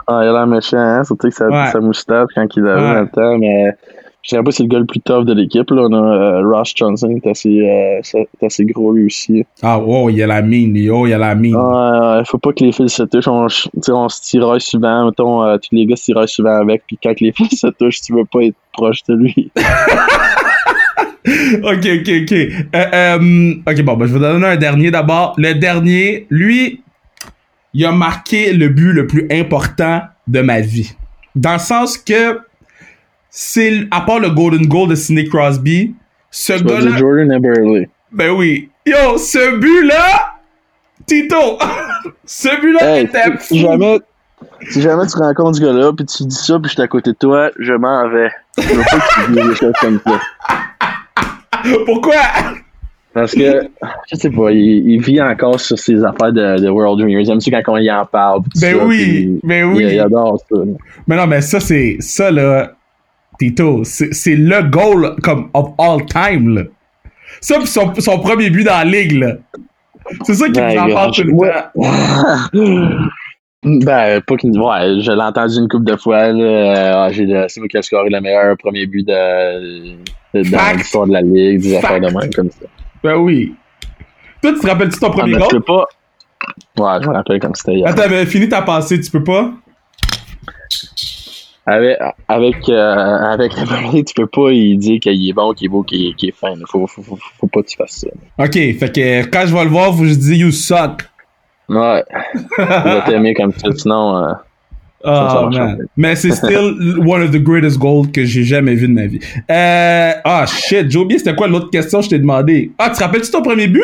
Ah, 0.09 0.21
il 0.23 0.29
a 0.29 0.33
l'air 0.33 0.47
méchant, 0.47 0.79
hein? 0.79 1.05
Surtout 1.05 1.29
que 1.29 1.35
ça, 1.35 1.49
sa 1.73 1.81
moustache 1.81 2.29
quand 2.35 2.47
il 2.57 2.67
avait 2.67 2.81
ouais. 2.81 3.01
le 3.01 3.09
temps, 3.09 3.39
mais 3.39 3.77
je 4.27 4.35
sais 4.35 4.43
pas 4.43 4.51
si 4.51 4.57
c'est 4.57 4.63
le 4.65 4.69
gars 4.69 4.81
le 4.81 4.87
plus 4.87 5.01
tough 5.01 5.25
de 5.25 5.33
l'équipe. 5.33 5.71
Là. 5.71 5.83
On 5.89 5.93
a 5.93 6.41
euh, 6.41 6.49
Ross 6.49 6.73
Johnson 6.75 7.15
qui 7.21 7.29
est 7.29 7.31
assez, 7.31 7.61
euh, 7.61 8.25
assez 8.43 8.65
gros 8.65 8.93
lui 8.93 9.07
aussi. 9.07 9.45
Ah, 9.63 9.79
wow, 9.79 10.11
il 10.11 10.17
y 10.17 10.23
a 10.23 10.27
la 10.27 10.43
mine. 10.43 10.77
Oh, 10.91 11.07
il 11.07 11.11
y 11.11 11.13
a 11.13 11.19
la 11.19 11.37
mine. 11.37 11.55
Ah, 11.57 12.19
il 12.21 12.27
faut 12.27 12.39
pas 12.39 12.53
que 12.53 12.65
les 12.65 12.73
fils 12.73 12.95
se 12.95 13.05
touchent. 13.05 13.29
On, 13.29 13.47
on 13.89 14.09
se 14.09 14.21
tiraille 14.23 14.61
souvent. 14.61 15.07
Mettons, 15.07 15.45
euh, 15.45 15.59
tous 15.59 15.69
les 15.71 15.87
gars 15.87 15.95
se 15.95 16.07
tiraillent 16.07 16.29
souvent 16.29 16.57
avec. 16.57 16.83
Puis 16.89 16.99
quand 17.01 17.21
les 17.21 17.31
fils 17.37 17.61
se 17.61 17.69
touchent, 17.69 18.01
tu 18.01 18.15
veux 18.15 18.25
pas 18.25 18.43
être 18.43 18.57
proche 18.73 19.05
de 19.09 19.15
lui. 19.15 19.53
ok, 21.63 21.87
ok, 22.01 22.11
ok. 22.23 22.33
Euh, 22.33 22.67
euh, 22.75 23.55
ok, 23.65 23.83
bon, 23.83 23.97
ben, 23.97 24.07
je 24.07 24.13
vais 24.13 24.19
donner 24.19 24.47
un 24.47 24.57
dernier 24.57 24.91
d'abord. 24.91 25.35
Le 25.37 25.55
dernier, 25.55 26.27
lui, 26.31 26.83
il 27.75 27.85
a 27.85 27.93
marqué 27.93 28.53
le 28.53 28.71
but 28.71 28.93
le 28.93 29.07
plus 29.07 29.29
important 29.31 30.03
de 30.27 30.41
ma 30.41 30.61
vie. 30.61 30.97
Dans 31.37 31.53
le 31.53 31.59
sens 31.61 31.97
que 31.97 32.41
c'est 33.31 33.87
à 33.91 34.01
part 34.01 34.21
le 34.21 34.31
Golden 34.31 34.67
Goal 34.67 34.89
de 34.89 34.95
Sidney 34.95 35.25
Crosby, 35.25 35.95
ce 36.31 36.63
gars-là. 36.63 36.97
Jordan 36.97 37.33
Eberle. 37.33 37.87
Ben 38.13 38.31
oui. 38.31 38.71
Yo, 38.87 39.19
ce 39.19 39.57
but-là, 39.59 40.35
Tito, 41.07 41.59
ce 42.25 42.61
but-là 42.61 43.01
était 43.01 43.37
fou. 43.39 43.57
Jamais, 43.57 43.99
si 44.71 44.81
jamais 44.83 45.07
tu 45.07 45.19
rencontres 45.19 45.59
ce 45.59 45.63
gars-là, 45.63 45.93
puis 45.93 46.07
tu 46.07 46.25
dis 46.25 46.35
ça, 46.35 46.59
puis 46.59 46.69
je 46.69 46.75
suis 46.75 46.83
à 46.83 46.89
côté 46.89 47.11
de 47.11 47.17
toi, 47.17 47.51
je 47.59 47.73
m'en 47.73 48.09
vais. 48.09 48.31
Je 48.59 48.63
veux 48.63 48.83
pas 48.83 48.99
que 48.99 49.25
tu 49.27 49.33
dises 49.33 49.49
des 49.49 49.55
choses 49.55 49.75
comme 49.81 50.01
ça. 50.07 50.21
Pourquoi? 51.87 52.15
Parce 53.13 53.33
que, 53.33 53.63
je 54.13 54.17
sais 54.17 54.29
pas, 54.29 54.51
il, 54.51 54.91
il 54.91 55.01
vit 55.01 55.23
encore 55.23 55.59
sur 55.59 55.79
ses 55.79 56.05
affaires 56.05 56.33
de, 56.33 56.61
de 56.61 56.69
World 56.69 57.01
Juniors. 57.01 57.25
J'aime 57.25 57.41
ça 57.41 57.63
quand 57.63 57.73
on 57.73 57.79
y 57.79 57.91
en 57.91 58.05
parle. 58.05 58.43
Ben 58.61 58.77
ça, 58.77 58.85
oui, 58.85 59.41
ben 59.43 59.65
oui. 59.73 59.85
Il, 59.85 59.95
il 59.95 60.01
adore 60.01 60.39
ça. 60.49 60.57
Mais 61.07 61.17
non, 61.17 61.27
mais 61.27 61.41
ça, 61.41 61.59
c'est. 61.59 61.97
Ça, 62.01 62.31
là. 62.31 62.76
Tito, 63.39 63.83
c'est 63.85 64.35
le 64.37 64.63
goal 64.63 65.15
comme 65.23 65.51
of 65.55 65.71
all 65.79 66.05
time, 66.07 66.55
là. 66.55 66.63
Ça, 67.41 67.59
pis 67.59 67.67
son, 67.67 67.93
son 67.99 68.19
premier 68.21 68.49
but 68.51 68.65
dans 68.65 68.79
la 68.79 68.85
ligue, 68.85 69.13
là. 69.13 69.33
C'est 70.25 70.35
ça 70.35 70.47
qui 70.47 70.53
Ben, 70.53 70.75
nous 70.75 70.81
en 70.93 70.95
parle 70.95 71.11
tout 71.13 71.23
le 71.25 71.33
ouais. 71.33 71.53
temps. 72.53 72.99
Ben, 73.65 74.21
pas 74.21 74.37
qu'il 74.37 74.57
ouais, 74.61 75.01
je 75.01 75.11
l'ai 75.11 75.23
entendu 75.23 75.57
une 75.59 75.69
couple 75.69 75.87
de 75.87 75.97
fois. 75.97 76.29
Là. 76.33 77.09
Euh, 77.09 77.47
c'est 77.49 77.59
moi 77.59 77.67
qui 77.69 77.77
ai 77.77 77.83
scoré 77.83 78.09
le 78.11 78.21
meilleur 78.21 78.57
premier 78.59 78.87
but 78.87 79.03
de, 79.05 79.97
de- 80.35 80.49
dans 80.51 80.77
l'histoire 80.77 81.07
de 81.09 81.13
la 81.15 81.23
Ligue, 81.23 81.63
des 81.63 81.77
affaires 81.77 82.01
de 82.01 82.07
même 82.07 82.33
comme 82.33 82.51
ça. 82.51 82.67
Ben 83.03 83.17
oui. 83.17 83.57
Toi, 84.41 84.53
tu 84.53 84.61
te 84.61 84.67
rappelles-tu 84.69 85.01
ton 85.01 85.09
Ah, 85.09 85.11
premier 85.11 85.33
je 85.35 85.39
goal? 85.39 85.49
peux 85.51 85.61
pas. 85.63 85.85
Ouais, 86.79 87.03
je 87.03 87.09
me 87.09 87.15
rappelle 87.15 87.41
comme 87.41 87.55
c'était 87.57 87.75
hier. 87.75 87.89
Attends, 87.89 88.09
mais 88.09 88.25
fini 88.27 88.49
ta 88.49 88.63
passée, 88.63 89.01
tu 89.01 89.11
peux 89.11 89.25
pas? 89.25 89.51
Avec, 91.69 91.99
avec, 92.29 92.69
euh, 92.69 93.17
avec 93.33 93.53
premier, 93.53 94.05
tu 94.05 94.15
peux 94.15 94.29
pas 94.29 94.53
y 94.53 94.77
dire 94.77 95.01
qu'il 95.01 95.29
est 95.29 95.33
bon, 95.33 95.53
qu'il 95.53 95.67
est 95.67 95.69
beau, 95.69 95.83
qu'il 95.83 96.07
est, 96.23 96.25
est 96.29 96.31
fin. 96.33 96.55
Faut, 96.69 96.87
faut, 96.87 97.03
faut, 97.03 97.19
faut 97.41 97.47
pas 97.49 97.63
que 97.63 97.67
tu 97.67 97.77
fasses 97.77 98.05
ça. 98.07 98.09
Ok, 98.45 98.53
fait 98.53 98.93
que 98.95 99.25
quand 99.29 99.47
je 99.47 99.55
vais 99.55 99.65
le 99.65 99.71
voir, 99.71 99.93
faut 99.93 100.03
que 100.03 100.09
je 100.09 100.15
dis 100.15 100.37
you 100.37 100.53
suck. 100.53 101.03
Ouais. 101.69 102.05
tu 102.57 102.63
vas 102.63 103.03
t'aimer 103.07 103.35
comme 103.35 103.53
ça, 103.53 103.69
sinon. 103.75 104.19
euh, 104.25 104.33
Oh 105.05 105.11
man. 105.11 105.31
changer. 105.53 105.75
Mais 105.97 106.17
c'est 106.17 106.31
still 106.37 106.99
one 107.07 107.23
of 107.23 107.31
the 107.31 107.43
greatest 107.43 107.79
goals 107.79 108.11
que 108.13 108.25
j'ai 108.25 108.43
jamais 108.45 108.75
vu 108.75 108.89
de 108.89 108.93
ma 108.93 109.07
vie. 109.07 109.21
Euh, 109.51 110.13
ah 110.25 110.47
shit, 110.47 110.91
j'ai 110.91 110.99
oublié 110.99 111.19
c'était 111.19 111.35
quoi 111.35 111.49
l'autre 111.49 111.71
question 111.71 111.99
que 111.99 112.05
je 112.07 112.11
t'ai 112.11 112.19
demandé. 112.19 112.71
Ah, 112.79 112.91
tu 112.91 112.97
te 112.99 113.03
rappelles-tu 113.05 113.31
ton 113.31 113.43
premier 113.43 113.67
but? 113.69 113.83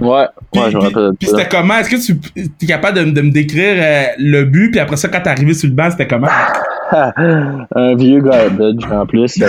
Ouais, 0.00 0.26
Puis, 0.52 0.62
ouais, 0.62 0.70
je 0.70 0.76
me 0.76 0.82
puis- 0.82 0.94
rappelle 0.94 1.10
puis 1.18 1.28
ça. 1.28 1.36
c'était 1.36 1.48
comment? 1.48 1.78
Est-ce 1.78 1.90
que 1.90 2.12
tu 2.12 2.50
es 2.62 2.66
capable 2.66 2.98
de, 2.98 3.10
de 3.10 3.20
me 3.22 3.30
décrire 3.30 3.76
euh, 3.78 4.04
le 4.18 4.44
but? 4.44 4.70
Puis 4.70 4.80
après 4.80 4.96
ça, 4.96 5.08
quand 5.08 5.20
t'es 5.20 5.30
arrivé 5.30 5.54
sur 5.54 5.68
le 5.68 5.74
banc, 5.74 5.90
c'était 5.90 6.06
comment? 6.06 6.28
un 7.74 7.94
vieux 7.96 8.20
garbage 8.20 8.84
en 8.90 9.06
plus. 9.06 9.40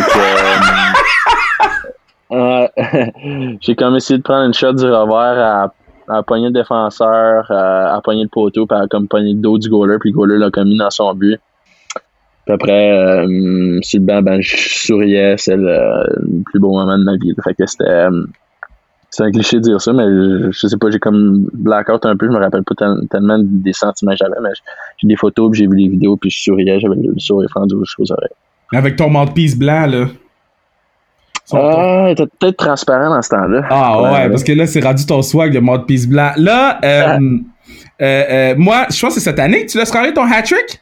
Euh, 2.32 2.68
j'ai 3.62 3.76
comme 3.76 3.96
essayé 3.96 4.18
de 4.18 4.24
prendre 4.24 4.46
une 4.46 4.54
shot 4.54 4.74
du 4.74 4.86
revers 4.86 5.40
à, 5.40 5.74
à 6.10 6.24
pogner 6.24 6.48
le 6.48 6.54
défenseur, 6.54 7.50
à, 7.52 7.96
à 7.96 8.02
pogner 8.02 8.24
le 8.24 8.30
poteau, 8.30 8.66
puis 8.66 8.78
à 8.78 8.88
comme 8.88 9.08
le 9.12 9.34
dos 9.34 9.58
du 9.58 9.70
goaler, 9.70 9.98
puis 10.00 10.12
le 10.12 10.16
goaler 10.16 10.38
l'a 10.38 10.50
comme 10.52 10.70
mis 10.70 10.78
dans 10.78 10.90
son 10.90 11.14
but. 11.14 11.40
Puis 12.46 12.54
après, 12.54 12.92
euh, 12.92 13.80
sur 13.82 14.00
le 14.00 14.06
banc, 14.06 14.22
ben, 14.22 14.42
je 14.42 14.56
souriais, 14.56 15.36
c'est 15.38 15.58
le, 15.58 16.06
le 16.22 16.44
plus 16.46 16.60
beau 16.60 16.72
moment 16.72 16.98
de 16.98 17.04
ma 17.04 17.18
vie. 17.18 17.34
Fait 17.44 17.54
que 17.54 17.66
c'était. 17.66 18.08
Euh, 19.08 19.10
c'est 19.10 19.24
un 19.24 19.32
cliché 19.32 19.58
de 19.58 19.62
dire 19.62 19.82
ça, 19.82 19.94
mais 19.94 20.04
je, 20.04 20.52
je 20.52 20.68
sais 20.68 20.78
pas, 20.78 20.92
j'ai 20.92 21.00
comme 21.00 21.48
blackout 21.54 22.06
un 22.06 22.16
peu, 22.16 22.28
je 22.28 22.32
me 22.32 22.40
rappelle 22.40 22.64
pas 22.64 22.76
tel- 22.78 23.08
tellement 23.10 23.40
des 23.42 23.74
sentiments 23.74 24.12
que 24.12 24.18
j'avais, 24.18 24.40
mais 24.42 24.50
j'ai 24.98 25.08
des 25.08 25.16
photos, 25.16 25.52
puis 25.52 25.60
j'ai 25.60 25.68
vu 25.68 25.76
les 25.76 25.90
vidéos, 25.90 26.18
puis 26.18 26.30
je 26.30 26.42
souriais, 26.42 26.80
j'avais 26.80 26.96
le 26.96 27.18
sourire 27.18 27.50
fendu 27.54 27.76
aux 27.76 28.12
oreilles. 28.12 28.30
Avec 28.74 28.96
ton 28.98 29.10
mouthpiece 29.10 29.58
blanc, 29.58 29.88
là. 29.88 30.06
Ah, 31.54 32.08
il 32.08 32.12
était 32.12 32.26
peut-être 32.26 32.58
transparent 32.58 33.10
dans 33.10 33.22
ce 33.22 33.30
temps-là. 33.30 33.62
Ah 33.70 34.02
ouais, 34.02 34.30
parce 34.30 34.44
que 34.44 34.52
là, 34.52 34.68
c'est 34.68 34.84
rendu 34.84 35.06
ton 35.06 35.22
swag 35.22 35.54
de 35.54 35.60
mouthpiece 35.60 36.06
blanc. 36.06 36.32
Là, 36.36 36.78
euh, 36.84 37.20
euh, 38.02 38.24
euh, 38.30 38.56
moi, 38.58 38.88
je 38.90 39.00
pense 39.00 39.16
que 39.16 39.22
c'est 39.22 39.30
cette 39.30 39.40
année 39.40 39.66
que 39.66 39.72
tu 39.72 39.78
l'as 39.78 39.86
scoré 39.86 40.14
ton 40.14 40.30
hat-trick? 40.30 40.82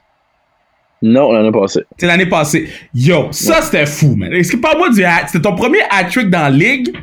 Non, 1.03 1.31
l'année 1.31 1.51
passée. 1.51 1.83
C'est 1.97 2.07
l'année 2.07 2.25
passée. 2.25 2.67
Yo, 2.95 3.27
ça 3.29 3.61
c'était 3.61 3.85
fou, 3.85 4.15
man. 4.15 4.33
Est-ce 4.33 4.53
que 4.53 4.57
parle-moi 4.57 4.89
du 4.89 5.03
hat? 5.03 5.27
C'était 5.27 5.43
ton 5.47 5.55
premier 5.55 5.81
hat-trick 5.91 6.31
dans 6.31 6.39
la 6.39 6.49
ligue? 6.49 6.95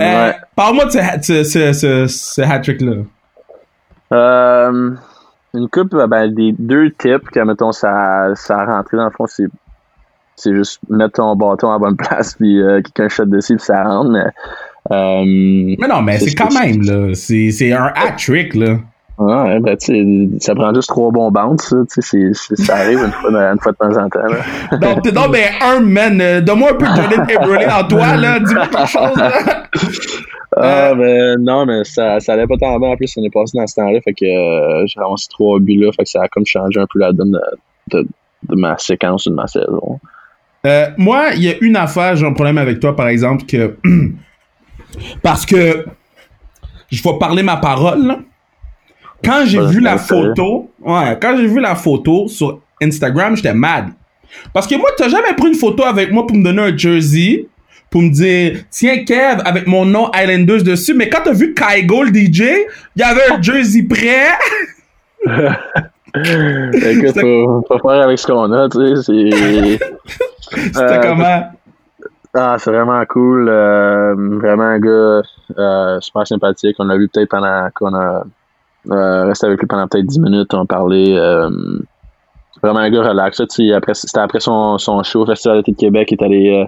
Euh, 0.00 0.26
Ouais. 0.28 0.36
Parle-moi 0.56 0.84
de 0.86 0.90
ce, 0.90 0.98
hat- 0.98 1.22
ce, 1.22 1.42
ce, 1.44 2.06
ce, 2.06 2.40
hat-trick-là. 2.42 2.96
Euh, 4.12 4.90
une 5.54 5.68
coupe, 5.68 5.94
euh, 5.94 6.06
ben, 6.06 6.32
des 6.32 6.52
deux 6.58 6.90
types 6.92 7.28
que, 7.30 7.40
mettons, 7.40 7.72
ça, 7.72 8.28
ça 8.34 8.58
a 8.60 8.64
rentré 8.76 8.96
dans 8.96 9.04
le 9.04 9.10
fond, 9.10 9.26
c'est, 9.26 9.46
c'est 10.36 10.54
juste 10.54 10.80
mettre 10.88 11.14
ton 11.14 11.34
bâton 11.36 11.68
à 11.70 11.72
la 11.74 11.78
bonne 11.78 11.96
place, 11.96 12.34
puis 12.34 12.60
euh, 12.62 12.80
quelqu'un 12.82 13.08
shot 13.08 13.24
dessus, 13.26 13.56
puis 13.56 13.64
ça 13.64 13.82
rentre, 13.82 14.10
mais. 14.10 14.24
Euh, 14.90 15.24
Mais 15.78 15.88
non, 15.88 16.00
mais 16.00 16.18
C'est 16.18 16.34
quand 16.34 16.52
même, 16.58 16.80
là. 16.82 17.14
C'est 17.14 17.50
c'est 17.50 17.72
un 17.72 17.92
hat-trick, 17.94 18.54
là. 18.54 18.78
Ouais, 19.18 19.60
ben, 19.60 19.76
ça 20.40 20.54
prend 20.54 20.74
juste 20.74 20.88
trois 20.88 21.10
bons 21.10 21.30
bounces, 21.30 21.68
ça, 21.68 21.76
tu 21.92 22.02
sais, 22.02 22.30
c'est, 22.32 22.56
ça 22.56 22.76
arrive 22.76 22.98
une 23.00 23.12
fois, 23.12 23.30
une 23.30 23.60
fois 23.60 23.72
de 23.72 23.76
temps 23.76 24.02
en 24.02 24.08
temps, 24.08 24.26
là. 24.26 24.76
Donc, 24.78 25.02
t'es 25.02 25.12
donc 25.12 25.32
ben 25.32 25.48
un, 25.60 25.80
man. 25.80 26.20
Euh, 26.20 26.40
Donne-moi 26.40 26.70
un 26.70 26.74
peu 26.74 26.86
de 26.86 26.94
Jordan 26.94 27.26
Eberle 27.28 27.70
en 27.70 27.88
toi, 27.88 28.16
là. 28.16 28.40
Dis-moi 28.40 28.66
quelque 28.66 28.88
chose, 28.88 29.16
là. 29.16 29.32
Ah, 30.60 30.92
ben, 30.94 31.36
non, 31.38 31.66
mais 31.66 31.84
ça, 31.84 32.18
ça 32.18 32.32
allait 32.32 32.46
pas 32.46 32.56
tant 32.56 32.78
bien, 32.80 32.88
en 32.88 32.96
plus, 32.96 33.14
on 33.16 33.22
est 33.22 33.30
passé 33.30 33.56
dans 33.56 33.66
ce 33.66 33.76
temps-là, 33.76 34.00
fait 34.00 34.14
que 34.14 34.24
euh, 34.24 34.86
j'ai 34.86 34.98
ramassé 34.98 35.28
trois 35.30 35.60
buts 35.60 35.76
là, 35.76 35.92
fait 35.92 36.02
que 36.02 36.08
ça 36.08 36.22
a 36.22 36.28
comme 36.28 36.46
changé 36.46 36.80
un 36.80 36.86
peu 36.92 36.98
la 36.98 37.12
donne 37.12 37.32
de, 37.32 37.98
de, 37.98 38.08
de 38.48 38.56
ma 38.56 38.76
séquence 38.78 39.26
ou 39.26 39.30
de 39.30 39.34
ma 39.36 39.46
saison. 39.46 40.00
Euh, 40.66 40.86
moi, 40.96 41.30
il 41.36 41.42
y 41.44 41.50
a 41.50 41.54
une 41.60 41.76
affaire, 41.76 42.16
j'ai 42.16 42.26
un 42.26 42.32
problème 42.32 42.58
avec 42.58 42.80
toi, 42.80 42.96
par 42.96 43.08
exemple, 43.08 43.44
que. 43.44 43.76
Parce 45.22 45.46
que. 45.46 45.86
Je 46.90 47.02
vais 47.02 47.18
parler 47.18 47.42
ma 47.42 47.58
parole, 47.58 48.06
là. 48.06 48.18
Quand 49.24 49.44
j'ai 49.44 49.64
vu 49.66 49.80
la 49.80 49.98
photo. 49.98 50.70
Ouais, 50.80 51.18
quand 51.20 51.36
j'ai 51.36 51.46
vu 51.46 51.60
la 51.60 51.74
photo 51.74 52.28
sur 52.28 52.60
Instagram, 52.82 53.36
j'étais 53.36 53.54
mad. 53.54 53.86
Parce 54.52 54.66
que 54.66 54.74
moi, 54.76 54.90
t'as 54.96 55.08
jamais 55.08 55.34
pris 55.36 55.48
une 55.48 55.54
photo 55.54 55.84
avec 55.84 56.12
moi 56.12 56.26
pour 56.26 56.36
me 56.36 56.44
donner 56.44 56.62
un 56.62 56.76
jersey. 56.76 57.46
Pour 57.90 58.02
me 58.02 58.10
dire, 58.10 58.64
tiens, 58.70 59.02
Kev, 59.04 59.40
avec 59.46 59.66
mon 59.66 59.86
nom 59.86 60.10
Islanders 60.14 60.62
dessus. 60.62 60.92
Mais 60.94 61.08
quand 61.08 61.20
t'as 61.24 61.32
vu 61.32 61.54
Kygo, 61.54 62.02
le 62.02 62.10
DJ, 62.10 62.42
il 62.94 63.00
y 63.00 63.02
avait 63.02 63.32
un 63.32 63.40
jersey 63.40 63.82
prêt. 63.82 64.28
Écoute, 66.14 67.20
faut, 67.20 67.64
faut 67.66 67.78
faire 67.78 68.02
avec 68.02 68.18
ce 68.18 68.26
qu'on 68.26 68.52
a, 68.52 68.68
tu 68.68 68.78
sais, 68.96 69.02
c'est... 69.02 69.78
C'était 70.50 70.80
Euh, 70.80 71.00
comment? 71.02 71.50
Ah, 72.34 72.56
c'est 72.58 72.70
vraiment 72.70 73.02
cool, 73.06 73.48
euh, 73.48 74.14
vraiment 74.38 74.64
un 74.64 74.78
gars 74.78 75.22
euh, 75.58 76.00
super 76.00 76.26
sympathique, 76.26 76.76
on 76.78 76.84
l'a 76.84 76.96
vu 76.96 77.08
peut-être 77.08 77.28
pendant 77.30 77.68
qu'on 77.74 77.94
a 77.94 78.24
euh, 78.90 79.26
resté 79.26 79.46
avec 79.46 79.60
lui 79.60 79.66
pendant 79.66 79.86
peut-être 79.86 80.06
10 80.06 80.20
minutes, 80.20 80.54
on 80.54 80.66
parlait, 80.66 81.16
euh, 81.16 81.50
vraiment 82.62 82.80
un 82.80 82.90
gars 82.90 83.08
relax, 83.08 83.42
c'était 83.48 83.72
après 84.20 84.40
son, 84.40 84.78
show 84.78 85.22
au 85.22 85.26
Festival 85.26 85.58
d'été 85.58 85.72
de 85.72 85.76
Québec, 85.76 86.08
il 86.10 86.14
est 86.14 86.24
allé... 86.24 86.48
euh, 86.50 86.66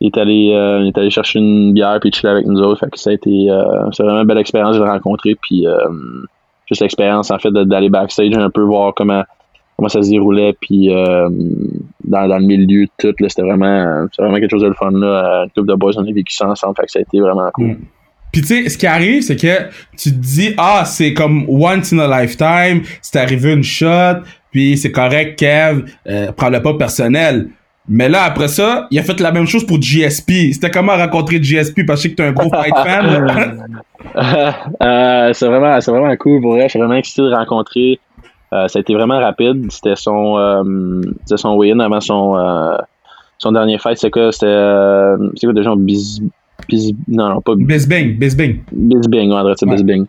est 0.00 0.18
allé, 0.18 0.52
euh, 0.52 0.84
est 0.84 0.98
allé 0.98 1.08
chercher 1.08 1.38
une 1.38 1.72
bière 1.72 1.98
puis 2.00 2.12
chiller 2.12 2.30
avec 2.30 2.46
nous 2.46 2.60
autres. 2.60 2.80
Fait 2.80 2.90
que 2.90 2.98
ça 2.98 3.10
a 3.10 3.12
été, 3.14 3.48
vraiment 3.48 4.20
une 4.20 4.26
belle 4.26 4.38
expérience 4.38 4.76
de 4.76 4.82
le 4.82 4.90
rencontrer. 4.90 5.34
Puis 5.40 5.64
juste 6.66 6.82
l'expérience 6.82 7.30
en 7.30 7.38
fait 7.38 7.50
d'aller 7.50 7.88
backstage 7.88 8.36
un 8.36 8.50
peu 8.50 8.62
voir 8.62 8.92
comment 8.94 9.22
comment 9.76 9.88
ça 9.88 10.02
se 10.02 10.10
déroulait 10.10 10.54
puis 10.60 10.88
dans, 10.88 12.28
dans 12.28 12.38
le 12.38 12.46
milieu 12.46 12.86
tout 12.98 13.14
c'était 13.18 13.42
vraiment 13.42 14.06
vraiment 14.18 14.36
quelque 14.36 14.50
chose 14.50 14.62
de 14.62 14.68
le 14.68 14.74
fun 14.74 14.90
là 14.92 15.42
un 15.42 15.48
club 15.48 15.66
de 15.66 15.74
boys 15.74 15.92
on 15.96 16.06
a 16.06 16.12
vécu 16.12 16.34
ça 16.34 16.48
ensemble 16.48 16.74
fait 16.76 16.86
que 16.86 16.92
ça 16.92 16.98
a 17.00 17.02
été 17.02 17.20
vraiment 17.20 17.50
cool 17.52 17.66
Mm. 17.66 18.03
Puis 18.34 18.42
tu 18.42 18.48
sais, 18.48 18.68
ce 18.68 18.76
qui 18.76 18.86
arrive, 18.88 19.22
c'est 19.22 19.36
que 19.36 19.68
tu 19.96 20.10
te 20.10 20.16
dis, 20.16 20.54
ah, 20.58 20.82
c'est 20.84 21.14
comme 21.14 21.44
once 21.48 21.92
in 21.92 22.00
a 22.00 22.20
lifetime, 22.20 22.82
c'est 23.00 23.20
arrivé 23.20 23.52
une 23.52 23.62
shot, 23.62 24.22
puis 24.50 24.76
c'est 24.76 24.90
correct, 24.90 25.38
Kev, 25.38 25.84
euh, 26.08 26.32
prends-le 26.32 26.60
pas 26.60 26.74
personnel. 26.74 27.46
Mais 27.88 28.08
là, 28.08 28.24
après 28.24 28.48
ça, 28.48 28.88
il 28.90 28.98
a 28.98 29.04
fait 29.04 29.20
la 29.20 29.30
même 29.30 29.46
chose 29.46 29.64
pour 29.64 29.80
GSP. 29.80 30.52
C'était 30.52 30.70
comment 30.70 30.96
rencontrer 30.96 31.40
GSP 31.40 31.86
parce 31.86 32.02
que 32.02 32.08
t'es 32.08 32.24
un 32.24 32.32
gros 32.32 32.50
fight 32.50 32.74
fan. 32.76 33.24
là. 33.24 33.34
Euh, 34.82 35.32
c'est 35.32 35.46
vraiment 35.46 35.80
c'est 35.80 35.90
vraiment 35.90 36.14
cool 36.16 36.40
pour 36.40 36.52
vrai 36.52 36.64
je 36.64 36.68
suis 36.68 36.78
vraiment 36.78 36.94
excité 36.94 37.22
de 37.22 37.32
rencontrer 37.34 37.98
Euh, 38.52 38.68
ça 38.68 38.78
a 38.78 38.80
été 38.80 38.94
vraiment 38.94 39.18
rapide 39.18 39.72
c'était 39.72 39.96
son 39.96 40.36
euh, 40.38 41.00
c'était 41.24 41.38
son 41.40 41.54
win 41.56 41.80
avant 41.80 42.00
son 42.00 42.36
euh, 42.36 42.76
son 43.38 43.50
dernier 43.52 43.78
fight 43.78 43.96
c'est 43.96 44.10
quoi 44.10 44.30
c'était 44.30 44.46
euh, 44.46 45.16
c'est 45.36 45.46
quoi 45.46 45.54
déjà? 45.54 45.72
Bis, 46.68 46.92
non 47.08 47.28
non 47.30 47.40
pas 47.40 47.54
Bisbing, 47.56 48.18
Bisbing. 48.18 48.60
Bisbing, 48.72 49.30
on 49.32 49.36
adresse 49.36 49.62
Ouais. 49.62 49.70
Bisbing. 49.74 50.06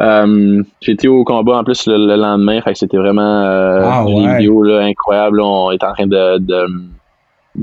Euh, 0.00 0.62
été 0.86 1.06
au 1.06 1.22
combat 1.24 1.58
en 1.58 1.64
plus 1.64 1.86
le, 1.86 1.96
le 1.96 2.16
lendemain, 2.16 2.60
fait 2.62 2.72
que 2.72 2.78
c'était 2.78 2.96
vraiment 2.96 3.44
euh, 3.44 3.82
Ah, 3.84 4.04
des 4.04 4.12
ouais. 4.14 4.36
vidéos 4.38 4.62
là, 4.64 4.80
incroyables. 4.80 5.36
là. 5.38 5.44
On 5.44 5.70
est 5.70 5.84
en 5.84 5.92
train 5.92 6.06
de, 6.06 6.38
de 6.38 6.66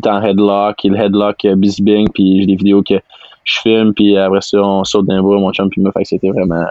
en 0.07 0.21
headlock, 0.21 0.83
il 0.85 0.95
headlock 0.95 1.43
euh, 1.45 1.55
Bisbing, 1.55 2.07
puis 2.13 2.39
j'ai 2.41 2.45
des 2.45 2.55
vidéos 2.55 2.81
que 2.83 2.95
je 3.43 3.59
filme, 3.59 3.93
puis 3.93 4.17
après 4.17 4.39
ça 4.41 4.59
on 4.61 4.83
saute 4.85 5.07
d'un 5.07 5.21
bout, 5.21 5.33
mon 5.39 5.51
chum 5.51 5.69
puis 5.69 5.81
moi, 5.81 5.91
fait 5.91 6.03
que 6.03 6.07
c'était 6.07 6.29
vraiment 6.29 6.55
euh, 6.61 6.65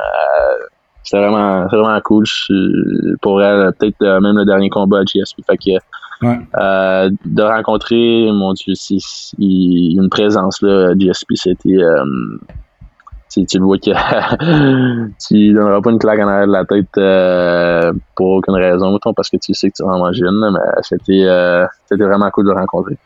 c'était 1.02 1.18
vraiment 1.18 1.66
vraiment 1.66 2.00
cool. 2.04 2.24
Je- 2.24 3.16
pour 3.20 3.42
elle, 3.42 3.72
peut-être 3.78 4.00
euh, 4.02 4.20
même 4.20 4.36
le 4.38 4.44
dernier 4.46 4.70
combat 4.70 5.00
à 5.00 5.02
GSP, 5.04 5.40
fait 5.46 5.56
que 5.58 5.78
Ouais. 6.22 6.38
euh, 6.60 7.10
de 7.24 7.42
rencontrer, 7.42 8.30
mon 8.30 8.52
Dieu, 8.52 8.74
a 8.74 9.34
une 9.38 10.08
présence 10.10 10.60
là, 10.60 10.94
GSP, 10.94 11.32
c'était 11.34 11.76
euh, 11.76 12.04
tu, 13.32 13.46
tu 13.46 13.58
le 13.58 13.64
vois 13.64 13.78
que 13.78 13.90
tu 15.28 15.52
donneras 15.52 15.80
pas 15.80 15.90
une 15.90 15.98
claque 15.98 16.18
en 16.18 16.28
arrière 16.28 16.46
de 16.46 16.52
la 16.52 16.64
tête 16.64 16.98
euh, 16.98 17.92
pour 18.16 18.32
aucune 18.32 18.54
raison, 18.54 18.98
parce 19.16 19.30
que 19.30 19.36
tu 19.36 19.54
sais 19.54 19.70
que 19.70 19.76
tu 19.76 19.82
vas 19.84 19.94
en 19.94 19.98
manger 19.98 20.24
une, 20.24 20.50
mais 20.52 20.82
c'était 20.82 21.24
euh, 21.24 21.64
c'était 21.86 22.04
vraiment 22.04 22.30
cool 22.30 22.46
de 22.46 22.50
le 22.50 22.56
rencontrer. 22.56 22.98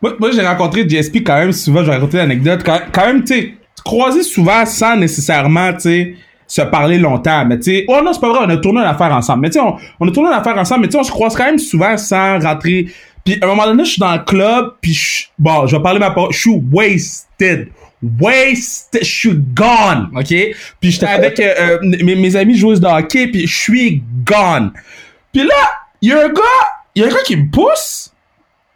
Moi, 0.00 0.14
moi 0.18 0.30
j'ai 0.30 0.46
rencontré 0.46 0.88
JSP 0.88 1.16
quand 1.16 1.36
même 1.36 1.52
souvent, 1.52 1.80
je 1.80 1.86
vais 1.86 1.94
raconter 1.94 2.16
l'anecdote, 2.18 2.62
quand, 2.64 2.78
quand 2.92 3.06
même, 3.06 3.24
tu 3.24 3.34
sais, 3.34 3.54
croisé 3.84 4.22
souvent 4.22 4.64
sans 4.64 4.96
nécessairement, 4.96 5.72
tu 5.74 5.80
sais, 5.80 6.14
se 6.52 6.60
parler 6.60 6.98
longtemps, 6.98 7.46
mais 7.46 7.58
tu 7.58 7.70
sais, 7.70 7.84
oh 7.88 8.00
non, 8.04 8.12
c'est 8.12 8.20
pas 8.20 8.28
vrai, 8.28 8.40
on 8.44 8.48
a 8.50 8.58
tourné 8.58 8.80
une 8.80 8.86
affaire 8.86 9.10
ensemble, 9.10 9.40
mais 9.40 9.48
tu 9.48 9.54
sais, 9.54 9.60
on, 9.60 9.74
on, 10.00 10.06
a 10.06 10.10
tourné 10.10 10.28
une 10.28 10.34
affaire 10.34 10.58
ensemble, 10.58 10.82
mais 10.82 10.88
tu 10.88 10.92
sais, 10.92 10.98
on 10.98 11.04
se 11.04 11.10
croise 11.10 11.34
quand 11.34 11.46
même 11.46 11.58
souvent 11.58 11.96
sans 11.96 12.38
rentrer. 12.40 12.88
Puis 13.24 13.38
à 13.40 13.46
un 13.46 13.48
moment 13.48 13.64
donné, 13.64 13.86
je 13.86 13.92
suis 13.92 14.00
dans 14.00 14.12
le 14.12 14.18
club, 14.18 14.74
puis 14.82 14.92
je, 14.92 15.28
bon, 15.38 15.66
je 15.66 15.74
vais 15.74 15.82
parler 15.82 15.98
ma 15.98 16.10
parole, 16.10 16.30
je 16.30 16.40
suis 16.40 16.62
wasted 16.70 17.68
wasted, 18.18 19.02
je 19.02 19.08
suis 19.08 19.34
gone, 19.54 20.10
ok? 20.14 20.34
Puis 20.80 20.90
j'étais 20.90 21.06
avec 21.06 21.40
euh, 21.40 21.54
euh, 21.58 21.78
mes, 21.82 22.16
mes, 22.16 22.36
amis 22.36 22.56
joueuses 22.56 22.80
de 22.80 22.86
hockey, 22.86 23.28
puis 23.28 23.46
je 23.46 23.56
suis 23.56 24.02
gone. 24.26 24.72
Puis 25.32 25.44
là, 25.44 25.72
il 26.02 26.10
y 26.10 26.12
a 26.12 26.24
un 26.24 26.28
gars, 26.28 26.42
il 26.94 27.02
y 27.02 27.04
a 27.04 27.08
un 27.08 27.10
gars 27.10 27.22
qui 27.24 27.36
me 27.36 27.50
pousse. 27.50 28.12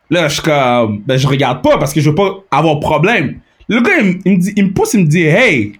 Là, 0.08 0.28
je 0.28 0.34
suis 0.34 0.42
comme, 0.42 1.00
ben 1.00 1.18
je 1.18 1.26
regarde 1.26 1.60
pas 1.60 1.76
parce 1.76 1.92
que 1.92 2.00
je 2.00 2.08
veux 2.08 2.14
pas 2.14 2.36
avoir 2.50 2.78
problème. 2.80 3.40
Le 3.68 3.80
gars, 3.80 3.98
il, 4.00 4.20
il 4.24 4.32
me 4.32 4.38
dit, 4.38 4.52
il 4.56 4.64
me 4.66 4.72
pousse, 4.72 4.94
il 4.94 5.00
me 5.00 5.06
dit, 5.06 5.24
hey, 5.24 5.72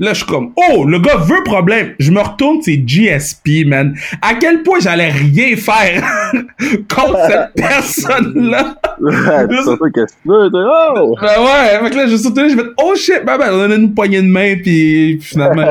Là, 0.00 0.12
je 0.12 0.18
suis 0.18 0.26
comme, 0.26 0.52
oh, 0.56 0.84
le 0.84 0.98
gars 0.98 1.16
veut 1.16 1.44
problème. 1.44 1.94
Je 2.00 2.10
me 2.10 2.20
retourne, 2.20 2.60
c'est 2.62 2.82
GSP, 2.84 3.64
man. 3.64 3.94
À 4.20 4.34
quel 4.34 4.64
point 4.64 4.80
j'allais 4.80 5.10
rien 5.10 5.54
faire 5.56 6.02
contre 6.94 7.18
cette 7.28 7.54
personne-là? 7.56 8.76
c'est 9.00 9.62
ça 9.62 9.76
qu'est-ce 9.94 10.14
que 10.14 10.22
tu 10.22 10.28
veux, 10.28 10.50
oh! 10.54 11.16
Ben 11.20 11.40
ouais, 11.40 11.84
fait 11.84 11.90
que 11.90 11.96
là, 11.96 12.06
je 12.06 12.16
suis 12.16 12.28
je 12.28 12.56
vais 12.56 12.70
oh 12.82 12.94
shit, 12.96 13.22
ben 13.24 13.38
ben, 13.38 13.50
on 13.52 13.70
a 13.70 13.74
une 13.74 13.94
poignée 13.94 14.22
de 14.22 14.26
main, 14.26 14.56
puis 14.60 15.18
finalement, 15.20 15.66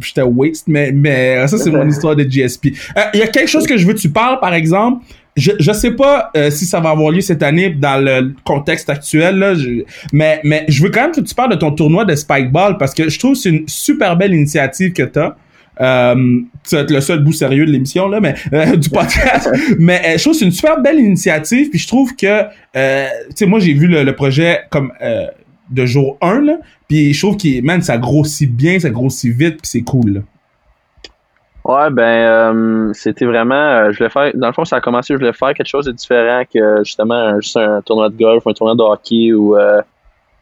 j'étais 0.00 0.22
waste, 0.22 0.68
mais, 0.68 0.92
mais 0.92 1.46
ça, 1.48 1.58
c'est 1.58 1.70
mon 1.70 1.86
histoire 1.88 2.14
de 2.14 2.22
GSP. 2.22 2.66
Euh, 2.96 3.00
il 3.14 3.20
y 3.20 3.22
a 3.22 3.28
quelque 3.28 3.48
chose 3.48 3.66
que 3.66 3.76
je 3.76 3.86
veux 3.86 3.94
que 3.94 3.98
tu 3.98 4.08
parles, 4.08 4.38
par 4.38 4.54
exemple, 4.54 5.04
je 5.36 5.52
je 5.58 5.72
sais 5.72 5.90
pas 5.90 6.30
euh, 6.36 6.50
si 6.50 6.64
ça 6.64 6.80
va 6.80 6.90
avoir 6.90 7.10
lieu 7.10 7.20
cette 7.20 7.42
année 7.42 7.70
dans 7.70 8.02
le 8.02 8.34
contexte 8.44 8.88
actuel 8.88 9.38
là, 9.38 9.54
mais 10.12 10.40
mais 10.44 10.64
je 10.68 10.82
veux 10.82 10.90
quand 10.90 11.02
même 11.02 11.12
que 11.12 11.20
tu 11.20 11.34
parles 11.34 11.50
de 11.50 11.56
ton 11.56 11.72
tournoi 11.72 12.04
de 12.04 12.14
Spikeball 12.14 12.78
parce 12.78 12.94
que 12.94 13.08
je 13.08 13.18
trouve 13.18 13.32
que 13.32 13.38
c'est 13.38 13.50
une 13.50 13.68
super 13.68 14.16
belle 14.16 14.34
initiative 14.34 14.92
que 14.92 15.02
tu 15.02 15.18
as. 15.18 15.36
Euh, 15.80 16.40
tu 16.68 16.76
être 16.76 16.92
le 16.92 17.00
seul 17.00 17.24
bout 17.24 17.32
sérieux 17.32 17.66
de 17.66 17.72
l'émission 17.72 18.08
là 18.08 18.20
mais 18.20 18.36
euh, 18.52 18.76
du 18.76 18.90
podcast 18.90 19.50
mais 19.80 20.00
euh, 20.06 20.18
je 20.18 20.22
trouve 20.22 20.34
que 20.34 20.38
c'est 20.38 20.44
une 20.44 20.52
super 20.52 20.80
belle 20.80 21.00
initiative 21.00 21.68
puis 21.68 21.80
je 21.80 21.88
trouve 21.88 22.14
que 22.14 22.42
euh, 22.76 23.08
tu 23.30 23.32
sais 23.34 23.46
moi 23.46 23.58
j'ai 23.58 23.72
vu 23.72 23.88
le, 23.88 24.04
le, 24.04 24.14
projet 24.14 24.60
comme 24.70 24.92
de 25.70 25.86
jour 25.86 26.16
1 26.20 26.42
là 26.42 26.58
puis 26.86 27.12
je 27.12 27.20
trouve 27.20 27.36
que 27.36 27.60
man 27.60 27.82
ça 27.82 27.98
grossit 27.98 28.54
bien 28.54 28.78
ça 28.78 28.90
grossit 28.90 29.36
vite 29.36 29.56
puis 29.62 29.68
c'est 29.68 29.80
cool 29.80 30.12
là. 30.12 30.20
Ouais, 31.64 31.88
ben 31.88 32.02
euh, 32.02 32.92
c'était 32.92 33.24
vraiment 33.24 33.54
euh, 33.54 33.90
je 33.90 33.96
voulais 33.96 34.10
faire 34.10 34.32
dans 34.34 34.48
le 34.48 34.52
fond 34.52 34.66
ça 34.66 34.76
a 34.76 34.80
commencé 34.82 35.14
je 35.14 35.18
voulais 35.18 35.32
faire 35.32 35.54
quelque 35.54 35.66
chose 35.66 35.86
de 35.86 35.92
différent 35.92 36.42
que 36.52 36.84
justement 36.84 37.40
juste 37.40 37.56
un 37.56 37.80
tournoi 37.80 38.10
de 38.10 38.16
golf, 38.18 38.46
un 38.46 38.52
tournoi 38.52 38.74
de 38.74 38.82
hockey 38.82 39.32
ou 39.32 39.56
euh, 39.56 39.80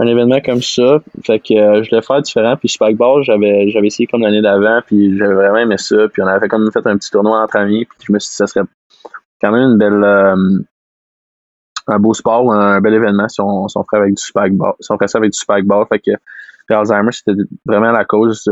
un 0.00 0.06
événement 0.08 0.40
comme 0.40 0.62
ça. 0.62 0.98
Fait 1.24 1.38
que 1.38 1.54
je 1.84 1.90
voulais 1.90 2.02
faire 2.02 2.22
différent 2.22 2.56
puis 2.56 2.68
Spikeball, 2.68 3.22
j'avais 3.22 3.68
j'avais 3.68 3.86
essayé 3.86 4.08
comme 4.08 4.22
l'année 4.22 4.42
d'avant 4.42 4.80
puis 4.84 5.16
j'avais 5.16 5.34
vraiment 5.34 5.58
aimé 5.58 5.78
ça 5.78 6.08
puis 6.12 6.22
on 6.22 6.26
avait 6.26 6.48
comme 6.48 6.68
fait 6.72 6.84
un 6.88 6.96
petit 6.96 7.10
tournoi 7.10 7.40
entre 7.40 7.54
amis 7.54 7.84
puis 7.84 7.98
je 8.08 8.12
me 8.12 8.18
suis 8.18 8.30
dit 8.30 8.34
ça 8.34 8.48
serait 8.48 8.66
quand 9.40 9.52
même 9.52 9.70
une 9.70 9.78
belle 9.78 10.04
un 11.86 11.98
beau 12.00 12.14
sport, 12.14 12.52
un 12.52 12.80
bel 12.80 12.94
événement 12.94 13.28
si 13.28 13.40
on, 13.40 13.68
si 13.68 13.78
on 13.78 13.84
ferait 13.84 14.02
avec 14.02 14.14
du 14.14 14.22
Spikeball, 14.22 14.72
si 14.80 14.90
on 14.90 14.96
ferait 14.96 15.06
ça 15.06 15.18
avec 15.18 15.30
du 15.30 15.38
Spikeball. 15.38 15.86
Fait 15.86 16.00
que 16.00 16.10
Alzheimer, 16.74 17.12
c'était 17.12 17.40
vraiment 17.64 17.92
la 17.92 18.04
cause 18.04 18.50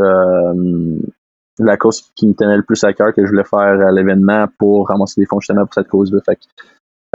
la 1.59 1.77
cause 1.77 2.11
qui 2.15 2.27
me 2.27 2.35
tenait 2.35 2.57
le 2.57 2.63
plus 2.63 2.83
à 2.85 2.93
cœur 2.93 3.13
que 3.15 3.25
je 3.25 3.31
voulais 3.31 3.45
faire 3.45 3.59
à 3.59 3.93
l'événement 3.93 4.47
pour 4.59 4.89
ramasser 4.89 5.21
des 5.21 5.27
fonds 5.27 5.41
justement 5.41 5.65
pour 5.65 5.75
cette 5.75 5.89
cause-là. 5.89 6.21
Fait 6.25 6.39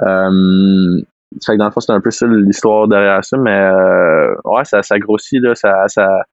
euh, 0.02 1.02
fait 1.44 1.54
que 1.54 1.58
dans 1.58 1.66
le 1.66 1.72
fond, 1.72 1.80
c'est 1.80 1.92
un 1.92 2.02
peu 2.02 2.12
ça 2.12 2.28
l'histoire 2.28 2.88
derrière 2.88 3.24
ça, 3.24 3.38
mais 3.38 3.60
euh, 3.60 4.36
ouais, 4.46 4.64
ça, 4.66 4.84
ça 4.84 5.00
grossit, 5.00 5.42
là, 5.42 5.56
ça. 5.56 6.24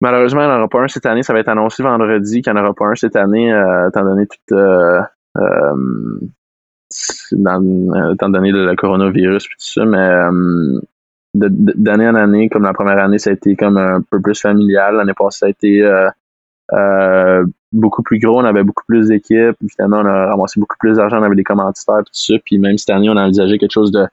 Malheureusement, 0.00 0.42
il 0.42 0.46
n'y 0.46 0.52
en 0.52 0.58
aura 0.58 0.68
pas 0.68 0.80
un 0.80 0.88
cette 0.88 1.06
année. 1.06 1.22
Ça 1.22 1.32
va 1.32 1.40
être 1.40 1.48
annoncé 1.48 1.82
vendredi 1.82 2.40
qu'il 2.40 2.52
n'y 2.52 2.58
en 2.58 2.62
aura 2.62 2.74
pas 2.74 2.86
un 2.86 2.94
cette 2.94 3.16
année, 3.16 3.52
euh, 3.52 3.88
étant 3.88 4.02
donné 4.02 4.26
tout 4.26 4.54
euh, 4.54 5.02
euh, 5.36 6.20
étant 7.32 8.28
donné 8.30 8.50
le, 8.50 8.74
coronavirus 8.76 9.44
et 9.44 9.48
tout 9.48 9.54
ça, 9.58 9.84
mais 9.84 10.10
d'année 11.34 12.08
en 12.08 12.14
année, 12.14 12.48
comme 12.48 12.64
la 12.64 12.72
première 12.72 12.98
année, 12.98 13.18
ça 13.18 13.30
a 13.30 13.34
été 13.34 13.54
comme 13.56 13.76
un 13.76 14.00
peu 14.00 14.20
plus 14.20 14.40
familial. 14.40 14.96
L'année 14.96 15.14
passée, 15.14 15.38
ça 15.40 15.46
a 15.46 15.50
été 15.50 15.82
beaucoup 17.72 18.02
plus 18.02 18.18
gros, 18.18 18.40
on 18.40 18.44
avait 18.44 18.64
beaucoup 18.64 18.84
plus 18.86 19.08
d'équipes. 19.08 19.56
Finalement, 19.74 19.98
on 19.98 20.06
a 20.06 20.26
ramassé 20.30 20.60
beaucoup 20.60 20.76
plus 20.78 20.96
d'argent, 20.96 21.18
on 21.20 21.22
avait 21.22 21.36
des 21.36 21.44
commanditaires 21.44 21.98
tout 21.98 22.12
ça. 22.12 22.34
Puis 22.44 22.58
même 22.58 22.78
cette 22.78 22.90
année, 22.90 23.08
on 23.10 23.16
a 23.16 23.24
envisagé 23.24 23.58
quelque 23.58 23.72
chose 23.72 23.92
de, 23.92 24.06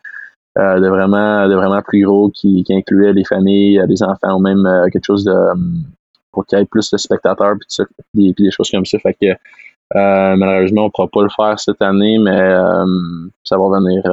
euh, 0.58 0.80
de 0.80 0.88
vraiment 0.88 1.48
de 1.48 1.56
vraiment 1.56 1.82
plus 1.82 2.04
gros 2.04 2.30
qui, 2.30 2.64
qui 2.64 2.74
incluait 2.74 3.14
les 3.14 3.26
familles, 3.26 3.82
les 3.88 4.04
enfants 4.04 4.38
ou 4.38 4.40
même 4.40 4.66
euh, 4.66 4.88
quelque 4.90 5.06
chose 5.06 5.24
de 5.24 5.34
pour 6.32 6.46
qu'il 6.46 6.60
y 6.60 6.62
ait 6.62 6.66
plus 6.66 6.92
de 6.92 6.98
spectateurs 6.98 7.54
puis, 7.54 7.68
tout 7.68 7.84
ça, 7.84 7.84
des 8.14 8.52
choses 8.52 8.70
comme 8.70 8.86
ça. 8.86 9.00
Fait 9.00 9.16
que 9.20 9.34
malheureusement, 10.36 10.84
on 10.84 10.86
ne 10.86 10.92
pourra 10.92 11.08
pas 11.08 11.24
le 11.24 11.30
faire 11.30 11.60
cette 11.60 11.82
année, 11.82 12.20
mais 12.20 12.54
ça 13.44 13.58
va 13.58 13.80
venir 13.80 14.04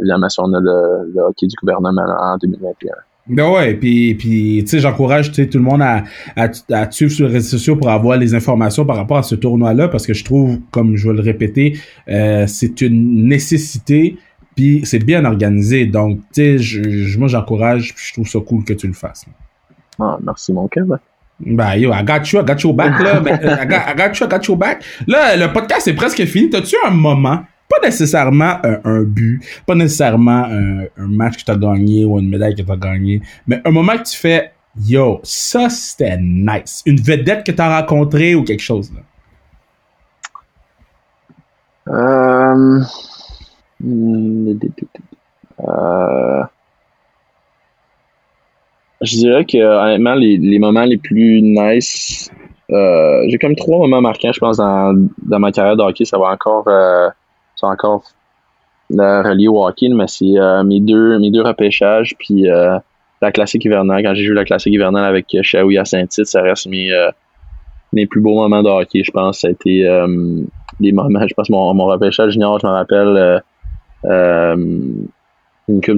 évidemment 0.00 0.28
si 0.28 0.40
on 0.40 0.52
a 0.52 0.60
le, 0.60 1.12
le 1.14 1.20
hockey 1.22 1.46
du 1.46 1.56
gouvernement 1.56 2.04
en 2.20 2.36
2021. 2.36 2.92
Ben 3.28 3.48
ouais, 3.48 3.74
puis 3.74 4.14
puis 4.16 4.64
tu 4.64 4.66
sais 4.66 4.80
j'encourage 4.80 5.30
tout 5.30 5.46
le 5.54 5.60
monde 5.60 5.80
à, 5.80 6.02
à, 6.34 6.48
à 6.72 6.90
suivre 6.90 7.12
sur 7.12 7.28
les 7.28 7.34
réseaux 7.34 7.50
sociaux 7.50 7.76
pour 7.76 7.88
avoir 7.88 8.18
les 8.18 8.34
informations 8.34 8.84
par 8.84 8.96
rapport 8.96 9.18
à 9.18 9.22
ce 9.22 9.36
tournoi 9.36 9.74
là 9.74 9.86
parce 9.86 10.06
que 10.06 10.12
je 10.12 10.24
trouve 10.24 10.58
comme 10.72 10.96
je 10.96 11.08
vais 11.08 11.14
le 11.14 11.20
répéter 11.20 11.78
euh, 12.08 12.48
c'est 12.48 12.80
une 12.80 13.28
nécessité 13.28 14.16
puis 14.56 14.80
c'est 14.84 14.98
bien 14.98 15.24
organisé 15.24 15.86
donc 15.86 16.18
tu 16.32 16.58
sais 16.58 16.58
je, 16.58 17.16
moi 17.16 17.28
j'encourage 17.28 17.94
puis 17.94 18.06
je 18.08 18.12
trouve 18.14 18.28
ça 18.28 18.40
cool 18.40 18.64
que 18.64 18.72
tu 18.72 18.88
le 18.88 18.92
fasses. 18.92 19.24
Ah, 20.00 20.18
merci 20.20 20.52
mon 20.52 20.66
cœur. 20.66 20.86
Ben 21.38 21.76
yo, 21.76 21.92
I 21.92 22.02
got 22.02 22.24
you, 22.32 22.40
I 22.40 22.44
got 22.44 22.60
your 22.64 22.74
back 22.74 23.00
là, 23.00 23.20
ben, 23.24 23.34
I, 23.34 23.66
got, 23.66 23.82
I 23.88 23.94
got 23.96 24.18
you, 24.18 24.26
I 24.26 24.28
got 24.28 24.56
back. 24.56 24.84
Là 25.06 25.36
le 25.36 25.52
podcast 25.52 25.86
est 25.86 25.94
presque 25.94 26.24
fini. 26.24 26.50
T'as-tu 26.50 26.74
un 26.84 26.90
moment 26.90 27.44
pas 27.72 27.86
nécessairement 27.86 28.58
un, 28.64 28.80
un 28.84 29.02
but, 29.02 29.40
pas 29.66 29.74
nécessairement 29.74 30.44
un, 30.44 30.82
un 30.96 31.06
match 31.06 31.38
que 31.38 31.44
tu 31.44 31.50
as 31.50 31.56
gagné 31.56 32.04
ou 32.04 32.18
une 32.18 32.28
médaille 32.28 32.54
que 32.54 32.62
tu 32.62 32.72
as 32.72 32.76
gagné, 32.76 33.22
mais 33.46 33.60
un 33.64 33.70
moment 33.70 33.96
que 33.96 34.02
tu 34.04 34.16
fais 34.16 34.52
Yo, 34.80 35.20
ça 35.22 35.68
c'était 35.68 36.16
nice. 36.18 36.82
Une 36.86 36.98
vedette 36.98 37.44
que 37.44 37.52
tu 37.52 37.60
as 37.60 37.80
rencontrée 37.80 38.34
ou 38.34 38.42
quelque 38.42 38.62
chose 38.62 38.90
là. 38.94 39.02
Euh... 41.88 42.80
Euh... 45.60 46.42
Je 49.02 49.16
dirais 49.16 49.44
que 49.44 49.58
honnêtement, 49.58 50.14
les, 50.14 50.58
moments 50.58 50.84
les 50.84 50.96
plus 50.96 51.42
nice, 51.42 52.30
euh, 52.70 53.24
j'ai 53.28 53.36
comme 53.38 53.56
trois 53.56 53.78
moments 53.78 54.00
marquants, 54.00 54.32
je 54.32 54.38
pense, 54.38 54.56
dans, 54.58 54.94
dans 55.26 55.40
ma 55.40 55.50
carrière 55.50 55.76
de 55.76 55.82
hockey. 55.82 56.04
Ça 56.04 56.18
va 56.18 56.28
encore 56.28 56.68
euh, 56.68 57.10
encore 57.66 58.04
relié 58.98 59.48
au 59.48 59.64
hockey, 59.64 59.88
mais 59.88 60.06
c'est 60.06 60.38
euh, 60.38 60.62
mes 60.64 60.80
deux 60.80 61.18
mes 61.18 61.30
deux 61.30 61.42
repêchages 61.42 62.14
puis 62.18 62.48
euh, 62.50 62.78
la 63.20 63.32
classique 63.32 63.64
hivernale. 63.64 64.02
Quand 64.02 64.14
j'ai 64.14 64.24
joué 64.24 64.34
la 64.34 64.44
classique 64.44 64.74
hivernale 64.74 65.04
avec 65.04 65.34
Shaoui 65.42 65.78
à 65.78 65.84
Saint-Tite, 65.84 66.26
ça 66.26 66.42
reste 66.42 66.66
mes 66.66 66.92
euh, 66.92 67.10
mes 67.92 68.06
plus 68.06 68.20
beaux 68.20 68.34
moments 68.34 68.62
de 68.62 68.68
hockey, 68.68 69.02
je 69.04 69.10
pense. 69.10 69.40
Ça 69.40 69.48
a 69.48 69.50
été 69.50 69.86
des 70.80 70.92
moments, 70.92 71.26
je 71.26 71.34
pense 71.34 71.50
mon, 71.50 71.74
mon 71.74 71.86
repêchage 71.86 72.32
junior, 72.32 72.58
je 72.58 72.66
me 72.66 72.72
rappelle 72.72 73.42
une 75.68 75.80
couple 75.80 75.96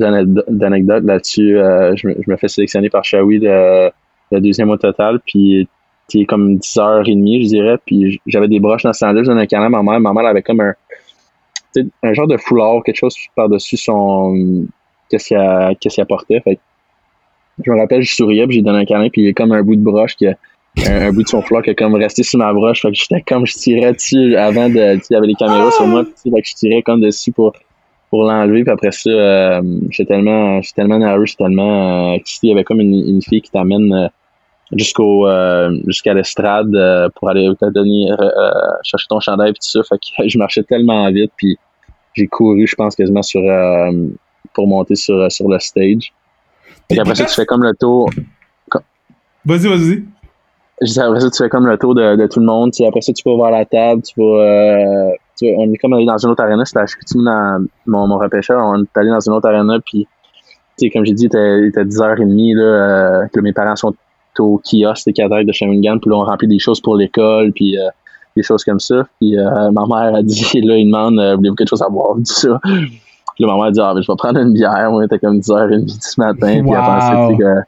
d'anecdotes 0.48 1.04
là-dessus. 1.04 1.56
je, 1.56 2.08
me, 2.08 2.14
je 2.20 2.30
me 2.30 2.36
fais 2.36 2.48
sélectionner 2.48 2.90
par 2.90 3.04
Shaoui 3.04 3.38
le, 3.38 3.90
le 4.32 4.40
deuxième 4.40 4.70
au 4.70 4.76
total, 4.76 5.20
puis 5.24 5.68
est 6.12 6.26
comme 6.26 6.56
10h30, 6.56 7.42
je 7.42 7.48
dirais. 7.48 7.78
Puis 7.84 8.20
j'avais 8.26 8.48
des 8.48 8.60
broches 8.60 8.82
dans 8.82 8.92
ce 8.92 9.00
temps-là, 9.00 9.22
un 9.26 9.46
canal, 9.46 9.70
ma 9.70 9.82
mère, 9.82 10.00
ma 10.00 10.28
avait 10.28 10.42
comme 10.42 10.60
un, 10.60 10.74
un 12.02 12.12
genre 12.12 12.26
de 12.26 12.36
foulard, 12.36 12.82
quelque 12.84 12.98
chose 12.98 13.16
par-dessus 13.34 13.76
son. 13.76 14.66
Qu'est-ce 15.10 15.28
qu'il 15.28 15.76
qu'est-ce 15.80 16.00
apportait. 16.00 16.40
Fait 16.40 16.58
je 17.64 17.70
me 17.70 17.78
rappelle, 17.78 18.02
je 18.02 18.14
souriais, 18.14 18.46
puis 18.46 18.56
j'ai 18.56 18.62
donné 18.62 18.78
un 18.78 18.84
câlin, 18.84 19.08
puis 19.10 19.22
il 19.22 19.26
y 19.26 19.30
a 19.30 19.32
comme 19.32 19.52
un 19.52 19.62
bout 19.62 19.76
de 19.76 19.82
broche 19.82 20.16
qui 20.16 20.26
un, 20.26 21.12
bout 21.12 21.22
de 21.22 21.28
son 21.28 21.40
foulard 21.40 21.62
qui 21.62 21.70
a 21.70 21.74
comme 21.74 21.94
resté 21.94 22.24
sur 22.24 22.38
ma 22.38 22.52
broche. 22.52 22.82
Fait 22.82 22.90
que 22.90 22.96
j'étais 22.96 23.20
comme 23.22 23.46
je 23.46 23.54
tirais 23.54 23.92
dessus 23.92 24.34
avant 24.36 24.68
de. 24.68 24.96
Il 24.96 25.12
y 25.12 25.14
avait 25.14 25.26
les 25.26 25.34
caméras 25.34 25.70
sur 25.70 25.86
moi, 25.86 26.04
fait 26.04 26.30
que 26.30 26.48
je 26.48 26.54
tirais 26.54 26.82
comme 26.82 27.00
dessus 27.00 27.32
pour 27.32 27.52
pour 28.14 28.22
l'enlever 28.22 28.62
puis 28.62 28.72
après 28.72 28.92
ça 28.92 29.10
euh, 29.10 29.60
j'étais 29.90 30.14
tellement 30.14 30.62
j'étais 30.62 30.82
tellement 30.82 31.00
nerveux 31.00 31.26
j'étais 31.26 31.42
tellement 31.42 32.12
euh, 32.12 32.14
excité 32.14 32.46
il 32.46 32.50
y 32.50 32.52
avait 32.52 32.62
comme 32.62 32.80
une, 32.80 32.94
une 32.94 33.20
fille 33.20 33.42
qui 33.42 33.50
t'amène 33.50 33.92
euh, 33.92 34.08
jusqu'au 34.70 35.26
euh, 35.26 35.76
jusqu'à 35.88 36.14
l'estrade 36.14 36.72
euh, 36.76 37.08
pour 37.16 37.28
aller 37.28 37.50
te 37.58 37.68
donner 37.70 38.06
chercher 38.84 39.06
ton 39.08 39.18
chandail 39.18 39.50
et 39.50 39.52
tout 39.54 39.58
ça 39.62 39.80
fait 39.82 39.98
que 39.98 40.28
je 40.28 40.38
marchais 40.38 40.62
tellement 40.62 41.10
vite 41.10 41.32
puis 41.36 41.58
j'ai 42.14 42.26
couru, 42.26 42.66
je 42.66 42.74
pense, 42.74 42.94
quasiment 42.94 43.22
sur 43.22 43.40
euh, 43.40 43.90
pour 44.52 44.66
monter 44.66 44.94
sur, 44.94 45.30
sur 45.30 45.48
le 45.48 45.58
stage. 45.58 46.12
Et 46.90 46.98
après 46.98 47.14
ça, 47.14 47.24
tu 47.24 47.34
fais 47.34 47.46
comme 47.46 47.62
le 47.62 47.74
tour. 47.74 48.10
Vas-y, 49.44 49.68
vas-y. 49.68 51.00
après 51.00 51.20
ça, 51.20 51.30
tu 51.30 51.42
fais 51.42 51.48
comme 51.48 51.66
le 51.66 51.76
tour 51.76 51.94
de, 51.94 52.26
tout 52.26 52.40
le 52.40 52.46
monde. 52.46 52.70
après 52.86 53.00
ça, 53.00 53.12
tu 53.12 53.22
vas 53.28 53.34
voir 53.34 53.50
la 53.50 53.64
table, 53.64 54.02
tu 54.02 54.14
vas. 54.16 54.40
Euh, 54.40 55.10
on 55.42 55.72
est 55.72 55.76
comme 55.78 55.92
allé 55.92 56.06
dans 56.06 56.16
une 56.16 56.30
autre 56.30 56.42
arena, 56.42 56.64
c'était 56.64 56.80
à 56.80 56.84
dans 57.14 57.66
mon, 57.86 58.06
mon 58.06 58.18
repêcheur. 58.18 58.62
On 58.64 58.82
est 58.82 58.96
allé 58.96 59.10
dans 59.10 59.20
une 59.20 59.32
autre 59.32 59.48
arena, 59.48 59.78
puis, 59.84 60.06
comme 60.92 61.04
j'ai 61.04 61.12
dit, 61.12 61.24
il 61.24 61.66
était, 61.66 61.84
10h30, 61.84 62.56
là, 62.56 62.62
euh, 62.62 63.26
que 63.32 63.40
mes 63.40 63.52
parents 63.52 63.76
sont 63.76 63.94
au 64.38 64.60
kiosque 64.64 65.06
des 65.06 65.12
cadres 65.12 65.42
de 65.42 65.52
Shawinigan, 65.52 65.98
puis 65.98 66.10
là, 66.10 66.16
on 66.16 66.24
remplit 66.24 66.48
des 66.48 66.58
choses 66.58 66.80
pour 66.80 66.96
l'école, 66.96 67.52
puis 67.52 67.78
euh, 67.78 67.88
des 68.36 68.42
choses 68.42 68.64
comme 68.64 68.80
ça. 68.80 69.06
Puis 69.20 69.38
euh, 69.38 69.70
ma 69.70 69.86
mère 69.86 70.14
a 70.16 70.22
dit, 70.22 70.60
là, 70.62 70.76
il 70.76 70.86
demande, 70.86 71.14
voulez-vous 71.36 71.54
quelque 71.54 71.70
chose 71.70 71.82
à 71.82 71.88
boire, 71.88 72.16
dit 72.16 72.32
ça. 72.32 72.58
Puis 72.62 73.44
là, 73.44 73.46
ma 73.48 73.54
mère 73.54 73.64
a 73.64 73.70
dit, 73.70 73.80
ah, 73.80 73.92
ben, 73.94 74.02
je 74.02 74.10
vais 74.10 74.16
prendre 74.16 74.40
une 74.40 74.52
bière. 74.52 74.88
On 74.92 75.02
était 75.02 75.18
comme 75.18 75.38
10h30 75.38 75.88
ce 75.88 76.20
matin, 76.20 76.62
puis 76.62 76.70
elle 76.70 76.76
pensait 76.76 77.36
que 77.36 77.60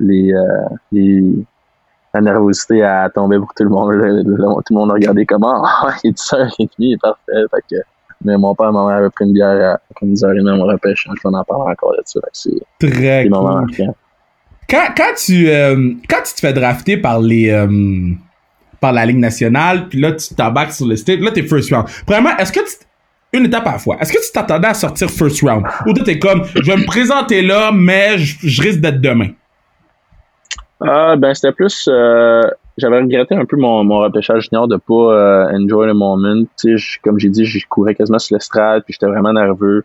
les, 0.00 0.32
les 0.92 1.44
la 2.14 2.20
nervosité 2.20 2.82
a 2.82 3.08
tombé 3.10 3.38
pour 3.38 3.52
tout 3.54 3.64
le 3.64 3.70
monde. 3.70 3.92
tout 4.66 4.74
le 4.74 4.74
monde 4.74 4.90
a 4.90 4.94
regardé 4.94 5.26
comment 5.26 5.62
ah, 5.64 5.94
il 6.04 6.10
est 6.10 6.18
10h30, 6.18 6.68
il 6.78 6.92
est 6.94 7.00
parfait. 7.00 7.32
Fait 7.50 7.76
que, 7.76 7.82
mais 8.24 8.36
mon 8.36 8.54
père 8.54 8.70
et 8.70 8.72
ma 8.72 8.86
mère 8.86 8.96
avaient 8.96 9.10
pris 9.10 9.24
une 9.24 9.32
bière 9.32 9.74
à 9.74 9.80
comme 9.94 10.12
10h30 10.12 10.48
à 10.48 10.56
mon 10.56 10.64
repêche. 10.64 11.06
Je 11.06 11.28
vais 11.28 11.36
en 11.36 11.44
parler 11.44 11.72
encore 11.72 11.92
là-dessus. 11.92 12.18
C'est 12.32 12.90
Très 12.90 13.28
cool. 13.28 13.92
Quand, 14.68 14.86
quand, 14.94 15.14
tu, 15.16 15.48
euh, 15.48 15.94
quand 16.10 16.22
tu 16.26 16.34
te 16.34 16.40
fais 16.40 16.52
drafter 16.52 16.98
par 16.98 17.20
les 17.20 17.50
euh, 17.50 18.12
par 18.80 18.92
la 18.92 19.06
Ligue 19.06 19.18
nationale, 19.18 19.88
puis 19.88 20.00
là, 20.00 20.12
tu 20.12 20.34
t'embarques 20.34 20.72
sur 20.72 20.86
le 20.86 20.96
stage, 20.96 21.18
là, 21.20 21.30
t'es 21.30 21.42
first 21.42 21.72
round. 21.72 21.86
Premièrement, 22.06 22.36
est-ce 22.38 22.52
que 22.52 22.60
tu, 22.60 22.86
une 23.32 23.46
étape 23.46 23.66
à 23.66 23.72
la 23.72 23.78
fois. 23.78 23.96
Est-ce 24.00 24.12
que 24.12 24.18
tu 24.18 24.32
t'attendais 24.32 24.68
à 24.68 24.74
sortir 24.74 25.10
first 25.10 25.42
round? 25.42 25.64
Ou 25.86 25.92
t'es 25.92 26.18
comme, 26.18 26.44
je 26.54 26.70
vais 26.70 26.76
me 26.76 26.86
présenter 26.86 27.42
là, 27.42 27.70
mais 27.72 28.18
je 28.18 28.62
risque 28.62 28.80
d'être 28.80 29.00
demain? 29.00 29.28
Ah, 30.80 31.16
ben, 31.16 31.34
c'était 31.34 31.52
plus. 31.52 31.88
Euh, 31.90 32.42
j'avais 32.76 33.00
regretté 33.00 33.34
un 33.34 33.44
peu 33.44 33.56
mon, 33.56 33.82
mon 33.82 33.98
repêchage 33.98 34.44
junior 34.44 34.68
de 34.68 34.76
pas 34.76 34.94
euh, 34.94 35.52
enjoy 35.52 35.90
the 35.90 35.94
moment. 35.94 36.44
Tu 36.60 36.78
sais, 36.78 37.00
comme 37.02 37.18
j'ai 37.18 37.28
dit, 37.28 37.44
je 37.44 37.66
courais 37.68 37.94
quasiment 37.94 38.18
sur 38.18 38.36
l'estrade, 38.36 38.84
puis 38.84 38.94
j'étais 38.94 39.06
vraiment 39.06 39.32
nerveux. 39.32 39.84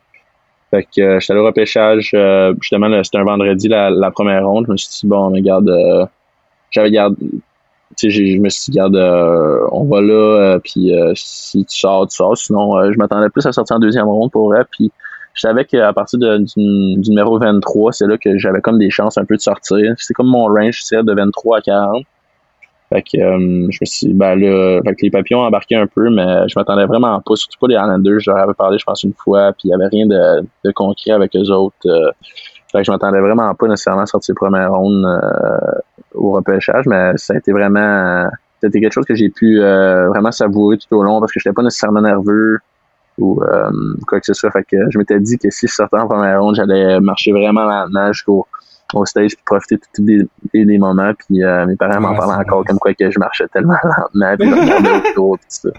Fait 0.69 0.83
que 0.83 1.01
euh, 1.01 1.19
j'étais 1.19 1.33
allé 1.33 1.41
au 1.41 1.45
repêchage. 1.45 2.11
Euh, 2.13 2.53
justement, 2.61 3.03
c'était 3.03 3.17
un 3.17 3.23
vendredi, 3.23 3.67
la, 3.67 3.89
la, 3.89 4.11
première 4.11 4.47
ronde. 4.47 4.65
Je 4.67 4.71
me 4.71 4.77
suis 4.77 4.89
dit, 4.89 5.07
bon, 5.07 5.29
regarde, 5.29 6.09
j'avais 6.69 6.91
gardé. 6.91 7.17
Je 8.09 8.39
me 8.39 8.49
suis 8.49 8.71
dit, 8.71 8.79
regarde, 8.79 8.95
on 9.71 9.85
va 9.85 10.01
là, 10.01 10.59
puis 10.63 10.91
si 11.15 11.65
tu 11.65 11.77
sors, 11.77 12.07
tu 12.07 12.15
sors. 12.15 12.37
Sinon, 12.37 12.91
je 12.91 12.97
m'attendais 12.97 13.29
plus 13.29 13.45
à 13.45 13.51
sortir 13.51 13.75
en 13.77 13.79
deuxième 13.79 14.07
ronde 14.07 14.31
pour 14.31 14.49
vrai. 14.49 14.65
Puis 14.69 14.91
je 15.33 15.41
savais 15.41 15.65
qu'à 15.65 15.91
partir 15.93 16.19
de, 16.19 16.37
du, 16.37 17.09
numéro 17.09 17.39
23, 17.39 17.91
c'est 17.91 18.07
là 18.07 18.17
que 18.17 18.37
j'avais 18.37 18.61
comme 18.61 18.77
des 18.77 18.89
chances 18.89 19.17
un 19.17 19.25
peu 19.25 19.35
de 19.35 19.41
sortir. 19.41 19.93
C'est 19.97 20.13
comme 20.13 20.27
mon 20.27 20.45
range, 20.45 20.81
c'est 20.83 21.03
de 21.03 21.13
23 21.13 21.57
à 21.57 21.61
40. 21.61 22.03
Fait 22.89 23.01
que 23.01 23.17
euh, 23.17 23.67
je 23.71 23.77
me 23.81 23.85
suis 23.85 24.07
dit, 24.07 24.13
ben 24.13 24.35
là, 24.35 24.79
fait 24.83 24.93
que 24.93 25.01
les 25.01 25.09
papillons 25.09 25.39
ont 25.39 25.45
embarqué 25.45 25.75
un 25.75 25.87
peu, 25.87 26.11
mais 26.11 26.47
je 26.47 26.53
m'attendais 26.55 26.85
vraiment 26.85 27.19
pas, 27.21 27.35
surtout 27.35 27.57
pas 27.59 27.67
les 27.67 27.75
Islanders. 27.75 28.19
Je 28.19 28.29
leur 28.29 28.39
avais 28.39 28.53
parlé, 28.53 28.77
je 28.77 28.83
pense, 28.83 29.01
une 29.01 29.13
fois, 29.13 29.53
puis 29.53 29.69
il 29.69 29.69
y 29.69 29.73
avait 29.73 29.87
rien 29.87 30.05
de, 30.05 30.45
de 30.63 30.71
concret 30.71 31.11
avec 31.11 31.35
eux 31.35 31.49
autres. 31.49 31.75
Euh, 31.87 32.11
fait 32.73 32.79
que 32.79 32.83
je 32.83 32.91
m'attendais 32.91 33.21
vraiment 33.21 33.53
pas 33.55 33.67
nécessairement 33.67 34.01
à 34.01 34.05
sortir 34.05 34.35
première 34.35 34.73
ronde 34.73 35.05
euh, 35.05 35.79
au 36.13 36.31
repêchage, 36.31 36.85
mais 36.85 37.13
ça 37.15 37.33
a 37.33 37.37
été 37.37 37.53
vraiment 37.53 38.27
c'était 38.61 38.79
quelque 38.79 38.93
chose 38.93 39.05
que 39.05 39.15
j'ai 39.15 39.29
pu 39.29 39.59
vraiment 39.59 40.31
savourer 40.31 40.77
tout 40.77 40.95
au 40.95 41.03
long 41.03 41.19
parce 41.19 41.31
que 41.31 41.39
j'étais 41.39 41.53
pas 41.53 41.63
nécessairement 41.63 42.01
nerveux 42.01 42.59
ou 43.17 43.41
euh, 43.43 43.71
quoi 44.07 44.19
que 44.19 44.25
ce 44.25 44.33
soit. 44.33 44.51
Fait 44.51 44.63
que 44.63 44.77
je 44.89 44.97
m'étais 44.97 45.19
dit 45.19 45.37
que 45.37 45.49
si 45.49 45.67
je 45.67 45.73
sortais 45.73 45.97
en 45.97 46.07
première 46.07 46.41
ronde, 46.41 46.55
j'allais 46.55 46.99
marcher 46.99 47.31
vraiment 47.31 47.65
lentement 47.65 48.11
jusqu'au 48.11 48.47
au 48.93 49.05
stage 49.05 49.31
puis 49.35 49.43
profiter 49.43 49.77
de 49.77 49.81
tous 49.93 50.03
des, 50.03 50.65
des, 50.65 50.77
moments. 50.77 51.13
Puis 51.17 51.43
euh, 51.43 51.65
mes 51.65 51.75
parents 51.75 51.99
m'en 51.99 52.15
parlaient 52.15 52.45
encore 52.45 52.63
comme 52.63 52.77
quoi 52.77 52.93
que 52.93 53.09
je 53.09 53.19
marchais 53.19 53.47
tellement 53.47 53.75
lentement. 54.13 54.35
Puis, 54.37 55.09
autour, 55.11 55.37
tout 55.39 55.45
ça. 55.47 55.69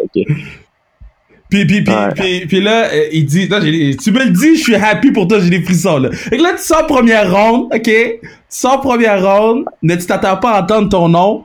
Puis, 1.50 1.66
puis, 1.66 1.84
puis, 1.84 2.46
puis, 2.46 2.60
là, 2.60 2.86
euh, 2.92 3.08
il 3.12 3.26
dit, 3.26 3.46
là, 3.46 3.60
tu 3.60 4.10
me 4.10 4.24
le 4.24 4.30
dis, 4.30 4.56
je 4.56 4.62
suis 4.62 4.74
happy 4.74 5.12
pour 5.12 5.28
toi, 5.28 5.38
j'ai 5.40 5.50
des 5.50 5.62
frissons, 5.62 5.98
là. 5.98 6.10
Et 6.32 6.38
là, 6.38 6.52
tu 6.52 6.62
sors 6.62 6.86
première 6.86 7.30
ronde, 7.30 7.66
ok? 7.72 7.82
Tu 7.82 8.20
sors 8.48 8.80
première 8.80 9.22
ronde, 9.22 9.64
mais 9.82 9.96
tu 9.96 10.06
t'attends 10.06 10.36
pas 10.38 10.52
à 10.52 10.62
entendre 10.62 10.88
ton 10.88 11.08
nom 11.08 11.44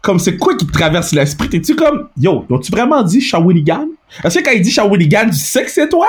comme 0.00 0.18
c'est 0.18 0.36
quoi 0.36 0.54
qui 0.56 0.66
te 0.66 0.72
traverse 0.72 1.12
l'esprit? 1.12 1.48
T'es-tu 1.48 1.74
comme, 1.74 2.08
yo, 2.16 2.44
ont-tu 2.48 2.70
vraiment 2.70 3.02
dit 3.02 3.20
Shawinigan? 3.20 3.88
Est-ce 4.22 4.38
que 4.38 4.44
quand 4.44 4.52
il 4.52 4.62
dit 4.62 4.70
Shawinigan, 4.70 5.26
tu 5.26 5.34
sais 5.34 5.64
que 5.64 5.70
c'est 5.70 5.88
toi? 5.88 6.08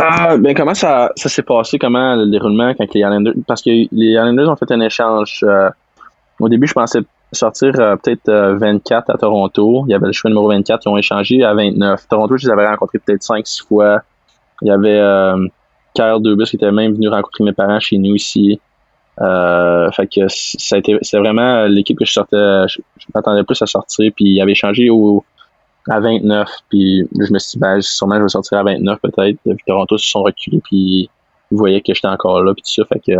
Ah, 0.00 0.36
ben 0.36 0.54
comment 0.54 0.74
ça, 0.74 1.12
ça 1.16 1.28
s'est 1.28 1.42
passé, 1.42 1.78
comment 1.78 2.16
le 2.16 2.30
déroulement 2.30 2.72
quand 2.74 2.86
les 2.94 3.00
Islanders, 3.00 3.34
parce 3.46 3.62
que 3.62 3.70
les 3.70 3.88
Islanders 3.92 4.48
ont 4.48 4.56
fait 4.56 4.70
un 4.72 4.80
échange. 4.80 5.40
Euh, 5.42 5.68
au 6.40 6.48
début, 6.48 6.66
je 6.66 6.72
pensais 6.72 7.00
sortir 7.32 7.72
euh, 7.78 7.96
peut-être 7.96 8.30
24 8.30 9.10
euh, 9.10 9.12
à 9.12 9.18
Toronto. 9.18 9.84
Il 9.86 9.92
y 9.92 9.94
avait 9.94 10.06
le 10.06 10.12
choix 10.12 10.30
numéro 10.30 10.48
24, 10.48 10.82
ils 10.84 10.88
ont 10.88 10.96
échangé 10.96 11.44
à 11.44 11.54
29. 11.54 12.08
Toronto, 12.08 12.36
je 12.36 12.46
les 12.46 12.52
avais 12.52 12.66
rencontrés 12.66 12.98
peut-être 12.98 13.22
5-6 13.22 13.66
fois. 13.66 14.02
Il 14.62 14.68
y 14.68 14.70
avait 14.70 15.00
Kyle 15.94 16.18
Dubus 16.20 16.44
qui 16.44 16.56
était 16.56 16.72
même 16.72 16.94
venu 16.94 17.08
rencontrer 17.08 17.44
mes 17.44 17.52
parents 17.52 17.80
chez 17.80 17.98
nous 17.98 18.14
ici. 18.14 18.60
Euh, 19.20 19.90
fait 19.92 20.06
que 20.06 20.28
ça 20.28 20.76
a 20.76 20.78
été, 20.78 20.98
c'est 21.00 21.18
vraiment 21.18 21.64
l'équipe 21.66 21.98
que 21.98 22.04
je 22.04 22.12
sortais, 22.12 22.68
je, 22.68 22.80
m'attendais 23.14 23.44
plus 23.44 23.60
à 23.62 23.66
sortir, 23.66 24.12
puis 24.14 24.26
il 24.26 24.40
avait 24.42 24.54
changé 24.54 24.90
au, 24.90 25.24
à 25.88 26.00
29, 26.00 26.48
puis 26.68 27.08
je 27.18 27.32
me 27.32 27.38
suis 27.38 27.52
dit, 27.52 27.58
ben, 27.58 27.80
sûrement 27.80 28.16
je 28.16 28.22
vais 28.22 28.28
sortir 28.28 28.58
à 28.58 28.62
29 28.64 29.00
peut-être, 29.00 29.38
puis 29.42 29.56
Toronto 29.66 29.96
se 29.96 30.10
sont 30.10 30.22
reculés, 30.22 30.60
puis 30.62 31.08
ils 31.50 31.56
voyaient 31.56 31.80
que 31.80 31.94
j'étais 31.94 32.08
encore 32.08 32.42
là, 32.44 32.52
puis 32.52 32.62
tout 32.62 32.82
ça, 32.82 32.84
fait 32.84 33.00
que 33.00 33.18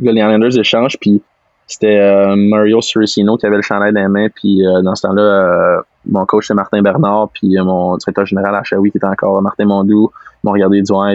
les 0.00 0.12
Islanders 0.12 0.58
échangent, 0.58 0.98
puis 1.00 1.22
c'était 1.70 1.98
euh, 2.00 2.34
Mario 2.36 2.80
Sorrentino 2.80 3.36
qui 3.36 3.46
avait 3.46 3.56
le 3.56 3.62
chandail 3.62 3.92
dans 3.92 4.00
les 4.00 4.08
mains, 4.08 4.28
puis 4.28 4.66
euh, 4.66 4.82
dans 4.82 4.96
ce 4.96 5.02
temps-là, 5.02 5.22
euh, 5.22 5.80
mon 6.04 6.26
coach 6.26 6.48
c'est 6.48 6.54
Martin 6.54 6.82
Bernard, 6.82 7.28
puis 7.32 7.56
mon 7.60 7.96
directeur 7.96 8.26
général 8.26 8.56
à 8.56 8.64
Shawi 8.64 8.90
qui 8.90 8.98
était 8.98 9.06
encore 9.06 9.40
Martin 9.40 9.66
Mondou, 9.66 10.10
m'ont 10.42 10.50
regardé 10.50 10.82
du 10.82 10.90
loin, 10.90 11.14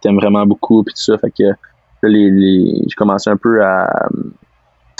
t'aimes 0.00 0.16
vraiment 0.16 0.44
beaucoup, 0.44 0.82
puis 0.82 0.92
tout 0.92 1.02
ça, 1.02 1.18
fait 1.18 1.30
que 1.30 1.44
les, 2.02 2.30
les 2.30 2.82
j'ai 2.88 2.96
commencé 2.96 3.30
un 3.30 3.36
peu 3.36 3.62
à, 3.64 4.08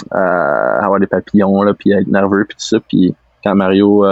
avoir 0.09 1.01
des 1.01 1.07
papillons, 1.07 1.63
là, 1.63 1.73
puis 1.73 1.93
à 1.93 1.99
être 1.99 2.07
nerveux, 2.07 2.45
puis 2.45 2.55
tout 2.55 2.65
ça. 2.65 2.79
Puis 2.79 3.13
quand 3.43 3.55
Mario 3.55 4.05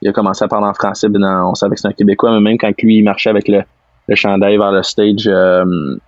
il 0.00 0.08
a 0.08 0.12
commencé 0.12 0.44
à 0.44 0.48
parler 0.48 0.66
en 0.68 0.74
français, 0.74 1.08
ben, 1.08 1.42
on 1.44 1.56
savait 1.56 1.74
que 1.74 1.80
c'était 1.80 1.92
un 1.92 1.96
Québécois, 1.96 2.30
mais 2.34 2.40
même 2.40 2.56
quand 2.56 2.70
lui, 2.82 2.98
il 2.98 3.02
marchait 3.02 3.30
avec 3.30 3.48
le, 3.48 3.62
le 4.06 4.14
chandail 4.14 4.58
vers 4.58 4.70
le 4.70 4.84
stage, 4.84 5.26
vu 5.26 5.98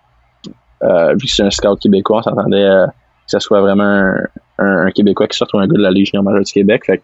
que 1.27 1.33
c'est 1.33 1.43
un 1.43 1.51
scout 1.51 1.81
québécois, 1.81 2.19
on 2.19 2.23
s'attendait 2.23 2.63
que 2.63 3.00
ce 3.31 3.39
soit 3.39 3.61
vraiment 3.61 4.13
un, 4.59 4.91
Québécois 4.91 5.27
qui 5.27 5.37
sorte 5.37 5.53
ou 5.55 5.59
un 5.59 5.67
gars 5.67 5.77
de 5.77 5.83
la 5.83 5.91
Légion 5.91 6.23
majeure 6.23 6.45
du 6.45 6.53
Québec. 6.53 6.85
Fait 6.87 7.03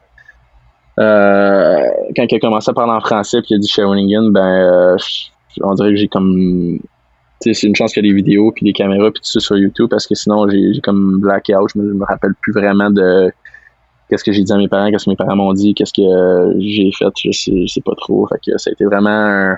quand 0.98 2.26
il 2.30 2.34
a 2.34 2.38
commencé 2.40 2.70
à 2.70 2.74
parler 2.74 2.92
en 2.92 3.00
français 3.00 3.38
puis 3.40 3.48
il 3.50 3.56
a 3.56 3.58
dit 3.58 3.68
Shawinigan, 3.68 4.30
ben 4.30 4.96
on 5.62 5.74
dirait 5.74 5.90
que 5.90 5.96
j'ai 5.96 6.08
comme 6.08 6.78
c'est 7.40 7.62
une 7.64 7.76
chance 7.76 7.92
qu'il 7.92 8.04
y 8.04 8.08
a 8.08 8.10
des 8.10 8.16
vidéos 8.16 8.50
puis 8.50 8.64
des 8.64 8.72
caméras 8.72 9.10
puis 9.10 9.20
tout 9.20 9.30
ça 9.30 9.40
sur 9.40 9.58
YouTube 9.58 9.88
parce 9.90 10.06
que 10.06 10.14
sinon 10.14 10.48
j'ai 10.48 10.80
comme 10.82 11.20
blackout, 11.20 11.70
je 11.74 11.78
me, 11.78 11.94
me 11.94 12.04
rappelle 12.04 12.34
plus 12.40 12.52
vraiment 12.52 12.90
de 12.90 13.30
qu'est-ce 14.08 14.24
que 14.24 14.32
j'ai 14.32 14.42
dit 14.42 14.52
à 14.52 14.56
mes 14.56 14.68
parents, 14.68 14.90
qu'est-ce 14.90 15.04
que 15.04 15.10
mes 15.10 15.16
parents 15.16 15.36
m'ont 15.36 15.52
dit, 15.52 15.74
qu'est-ce 15.74 15.92
que 15.92 16.58
j'ai 16.58 16.90
fait, 16.92 17.12
je 17.16 17.30
sais, 17.32 17.64
sais 17.66 17.80
pas 17.80 17.94
trop. 17.96 18.26
Fait 18.28 18.38
que 18.44 18.58
ça 18.58 18.70
a 18.70 18.72
été 18.72 18.84
vraiment 18.84 19.56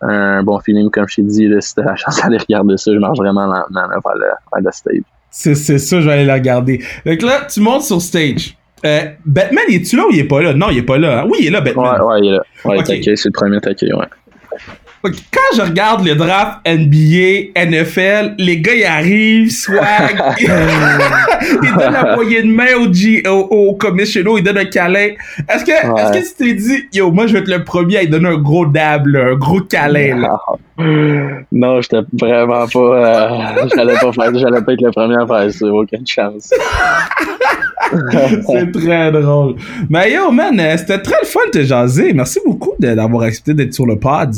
un, 0.00 0.42
bon 0.42 0.58
feeling, 0.60 0.90
comme 0.90 1.08
je 1.08 1.16
t'ai 1.16 1.22
dit, 1.22 1.46
là, 1.48 1.60
si 1.60 1.74
t'as 1.74 1.84
la 1.84 1.96
chance 1.96 2.20
d'aller 2.20 2.38
regarder 2.38 2.76
ça, 2.76 2.92
je 2.92 2.98
marche 2.98 3.18
vraiment 3.18 3.46
lentement 3.46 3.88
vers, 3.88 4.14
le, 4.14 4.26
vers 4.52 4.62
le 4.64 4.72
stage. 4.72 5.02
C'est, 5.32 5.54
c'est 5.54 5.78
ça, 5.78 6.00
je 6.00 6.06
vais 6.06 6.12
aller 6.12 6.24
la 6.26 6.34
regarder. 6.34 6.80
Donc 7.06 7.22
là, 7.22 7.46
tu 7.52 7.60
montes 7.60 7.82
sur 7.82 8.00
stage. 8.00 8.54
Euh, 8.84 9.04
Batman, 9.24 9.64
est-tu 9.68 9.96
là 9.96 10.04
ou 10.06 10.12
il 10.12 10.18
est 10.18 10.24
pas 10.24 10.42
là? 10.42 10.52
Non, 10.52 10.68
il 10.70 10.78
est 10.78 10.82
pas 10.82 10.98
là. 10.98 11.22
Hein? 11.22 11.26
Oui, 11.28 11.38
il 11.40 11.46
est 11.46 11.50
là, 11.50 11.60
Batman. 11.60 12.00
Ouais, 12.00 12.06
ouais, 12.06 12.20
il 12.22 12.28
est 12.28 12.32
là. 12.32 12.42
Ouais, 12.64 12.78
okay. 12.78 13.16
c'est 13.16 13.26
le 13.26 13.32
premier 13.32 13.60
taquet, 13.60 13.92
ouais. 13.94 14.06
Quand 15.02 15.56
je 15.56 15.62
regarde 15.62 16.06
le 16.06 16.14
draft 16.14 16.58
NBA, 16.64 17.58
NFL, 17.60 18.34
les 18.38 18.60
gars 18.60 18.74
ils 18.74 18.84
arrivent, 18.84 19.50
swag, 19.50 20.22
ils 20.40 21.74
donnent 21.76 21.92
la 21.92 22.14
poignée 22.14 22.42
de 22.42 22.48
main 22.48 22.76
au, 22.78 22.92
G, 22.92 23.22
au, 23.26 23.48
au 23.50 23.74
commissioner, 23.74 24.30
ils 24.38 24.44
donnent 24.44 24.58
un 24.58 24.64
câlin. 24.64 25.08
Est-ce 25.48 25.64
que, 25.64 25.72
est-ce 25.72 26.12
que 26.12 26.28
tu 26.28 26.34
t'es 26.44 26.54
dit, 26.54 26.84
yo, 26.92 27.10
moi 27.10 27.26
je 27.26 27.32
vais 27.32 27.40
être 27.40 27.48
le 27.48 27.64
premier 27.64 27.96
à 27.98 28.02
lui 28.02 28.08
donner 28.08 28.28
un 28.28 28.38
gros 28.38 28.66
dab, 28.66 29.08
un 29.08 29.34
gros 29.34 29.60
câlin, 29.60 30.20
là? 30.20 30.38
Non, 31.50 31.80
j'étais 31.80 32.00
vraiment 32.20 32.66
pas, 32.66 32.78
euh, 32.78 33.68
j'allais 33.74 33.94
pas 33.94 34.12
faire, 34.12 34.38
j'allais 34.38 34.62
pas 34.62 34.72
être 34.72 34.82
le 34.82 34.90
premier 34.90 35.16
à 35.16 35.26
faire 35.26 35.52
ça, 35.52 35.66
aucune 35.66 36.06
chance. 36.06 36.52
c'est 38.46 38.72
très 38.72 39.12
drôle. 39.12 39.56
Mais 39.90 40.12
yo, 40.12 40.30
man, 40.30 40.58
euh, 40.58 40.76
c'était 40.76 41.00
très 41.00 41.16
le 41.22 41.26
fun 41.26 41.40
de 41.46 41.50
te 41.50 41.62
jaser. 41.64 42.12
Merci 42.12 42.40
beaucoup 42.44 42.72
d'avoir 42.78 43.24
accepté 43.24 43.54
d'être 43.54 43.74
sur 43.74 43.86
le 43.86 43.98
pod. 43.98 44.34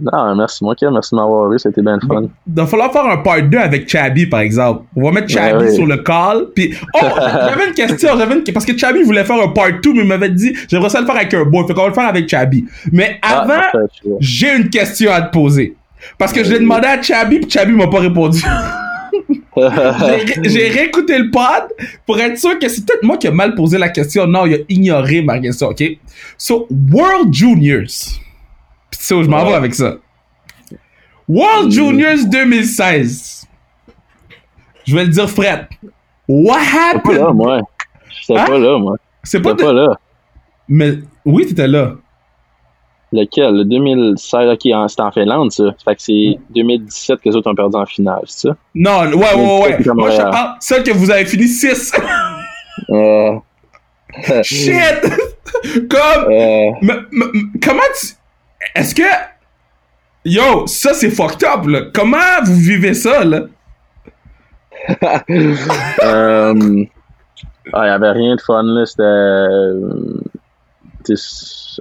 Non, 0.00 0.34
merci, 0.36 0.64
moi, 0.64 0.74
merci 0.92 1.14
de 1.14 1.16
m'avoir 1.20 1.50
vu, 1.50 1.58
c'était 1.58 1.82
bien 1.82 1.98
fun. 2.06 2.22
Il 2.46 2.54
va 2.54 2.66
falloir 2.66 2.92
faire 2.92 3.04
un 3.06 3.18
part 3.18 3.42
2 3.42 3.58
avec 3.58 3.88
Chabi, 3.88 4.26
par 4.26 4.40
exemple. 4.40 4.84
On 4.96 5.02
va 5.04 5.10
mettre 5.12 5.26
ben 5.34 5.34
Chabi 5.34 5.74
sur 5.74 5.86
le 5.86 5.96
call. 5.98 6.46
Puis, 6.54 6.74
oh, 6.94 6.98
j'avais 7.18 7.68
une 7.68 7.74
question, 7.74 8.10
j'avais 8.16 8.34
une... 8.34 8.44
parce 8.52 8.64
que 8.66 8.76
Chabi 8.76 9.02
voulait 9.02 9.24
faire 9.24 9.40
un 9.42 9.48
part 9.48 9.68
2, 9.82 9.92
mais 9.92 10.00
il 10.00 10.06
m'avait 10.06 10.30
dit, 10.30 10.54
j'aimerais 10.68 10.88
ça 10.90 11.00
le 11.00 11.06
faire 11.06 11.16
avec 11.16 11.32
un 11.34 11.44
boy. 11.44 11.66
Fait 11.66 11.74
qu'on 11.74 11.82
va 11.82 11.88
le 11.88 11.94
faire 11.94 12.08
avec 12.08 12.28
Chabi. 12.28 12.64
Mais 12.92 13.18
ah, 13.22 13.40
avant, 13.42 13.86
j'ai 14.20 14.56
une 14.56 14.68
question 14.70 15.12
à 15.12 15.22
te 15.22 15.32
poser. 15.32 15.76
Parce 16.18 16.32
que 16.32 16.42
je 16.42 16.52
l'ai 16.52 16.58
demandé 16.60 16.86
à 16.86 17.00
Chabi, 17.00 17.38
puis 17.40 17.50
Chabi 17.50 17.72
m'a 17.72 17.86
pas 17.88 18.00
répondu. 18.00 18.42
J'ai- 19.56 20.48
J'ai 20.48 20.68
réécouté 20.68 21.18
le 21.18 21.30
pod 21.30 21.68
pour 22.06 22.18
être 22.18 22.38
sûr 22.38 22.58
que 22.58 22.68
c'est 22.68 22.86
peut-être 22.86 23.02
moi 23.02 23.18
qui 23.18 23.26
ai 23.26 23.30
mal 23.30 23.54
posé 23.54 23.76
la 23.78 23.90
question. 23.90 24.26
Non, 24.26 24.46
il 24.46 24.54
a 24.54 24.58
ignoré 24.68 25.20
ma 25.22 25.38
question, 25.38 25.68
ok? 25.68 25.82
So, 26.38 26.66
World 26.90 27.32
Juniors. 27.32 28.18
Sais 29.02 29.14
où 29.14 29.22
je 29.24 29.28
m'en 29.28 29.44
vais 29.44 29.54
avec 29.54 29.74
ça. 29.74 29.96
World 31.28 31.72
Juniors 31.72 32.18
2016. 32.30 33.48
Je 34.84 34.94
vais 34.94 35.02
le 35.04 35.10
dire 35.10 35.28
Fred. 35.28 35.66
What 36.28 36.58
J'étais 36.60 37.00
pas 37.00 37.12
là, 37.14 37.20
happened? 37.22 37.34
moi. 37.34 37.60
J'étais 38.10 38.38
Hein? 38.40 38.44
pas 38.46 38.58
là, 38.58 38.78
moi. 38.78 38.96
C'est 39.24 39.40
pas 39.42 39.54
de... 39.54 39.62
pas 39.62 39.72
là. 39.72 39.98
Mais 40.68 40.98
oui, 41.24 41.46
t'étais 41.46 41.66
là. 41.66 41.94
Lequel? 43.12 43.56
Le 43.56 43.64
2016, 43.64 44.50
ok, 44.52 44.88
c'était 44.88 45.02
en 45.02 45.10
Finlande, 45.10 45.50
ça. 45.50 45.64
Fait 45.84 45.96
que 45.96 46.02
c'est 46.02 46.38
2017 46.54 47.20
que 47.20 47.28
les 47.28 47.34
autres 47.36 47.50
ont 47.50 47.54
perdu 47.56 47.76
en 47.76 47.86
finale, 47.86 48.22
c'est 48.26 48.48
ça? 48.48 48.56
Non, 48.76 49.00
ouais, 49.10 49.14
ouais, 49.34 49.62
ouais. 49.64 49.78
Moi, 49.94 50.10
je 50.10 50.16
parle 50.18 50.54
celle 50.60 50.84
que 50.84 50.92
vous 50.92 51.10
avez 51.10 51.26
fini 51.26 51.48
6. 51.48 51.92
Euh, 52.90 53.32
Shit! 54.44 55.00
Comme... 55.90 56.32
euh, 56.32 56.70
comment 57.62 57.82
tu. 58.00 58.06
Est-ce 58.74 58.94
que. 58.94 59.02
Yo, 60.24 60.66
ça 60.66 60.94
c'est 60.94 61.10
fucked 61.10 61.44
up, 61.44 61.66
là. 61.66 61.82
Comment 61.92 62.42
vous 62.44 62.54
vivez 62.54 62.94
ça, 62.94 63.24
là? 63.24 63.46
euh, 66.02 66.84
ah, 67.72 67.80
avait 67.80 68.10
rien 68.10 68.36
de 68.36 68.40
fun, 68.40 68.62
là. 68.62 68.86
C'était. 68.86 69.02
euh, 69.02 70.20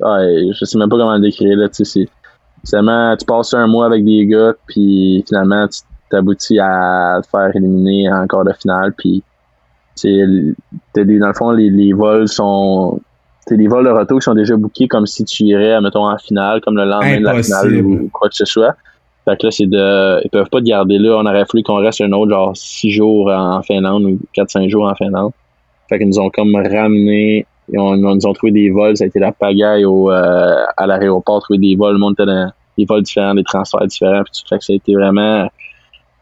ah, 0.04 0.20
je 0.24 0.66
sais 0.66 0.78
même 0.78 0.90
pas 0.90 0.98
comment 0.98 1.16
le 1.16 1.22
décrire, 1.22 1.58
là. 1.58 1.68
Seulement, 2.64 3.16
tu 3.18 3.26
passes 3.26 3.54
un 3.54 3.68
mois 3.68 3.88
avec 3.88 4.06
des 4.06 4.26
gars, 4.26 4.54
puis 4.68 5.24
finalement, 5.28 5.68
tu 5.68 5.82
t'aboutis 6.10 6.60
à 6.60 7.20
te 7.24 7.28
faire 7.28 7.56
éliminer 7.56 8.12
en 8.12 8.28
quart 8.28 8.46
de 8.46 8.54
finale, 8.54 8.94
puis. 8.98 9.24
dans 10.04 11.28
le 11.28 11.34
fond, 11.34 11.52
les, 11.52 11.70
les 11.70 11.94
vols 11.94 12.28
sont. 12.28 13.00
C'est 13.48 13.58
des 13.58 13.68
vols 13.68 13.86
de 13.86 13.90
retour 13.90 14.20
qui 14.20 14.24
sont 14.24 14.36
déjà 14.36 14.56
bookés 14.56 14.88
comme 14.88 15.08
si 15.08 15.26
tu 15.26 15.44
irais, 15.44 15.80
mettons, 15.82 16.08
en 16.08 16.18
finale, 16.18 16.62
comme 16.62 16.78
le 16.78 16.86
lendemain 16.86 17.20
de 17.20 17.24
la 17.24 17.42
finale 17.42 17.82
ou 17.82 18.10
quoi 18.14 18.30
que 18.30 18.36
ce 18.36 18.46
soit. 18.46 18.76
Fait 19.26 19.38
que 19.38 19.48
là, 19.48 19.52
c'est 19.52 19.68
de. 19.68 20.22
Ils 20.24 20.30
peuvent 20.30 20.50
pas 20.50 20.60
te 20.60 20.66
garder 20.66 20.98
là. 20.98 21.18
On 21.18 21.26
aurait 21.26 21.46
fallu 21.46 21.64
qu'on 21.64 21.76
reste 21.76 22.02
un 22.02 22.12
autre, 22.12 22.32
genre, 22.32 22.56
six 22.56 22.92
jours 22.92 23.30
en 23.30 23.62
Finlande 23.62 24.04
ou 24.04 24.20
quatre, 24.34 24.50
cinq 24.50 24.70
jours 24.70 24.86
en 24.86 24.96
Finlande. 24.96 25.32
Fait 25.90 25.98
qu'ils 25.98 26.08
nous 26.08 26.20
ont 26.20 26.30
comme 26.30 26.56
ramené. 26.56 27.46
Ils, 27.72 27.80
ont, 27.80 27.96
ils 27.96 28.02
nous 28.02 28.28
ont 28.28 28.34
trouvé 28.34 28.52
des 28.52 28.70
vols. 28.70 28.98
Ça 28.98 29.04
a 29.04 29.08
été 29.08 29.20
la 29.20 29.32
pagaille 29.32 29.86
au, 29.86 30.12
euh, 30.12 30.66
à 30.76 30.88
l'aéroport, 30.88 31.42
trouver 31.42 31.60
des 31.60 31.76
vols. 31.76 31.94
Le 31.94 32.00
monde 32.00 32.14
était 32.14 32.26
dans 32.26 32.52
des 32.78 32.86
vols 32.86 33.04
différents, 33.04 33.36
des 33.36 33.44
transferts 33.44 33.86
différents. 33.86 34.24
Puis 34.24 34.34
tout. 34.34 34.48
Fait 34.50 34.58
que 34.58 34.66
ça 34.66 34.74
a 34.74 34.76
été 34.76 34.96
vraiment 34.96 35.48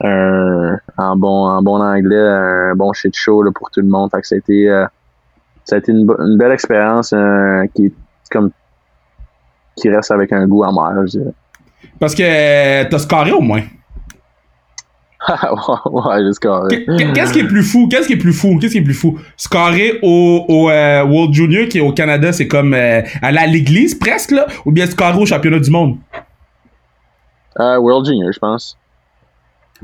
un, 0.01 0.77
en 0.97 1.15
bon, 1.15 1.47
en 1.47 1.61
bon 1.61 1.81
anglais, 1.81 2.17
un 2.17 2.75
bon 2.75 2.91
shit 2.93 3.15
show 3.15 3.43
là, 3.43 3.51
pour 3.53 3.71
tout 3.71 3.81
le 3.81 3.87
monde. 3.87 4.09
Fait 4.11 4.21
que 4.21 4.27
ça 4.27 4.35
a 4.35 4.37
été, 4.37 4.69
euh, 4.69 4.85
ça 5.69 5.75
a 5.75 5.79
été 5.79 5.91
une, 5.91 6.05
belle 6.37 6.51
expérience 6.51 7.13
euh, 7.13 7.65
qui 7.75 7.93
comme 8.31 8.49
qui 9.75 9.89
reste 9.89 10.11
avec 10.11 10.33
un 10.33 10.45
goût 10.47 10.63
amer, 10.63 10.91
je 11.05 11.19
dirais. 11.19 11.33
Parce 11.99 12.15
que 12.15 12.23
euh, 12.23 12.85
t'as 12.89 12.99
scoré 12.99 13.31
au 13.31 13.41
moins. 13.41 13.61
ouais, 15.29 16.23
j'ai 16.23 16.33
scoré. 16.33 16.85
Qu- 16.85 17.13
Qu'est-ce 17.13 17.33
qui 17.33 17.39
est 17.39 17.47
plus 17.47 17.63
fou? 17.63 17.87
Qu'est-ce 17.89 18.07
qui 18.07 18.13
est 18.13 18.17
plus 18.17 18.33
fou? 18.33 18.57
Qu'est-ce 18.59 18.71
qui 18.73 18.79
est 18.79 18.83
plus 18.83 18.93
fou? 18.93 19.19
Scorer 19.37 19.99
au, 20.01 20.45
au 20.47 20.69
euh, 20.69 21.03
World 21.05 21.33
Junior 21.33 21.67
qui 21.67 21.77
est 21.77 21.81
au 21.81 21.93
Canada, 21.93 22.31
c'est 22.31 22.47
comme 22.47 22.73
euh, 22.73 23.01
aller 23.21 23.37
à 23.37 23.45
l'église 23.47 23.95
presque, 23.95 24.31
là? 24.31 24.47
Ou 24.65 24.71
bien 24.71 24.85
scorer 24.87 25.17
au 25.19 25.25
championnat 25.25 25.59
du 25.59 25.69
monde? 25.69 25.97
Euh, 27.59 27.77
World 27.77 28.07
Junior, 28.07 28.31
je 28.31 28.39
pense. 28.39 28.77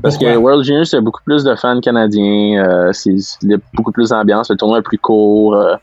Parce 0.02 0.16
Pourquoi? 0.16 0.34
que 0.34 0.38
World 0.38 0.64
Junior, 0.64 0.86
c'est 0.86 1.00
beaucoup 1.00 1.22
plus 1.24 1.42
de 1.42 1.54
fans 1.54 1.80
canadiens, 1.80 2.62
euh, 2.62 2.92
c'est 2.92 3.14
il 3.42 3.50
y 3.50 3.54
a 3.54 3.58
beaucoup 3.74 3.92
plus 3.92 4.10
d'ambiance, 4.10 4.50
le 4.50 4.56
tournoi 4.56 4.78
est 4.78 4.82
plus 4.82 4.98
court. 4.98 5.54
Euh, 5.54 5.74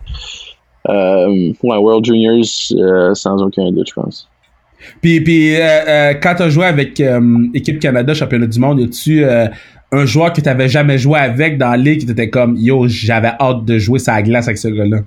euh, 0.89 1.53
ouais, 1.64 1.78
World 1.78 2.05
Juniors, 2.05 2.45
euh, 2.74 3.14
sans 3.16 3.41
aucun 3.41 3.72
doute, 3.72 3.88
je 3.89 3.93
pense. 3.93 4.30
Puis, 5.01 5.22
puis 5.22 5.55
quand 6.22 6.36
t'as 6.38 6.49
joué 6.49 6.66
avec 6.66 7.01
équipe 7.53 7.80
Canada, 7.80 8.14
championnat 8.14 8.47
du 8.47 8.59
monde, 8.59 8.82
y 8.82 8.84
a-tu 8.84 9.26
un 9.93 10.05
joueur 10.05 10.34
que 10.34 10.41
t'avais 10.41 10.68
jamais 10.68 10.97
joué 10.97 11.20
avec 11.20 11.57
dans 11.57 11.70
la 11.70 11.78
ligue 11.78 12.01
qui 12.01 12.05
t'était 12.05 12.30
comme 12.30 12.57
yo, 12.57 12.88
j'avais 12.88 13.32
hâte 13.39 13.64
de 13.64 13.78
jouer 13.78 13.99
sa 13.99 14.22
glace 14.22 14.47
avec 14.47 14.57
ce 14.57 14.68
gars-là? 14.68 14.97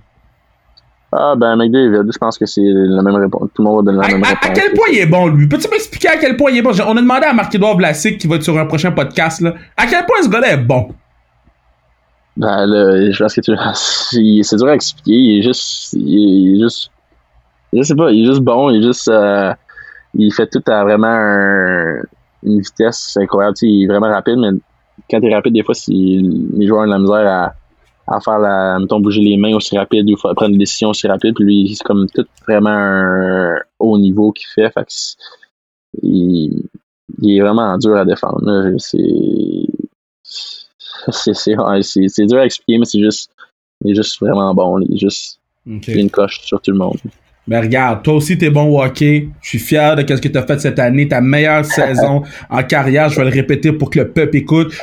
Ah, 1.12 1.34
ben, 1.36 1.57
McDavid, 1.57 2.11
je 2.12 2.18
pense 2.18 2.36
que 2.36 2.46
c'est 2.46 2.62
la 2.64 3.00
même 3.02 3.14
réponse. 3.14 3.48
Tout 3.54 3.62
le 3.62 3.68
monde 3.68 3.86
va 3.86 3.92
donner 3.92 4.02
la 4.02 4.09
À, 4.09 4.12
même 4.12 4.24
à- 4.24 4.28
réponse. 4.28 4.44
à 4.50 4.52
quel 4.52 4.72
point 4.74 4.86
il 4.92 4.98
est 4.98 5.07
bon, 5.07 5.28
lui? 5.28 5.46
Peux-tu 5.46 5.68
m'expliquer 5.70 6.09
à 6.09 6.16
quel 6.16 6.36
point 6.36 6.50
il 6.50 6.59
est 6.59 6.62
bon? 6.62 6.72
On 6.86 6.96
a 6.96 7.00
demandé 7.00 7.24
à 7.26 7.32
Marc-Edouard 7.32 7.76
Vlasic, 7.76 8.18
qui 8.18 8.26
va 8.26 8.36
être 8.36 8.42
sur 8.42 8.59
un 8.59 8.66
prochain 8.66 8.90
podcast, 8.92 9.40
là. 9.40 9.54
À 9.76 9.86
quel 9.86 10.04
point 10.04 10.16
ce 10.22 10.28
gars-là 10.28 10.52
est 10.52 10.57
bon? 10.59 10.88
Ben, 12.36 12.66
là, 12.66 13.11
je 13.11 13.18
pense 13.22 13.34
que 13.34 13.40
tu. 13.40 13.52
C'est 14.44 14.57
dur 14.57 14.66
à 14.66 14.74
expliquer. 14.74 15.12
Il 15.12 15.38
est 15.38 15.42
juste. 15.42 15.92
Il 15.94 16.57
est 16.57 16.62
juste. 16.64 16.90
Je 17.72 17.82
sais 17.82 17.94
pas, 17.94 18.11
il 18.11 18.22
est 18.22 18.26
juste 18.26 18.42
bon. 18.42 18.70
Il 18.70 18.82
est 18.82 18.86
juste. 18.86 19.09
euh, 19.09 19.52
il 20.14 20.32
fait 20.32 20.46
tout 20.48 20.62
à 20.70 20.82
vraiment 20.84 21.07
un- 21.09 22.02
une 22.42 22.61
vitesse 22.61 23.16
incroyable. 23.20 23.57
Il 23.62 23.84
est 23.84 23.86
vraiment 23.86 24.09
rapide, 24.09 24.36
mais 24.38 24.48
quand 25.11 25.18
il 25.22 25.30
est 25.30 25.34
rapide, 25.34 25.54
des 25.54 25.62
fois, 25.62 25.74
c'est- 25.74 25.92
les 25.92 26.66
joueurs 26.66 26.82
ont 26.82 26.86
de 26.86 26.90
la 26.90 26.98
misère 26.98 27.26
à, 27.26 27.54
à 28.07 28.20
faire 28.20 28.38
la. 28.38 28.78
Mettons, 28.78 29.00
bouger 29.00 29.20
les 29.20 29.36
mains 29.36 29.54
aussi 29.54 29.76
rapide 29.76 30.09
ou 30.11 30.16
prendre 30.16 30.48
des 30.48 30.59
décisions 30.59 30.90
aussi 30.90 31.07
rapides. 31.07 31.34
Puis 31.34 31.44
lui, 31.44 31.74
c'est 31.74 31.84
comme 31.84 32.07
tout 32.14 32.26
vraiment 32.46 32.70
un 32.70 33.57
haut 33.78 33.98
niveau 33.98 34.32
qu'il 34.32 34.46
fait. 34.54 34.70
Fait 34.72 34.84
que 34.84 34.92
il, 36.02 36.62
il 37.22 37.36
est 37.36 37.40
vraiment 37.40 37.76
dur 37.78 37.96
à 37.96 38.04
défendre. 38.04 38.74
C'est 38.78 38.98
c'est 41.11 42.26
dur 42.26 42.38
à 42.38 42.44
expliquer, 42.46 42.78
mais 42.78 42.84
c'est 42.84 43.00
juste, 43.00 43.30
il 43.84 43.92
est 43.92 43.94
juste 43.94 44.20
vraiment 44.20 44.54
bon. 44.54 44.80
Il 44.80 44.94
est 44.94 44.98
juste 44.98 45.40
Ok. 45.68 45.88
il 45.88 45.98
a 45.98 46.00
une 46.00 46.11
coche 46.11 46.40
sur 46.42 46.61
tout 46.61 46.70
le 46.70 46.78
monde. 46.78 46.96
Ben 47.49 47.61
regarde, 47.61 48.03
toi 48.03 48.14
aussi 48.14 48.36
t'es 48.36 48.51
bon 48.51 48.64
au 48.64 48.82
hockey. 48.82 49.28
Je 49.40 49.49
suis 49.51 49.59
fier 49.61 49.94
de 49.94 50.16
ce 50.16 50.20
que 50.20 50.28
t'as 50.28 50.44
fait 50.44 50.61
cette 50.61 50.78
année, 50.80 51.07
ta 51.07 51.20
meilleure 51.20 51.64
saison 51.64 52.22
en 52.51 52.62
carrière. 52.64 53.09
Je 53.09 53.16
vais 53.20 53.24
le 53.30 53.34
répéter 53.34 53.72
pour 53.72 53.90
que 53.90 54.01
le 54.01 54.09
peuple 54.09 54.36
écoute. 54.38 54.74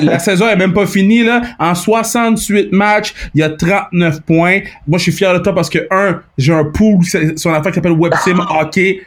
La 0.00 0.20
saison 0.20 0.48
est 0.48 0.56
même 0.56 0.72
pas 0.72 0.86
finie 0.86 1.24
là. 1.24 1.42
En 1.58 1.74
68 1.74 2.72
matchs, 2.72 3.14
il 3.34 3.40
y 3.40 3.42
a 3.42 3.50
39 3.50 4.20
points. 4.22 4.60
Moi, 4.86 4.98
je 4.98 5.04
suis 5.04 5.12
fier 5.12 5.34
de 5.34 5.40
toi 5.40 5.54
parce 5.54 5.68
que 5.68 5.86
un, 5.90 6.20
j'ai 6.38 6.52
un 6.52 6.64
pool 6.64 7.04
sur 7.04 7.20
une 7.20 7.56
affaire 7.56 7.72
qui 7.72 7.76
s'appelle 7.76 7.98
WebSim 7.98 8.40
Hockey. 8.60 9.00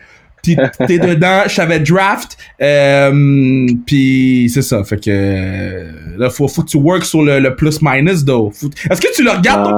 Puis 0.43 0.55
t'es 0.85 0.99
dedans, 0.99 1.43
je 1.45 1.55
savais 1.55 1.79
draft. 1.79 2.37
Euh, 2.61 3.67
puis 3.85 4.49
c'est 4.53 4.61
ça. 4.61 4.83
Fait 4.83 5.03
que 5.03 5.87
là, 6.17 6.29
faut, 6.29 6.47
faut 6.47 6.61
que 6.63 6.69
tu 6.69 6.77
work 6.77 7.03
sur 7.03 7.23
le, 7.23 7.39
le 7.39 7.55
plus 7.55 7.81
minus 7.81 8.23
though. 8.23 8.51
Est-ce 8.89 9.01
que 9.01 9.13
tu 9.15 9.23
le 9.23 9.31
regardes 9.31 9.63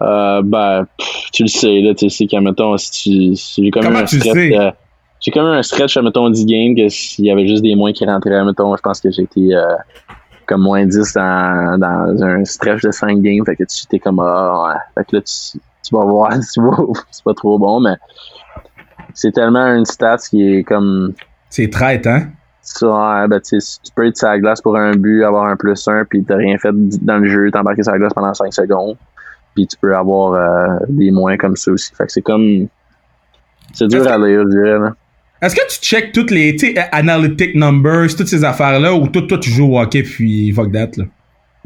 Euh, 0.00 0.42
ben, 0.44 0.86
pff, 0.96 1.30
tu 1.32 1.42
le 1.42 1.48
sais, 1.48 1.80
là, 1.80 1.94
tu 1.94 2.08
sais 2.08 2.26
qu'à 2.26 2.40
mettons, 2.40 2.76
si 2.76 2.90
tu, 2.90 3.36
si 3.36 3.64
j'ai 3.64 3.70
comme 3.70 3.82
Comment 3.82 3.98
un 4.00 4.06
stretch, 4.06 4.36
euh, 4.36 4.70
j'ai 5.20 5.30
comme 5.32 5.46
un 5.46 5.62
stretch, 5.62 5.98
mettons, 5.98 6.30
10 6.30 6.46
games, 6.46 6.76
que 6.76 6.88
s'il 6.88 7.24
y 7.24 7.30
avait 7.30 7.48
juste 7.48 7.62
des 7.62 7.74
moins 7.74 7.92
qui 7.92 8.04
rentraient, 8.04 8.44
mettons, 8.44 8.76
je 8.76 8.82
pense 8.82 9.00
que 9.00 9.10
j'ai 9.10 9.22
été, 9.22 9.54
euh, 9.54 9.74
comme 10.46 10.62
moins 10.62 10.86
10 10.86 11.14
dans, 11.14 11.78
dans 11.80 12.22
un 12.22 12.44
stretch 12.44 12.82
de 12.82 12.92
5 12.92 13.20
games, 13.20 13.44
fait 13.44 13.56
que 13.56 13.64
tu 13.64 13.86
t'es 13.86 13.98
comme, 13.98 14.20
ah, 14.20 14.68
ouais. 14.68 14.80
Fait 14.94 15.10
que 15.10 15.16
là, 15.16 15.22
tu, 15.22 15.58
tu 15.82 15.94
vas 15.94 16.04
voir, 16.04 16.30
tu 16.52 16.60
vois, 16.60 16.86
c'est 17.10 17.24
pas 17.24 17.34
trop 17.34 17.58
bon, 17.58 17.80
mais 17.80 17.96
c'est 19.14 19.32
tellement 19.32 19.66
une 19.74 19.84
stat 19.84 20.18
qui 20.30 20.58
est 20.58 20.62
comme, 20.62 21.12
C'est 21.50 21.70
traite, 21.70 22.06
hein? 22.06 22.28
Ça, 22.62 22.86
ouais, 22.86 23.28
ben, 23.28 23.40
tu 23.40 23.56
peux 23.96 24.06
être 24.06 24.16
sur 24.18 24.28
la 24.28 24.38
glace 24.38 24.60
pour 24.60 24.76
un 24.76 24.92
but, 24.92 25.24
avoir 25.24 25.46
un 25.46 25.56
plus 25.56 25.88
un, 25.88 26.04
puis 26.04 26.22
t'as 26.22 26.36
rien 26.36 26.58
fait 26.58 26.70
dans 27.02 27.16
le 27.16 27.26
jeu, 27.26 27.50
t'embarquer 27.50 27.82
sur 27.82 27.92
la 27.92 27.98
glace 27.98 28.12
pendant 28.12 28.34
5 28.34 28.52
secondes. 28.52 28.96
Puis 29.58 29.66
tu 29.66 29.76
peux 29.80 29.96
avoir 29.96 30.34
euh, 30.34 30.78
des 30.88 31.10
moins 31.10 31.36
comme 31.36 31.56
ça 31.56 31.72
aussi. 31.72 31.90
Fait 31.92 32.06
que 32.06 32.12
c'est 32.12 32.22
comme. 32.22 32.68
C'est 33.72 33.88
dur 33.88 34.06
à 34.06 34.16
lire, 34.16 34.44
je 34.44 34.50
dirais. 34.56 34.78
Là. 34.78 34.94
Est-ce 35.42 35.56
que 35.56 35.66
tu 35.68 35.80
checkes 35.80 36.12
toutes 36.12 36.30
les 36.30 36.56
analytic 36.92 37.56
numbers, 37.56 38.06
toutes 38.16 38.28
ces 38.28 38.44
affaires-là, 38.44 38.94
ou 38.94 39.08
toi, 39.08 39.22
toi 39.28 39.36
tu 39.38 39.50
joues 39.50 39.74
au 39.74 39.80
hockey 39.80 40.04
puis 40.04 40.52
fuck 40.52 40.70
that, 40.72 40.90
là? 40.96 41.04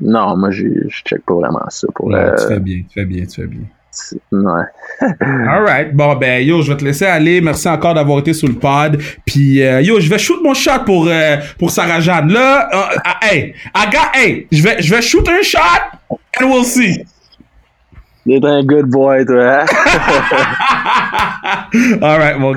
Non, 0.01 0.37
moi, 0.39 0.51
je 0.51 0.65
check 1.07 1.21
pas 1.27 1.35
vraiment 1.35 1.69
ça. 1.69 1.87
Pour, 1.95 2.07
Ouais, 2.07 2.15
euh, 2.19 2.35
tu 2.35 2.49
fais 2.49 2.61
bien, 2.61 2.79
tu 2.79 2.95
fais 2.95 3.05
bien, 3.05 3.27
tu 3.27 3.43
fais 3.43 3.47
bien. 3.47 3.61
ouais. 4.33 4.65
Alright, 5.21 5.95
bon 5.95 6.17
ben 6.17 6.43
yo, 6.43 6.63
je 6.63 6.73
vais 6.73 6.79
te 6.79 6.85
laisser 6.85 7.05
aller. 7.05 7.43
Merci 7.43 7.69
encore 7.69 7.93
d'avoir 7.93 8.21
été 8.21 8.33
sur 8.33 8.49
le 8.49 8.55
pod. 8.55 8.99
Puis 9.27 9.63
euh, 9.63 9.83
yo, 9.83 10.01
je 10.01 10.09
vais 10.09 10.19
shoot 10.19 10.43
mon 10.43 10.55
shot 10.55 10.85
pour 10.87 11.09
euh, 11.09 11.37
pour 11.59 11.71
Sarah 11.71 12.01
Jeanne. 12.01 12.33
Là, 12.33 12.69
euh, 12.75 12.99
ah, 13.05 13.19
hey, 13.23 13.55
I 13.77 13.91
got, 13.93 14.19
hey, 14.19 14.47
je 14.51 14.63
vais 14.63 14.81
je 14.81 14.95
vais 14.95 15.03
shoot 15.03 15.29
un 15.29 15.43
shot 15.43 15.59
and 16.41 16.47
we'll 16.51 16.65
see. 16.65 17.05
D'être 18.25 18.47
un 18.47 18.63
good 18.63 18.87
boy, 18.89 19.25
toi. 19.27 19.63
hein? 19.63 19.67
Alright, 22.03 22.39
mon 22.39 22.53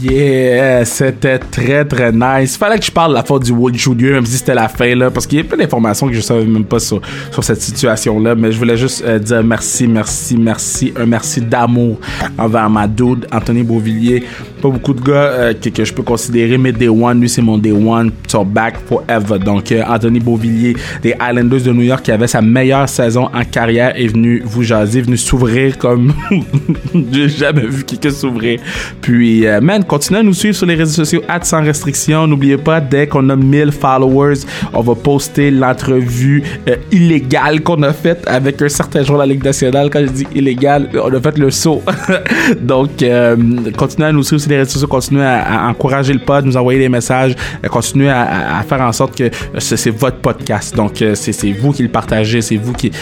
Yeah, 0.00 0.84
c'était 0.84 1.40
très 1.40 1.84
très 1.84 2.12
nice. 2.12 2.56
Fallait 2.56 2.78
que 2.78 2.84
je 2.84 2.90
parle 2.90 3.10
de 3.10 3.14
la 3.16 3.24
faute 3.24 3.44
du 3.44 3.50
World 3.50 3.76
Junior, 3.76 4.12
même 4.12 4.26
si 4.26 4.36
c'était 4.36 4.54
la 4.54 4.68
fin 4.68 4.94
là, 4.94 5.10
parce 5.10 5.26
qu'il 5.26 5.38
y 5.38 5.40
a 5.40 5.44
plein 5.44 5.56
d'informations 5.56 6.06
que 6.06 6.14
je 6.14 6.20
savais 6.20 6.44
même 6.44 6.64
pas 6.64 6.78
sur, 6.78 7.00
sur 7.32 7.42
cette 7.42 7.60
situation 7.60 8.20
là. 8.20 8.36
Mais 8.36 8.52
je 8.52 8.58
voulais 8.58 8.76
juste 8.76 9.02
euh, 9.04 9.18
dire 9.18 9.42
merci, 9.42 9.88
merci, 9.88 10.36
merci, 10.36 10.92
un 10.96 11.04
merci 11.04 11.40
d'amour 11.40 11.98
envers 12.38 12.70
ma 12.70 12.86
dude, 12.86 13.26
Anthony 13.32 13.64
Beauvillier. 13.64 14.22
Pas 14.62 14.68
beaucoup 14.70 14.94
de 14.94 15.00
gars 15.00 15.14
euh, 15.14 15.54
que, 15.54 15.68
que, 15.68 15.84
je 15.84 15.92
peux 15.92 16.04
considérer, 16.04 16.58
mais 16.58 16.70
Day 16.70 16.88
One, 16.88 17.20
lui 17.20 17.28
c'est 17.28 17.42
mon 17.42 17.58
Day 17.58 17.72
One, 17.72 18.12
so 18.28 18.44
back 18.44 18.76
forever. 18.86 19.40
Donc 19.40 19.72
euh, 19.72 19.82
Anthony 19.84 20.20
Beauvillier 20.20 20.76
des 21.02 21.14
Islanders 21.20 21.62
de 21.62 21.72
New 21.72 21.82
York 21.82 22.04
qui 22.04 22.12
avait 22.12 22.28
sa 22.28 22.40
meilleure 22.40 22.88
saison 22.88 23.30
en 23.34 23.44
carrière 23.44 23.98
est 23.98 24.06
venu 24.06 24.42
vous 24.44 24.62
jaser, 24.62 25.00
venu 25.00 25.16
s'ouvrir 25.16 25.76
comme 25.76 26.14
j'ai 27.12 27.28
jamais 27.28 27.66
vu 27.66 27.82
quelqu'un 27.82 28.10
s'ouvrir. 28.10 28.60
Puis 29.00 29.44
man, 29.60 29.82
continuez 29.88 30.20
à 30.20 30.22
nous 30.22 30.34
suivre 30.34 30.54
sur 30.54 30.66
les 30.66 30.74
réseaux 30.74 31.04
sociaux 31.04 31.22
sans 31.42 31.62
restriction. 31.62 32.26
N'oubliez 32.26 32.58
pas, 32.58 32.80
dès 32.80 33.06
qu'on 33.06 33.28
a 33.30 33.36
1000 33.36 33.72
followers, 33.72 34.40
on 34.72 34.82
va 34.82 34.94
poster 34.94 35.50
l'entrevue 35.50 36.42
euh, 36.68 36.76
illégale 36.92 37.62
qu'on 37.62 37.82
a 37.82 37.92
faite 37.92 38.22
avec 38.26 38.60
un 38.60 38.68
certain 38.68 39.02
joueur 39.02 39.18
de 39.20 39.24
la 39.24 39.32
Ligue 39.32 39.44
nationale. 39.44 39.88
Quand 39.90 40.00
je 40.00 40.12
dis 40.12 40.26
illégal, 40.34 40.88
on 40.94 41.12
a 41.12 41.20
fait 41.20 41.38
le 41.38 41.50
saut. 41.50 41.82
Donc, 42.60 43.02
euh, 43.02 43.36
continuez 43.76 44.08
à 44.08 44.12
nous 44.12 44.22
suivre 44.22 44.40
sur 44.40 44.50
les 44.50 44.58
réseaux 44.58 44.72
sociaux, 44.72 44.88
continuez 44.88 45.24
à, 45.24 45.66
encourager 45.68 46.12
le 46.12 46.20
pod, 46.20 46.44
nous 46.44 46.56
envoyer 46.56 46.78
des 46.78 46.88
messages, 46.88 47.34
euh, 47.64 47.68
continuez 47.68 48.10
à, 48.10 48.62
faire 48.68 48.82
en 48.82 48.92
sorte 48.92 49.16
que 49.16 49.30
c'est 49.58 49.90
votre 49.90 50.18
podcast. 50.18 50.76
Donc, 50.76 51.02
c'est 51.14 51.52
vous 51.52 51.72
qui 51.72 51.82
le 51.82 51.88
partagez, 51.88 52.42
c'est 52.42 52.56
vous 52.56 52.72
qui... 52.72 52.92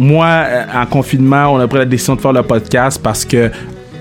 Moi, 0.00 0.44
en 0.74 0.86
confinement, 0.86 1.52
on 1.52 1.58
a 1.58 1.66
pris 1.66 1.78
la 1.78 1.84
décision 1.84 2.14
de 2.14 2.20
faire 2.20 2.32
le 2.32 2.42
podcast 2.42 3.00
parce 3.02 3.24
que 3.24 3.50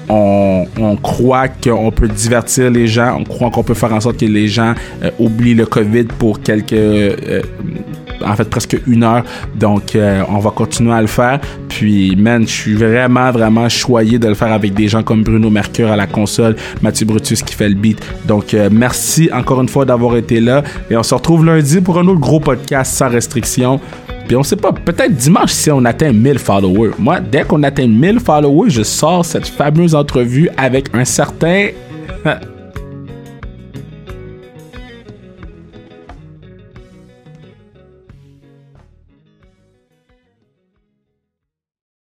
on, 0.10 0.97
croit 1.01 1.47
qu'on 1.47 1.91
peut 1.91 2.08
divertir 2.08 2.72
les 2.72 2.88
gens, 2.88 3.18
on 3.20 3.24
croit 3.24 3.49
qu'on 3.49 3.64
peut 3.64 3.74
faire 3.74 3.93
en 3.93 3.99
sorte 3.99 4.18
que 4.18 4.26
les 4.26 4.47
gens 4.47 4.74
euh, 5.03 5.12
oublient 5.20 5.55
le 5.55 5.66
COVID 5.66 6.05
pour 6.05 6.41
quelques... 6.41 6.74
Euh, 6.74 7.41
en 8.26 8.36
fait 8.36 8.49
presque 8.49 8.76
une 8.88 9.03
heure. 9.03 9.24
Donc, 9.55 9.95
euh, 9.95 10.24
on 10.30 10.39
va 10.39 10.49
continuer 10.49 10.91
à 10.91 11.01
le 11.01 11.08
faire. 11.08 11.39
Puis, 11.70 12.16
man, 12.16 12.47
je 12.47 12.51
suis 12.51 12.74
vraiment, 12.74 13.30
vraiment 13.30 13.70
choyé 13.70 14.18
de 14.18 14.28
le 14.28 14.34
faire 14.34 14.51
avec 14.51 14.74
des 14.74 14.88
gens 14.88 15.03
comme 15.03 15.22
Bruno 15.24 15.51
Mercure 15.51 15.91
à 15.91 15.95
la 15.95 16.08
console, 16.08 16.55
Mathieu 16.82 17.05
Brutus 17.05 17.43
qui 17.43 17.53
fait 17.53 17.70
le 17.70 17.76
beat. 17.76 18.03
Donc, 18.26 18.55
merci 18.72 19.30
encore 19.32 19.62
une 19.62 19.70
fois 19.70 19.86
d'avoir 19.86 20.18
été 20.18 20.39
là. 20.39 20.64
Et 20.89 20.97
on 20.97 21.03
se 21.03 21.14
retrouve 21.14 21.45
lundi 21.45 21.80
pour 21.80 21.99
un 21.99 22.08
autre 22.08 22.20
gros 22.20 22.39
podcast 22.39 22.95
sans 22.95 23.10
restriction. 23.10 23.80
Puis 24.28 24.36
on 24.36 24.43
sait 24.43 24.57
pas, 24.57 24.73
peut-être 24.73 25.15
dimanche 25.15 25.51
si 25.51 25.71
on 25.71 25.86
atteint 25.86 26.11
1000 26.11 26.38
followers. 26.38 26.91
Moi, 26.99 27.21
dès 27.21 27.43
qu'on 27.43 27.63
atteint 27.63 27.88
1000 27.88 28.19
followers, 28.19 28.69
je 28.69 28.84
sors 28.84 29.23
cette 29.23 29.47
fameuse 29.47 29.95
entrevue 29.95 30.49
avec 30.57 30.89
un 30.93 31.05
certain 31.05 31.69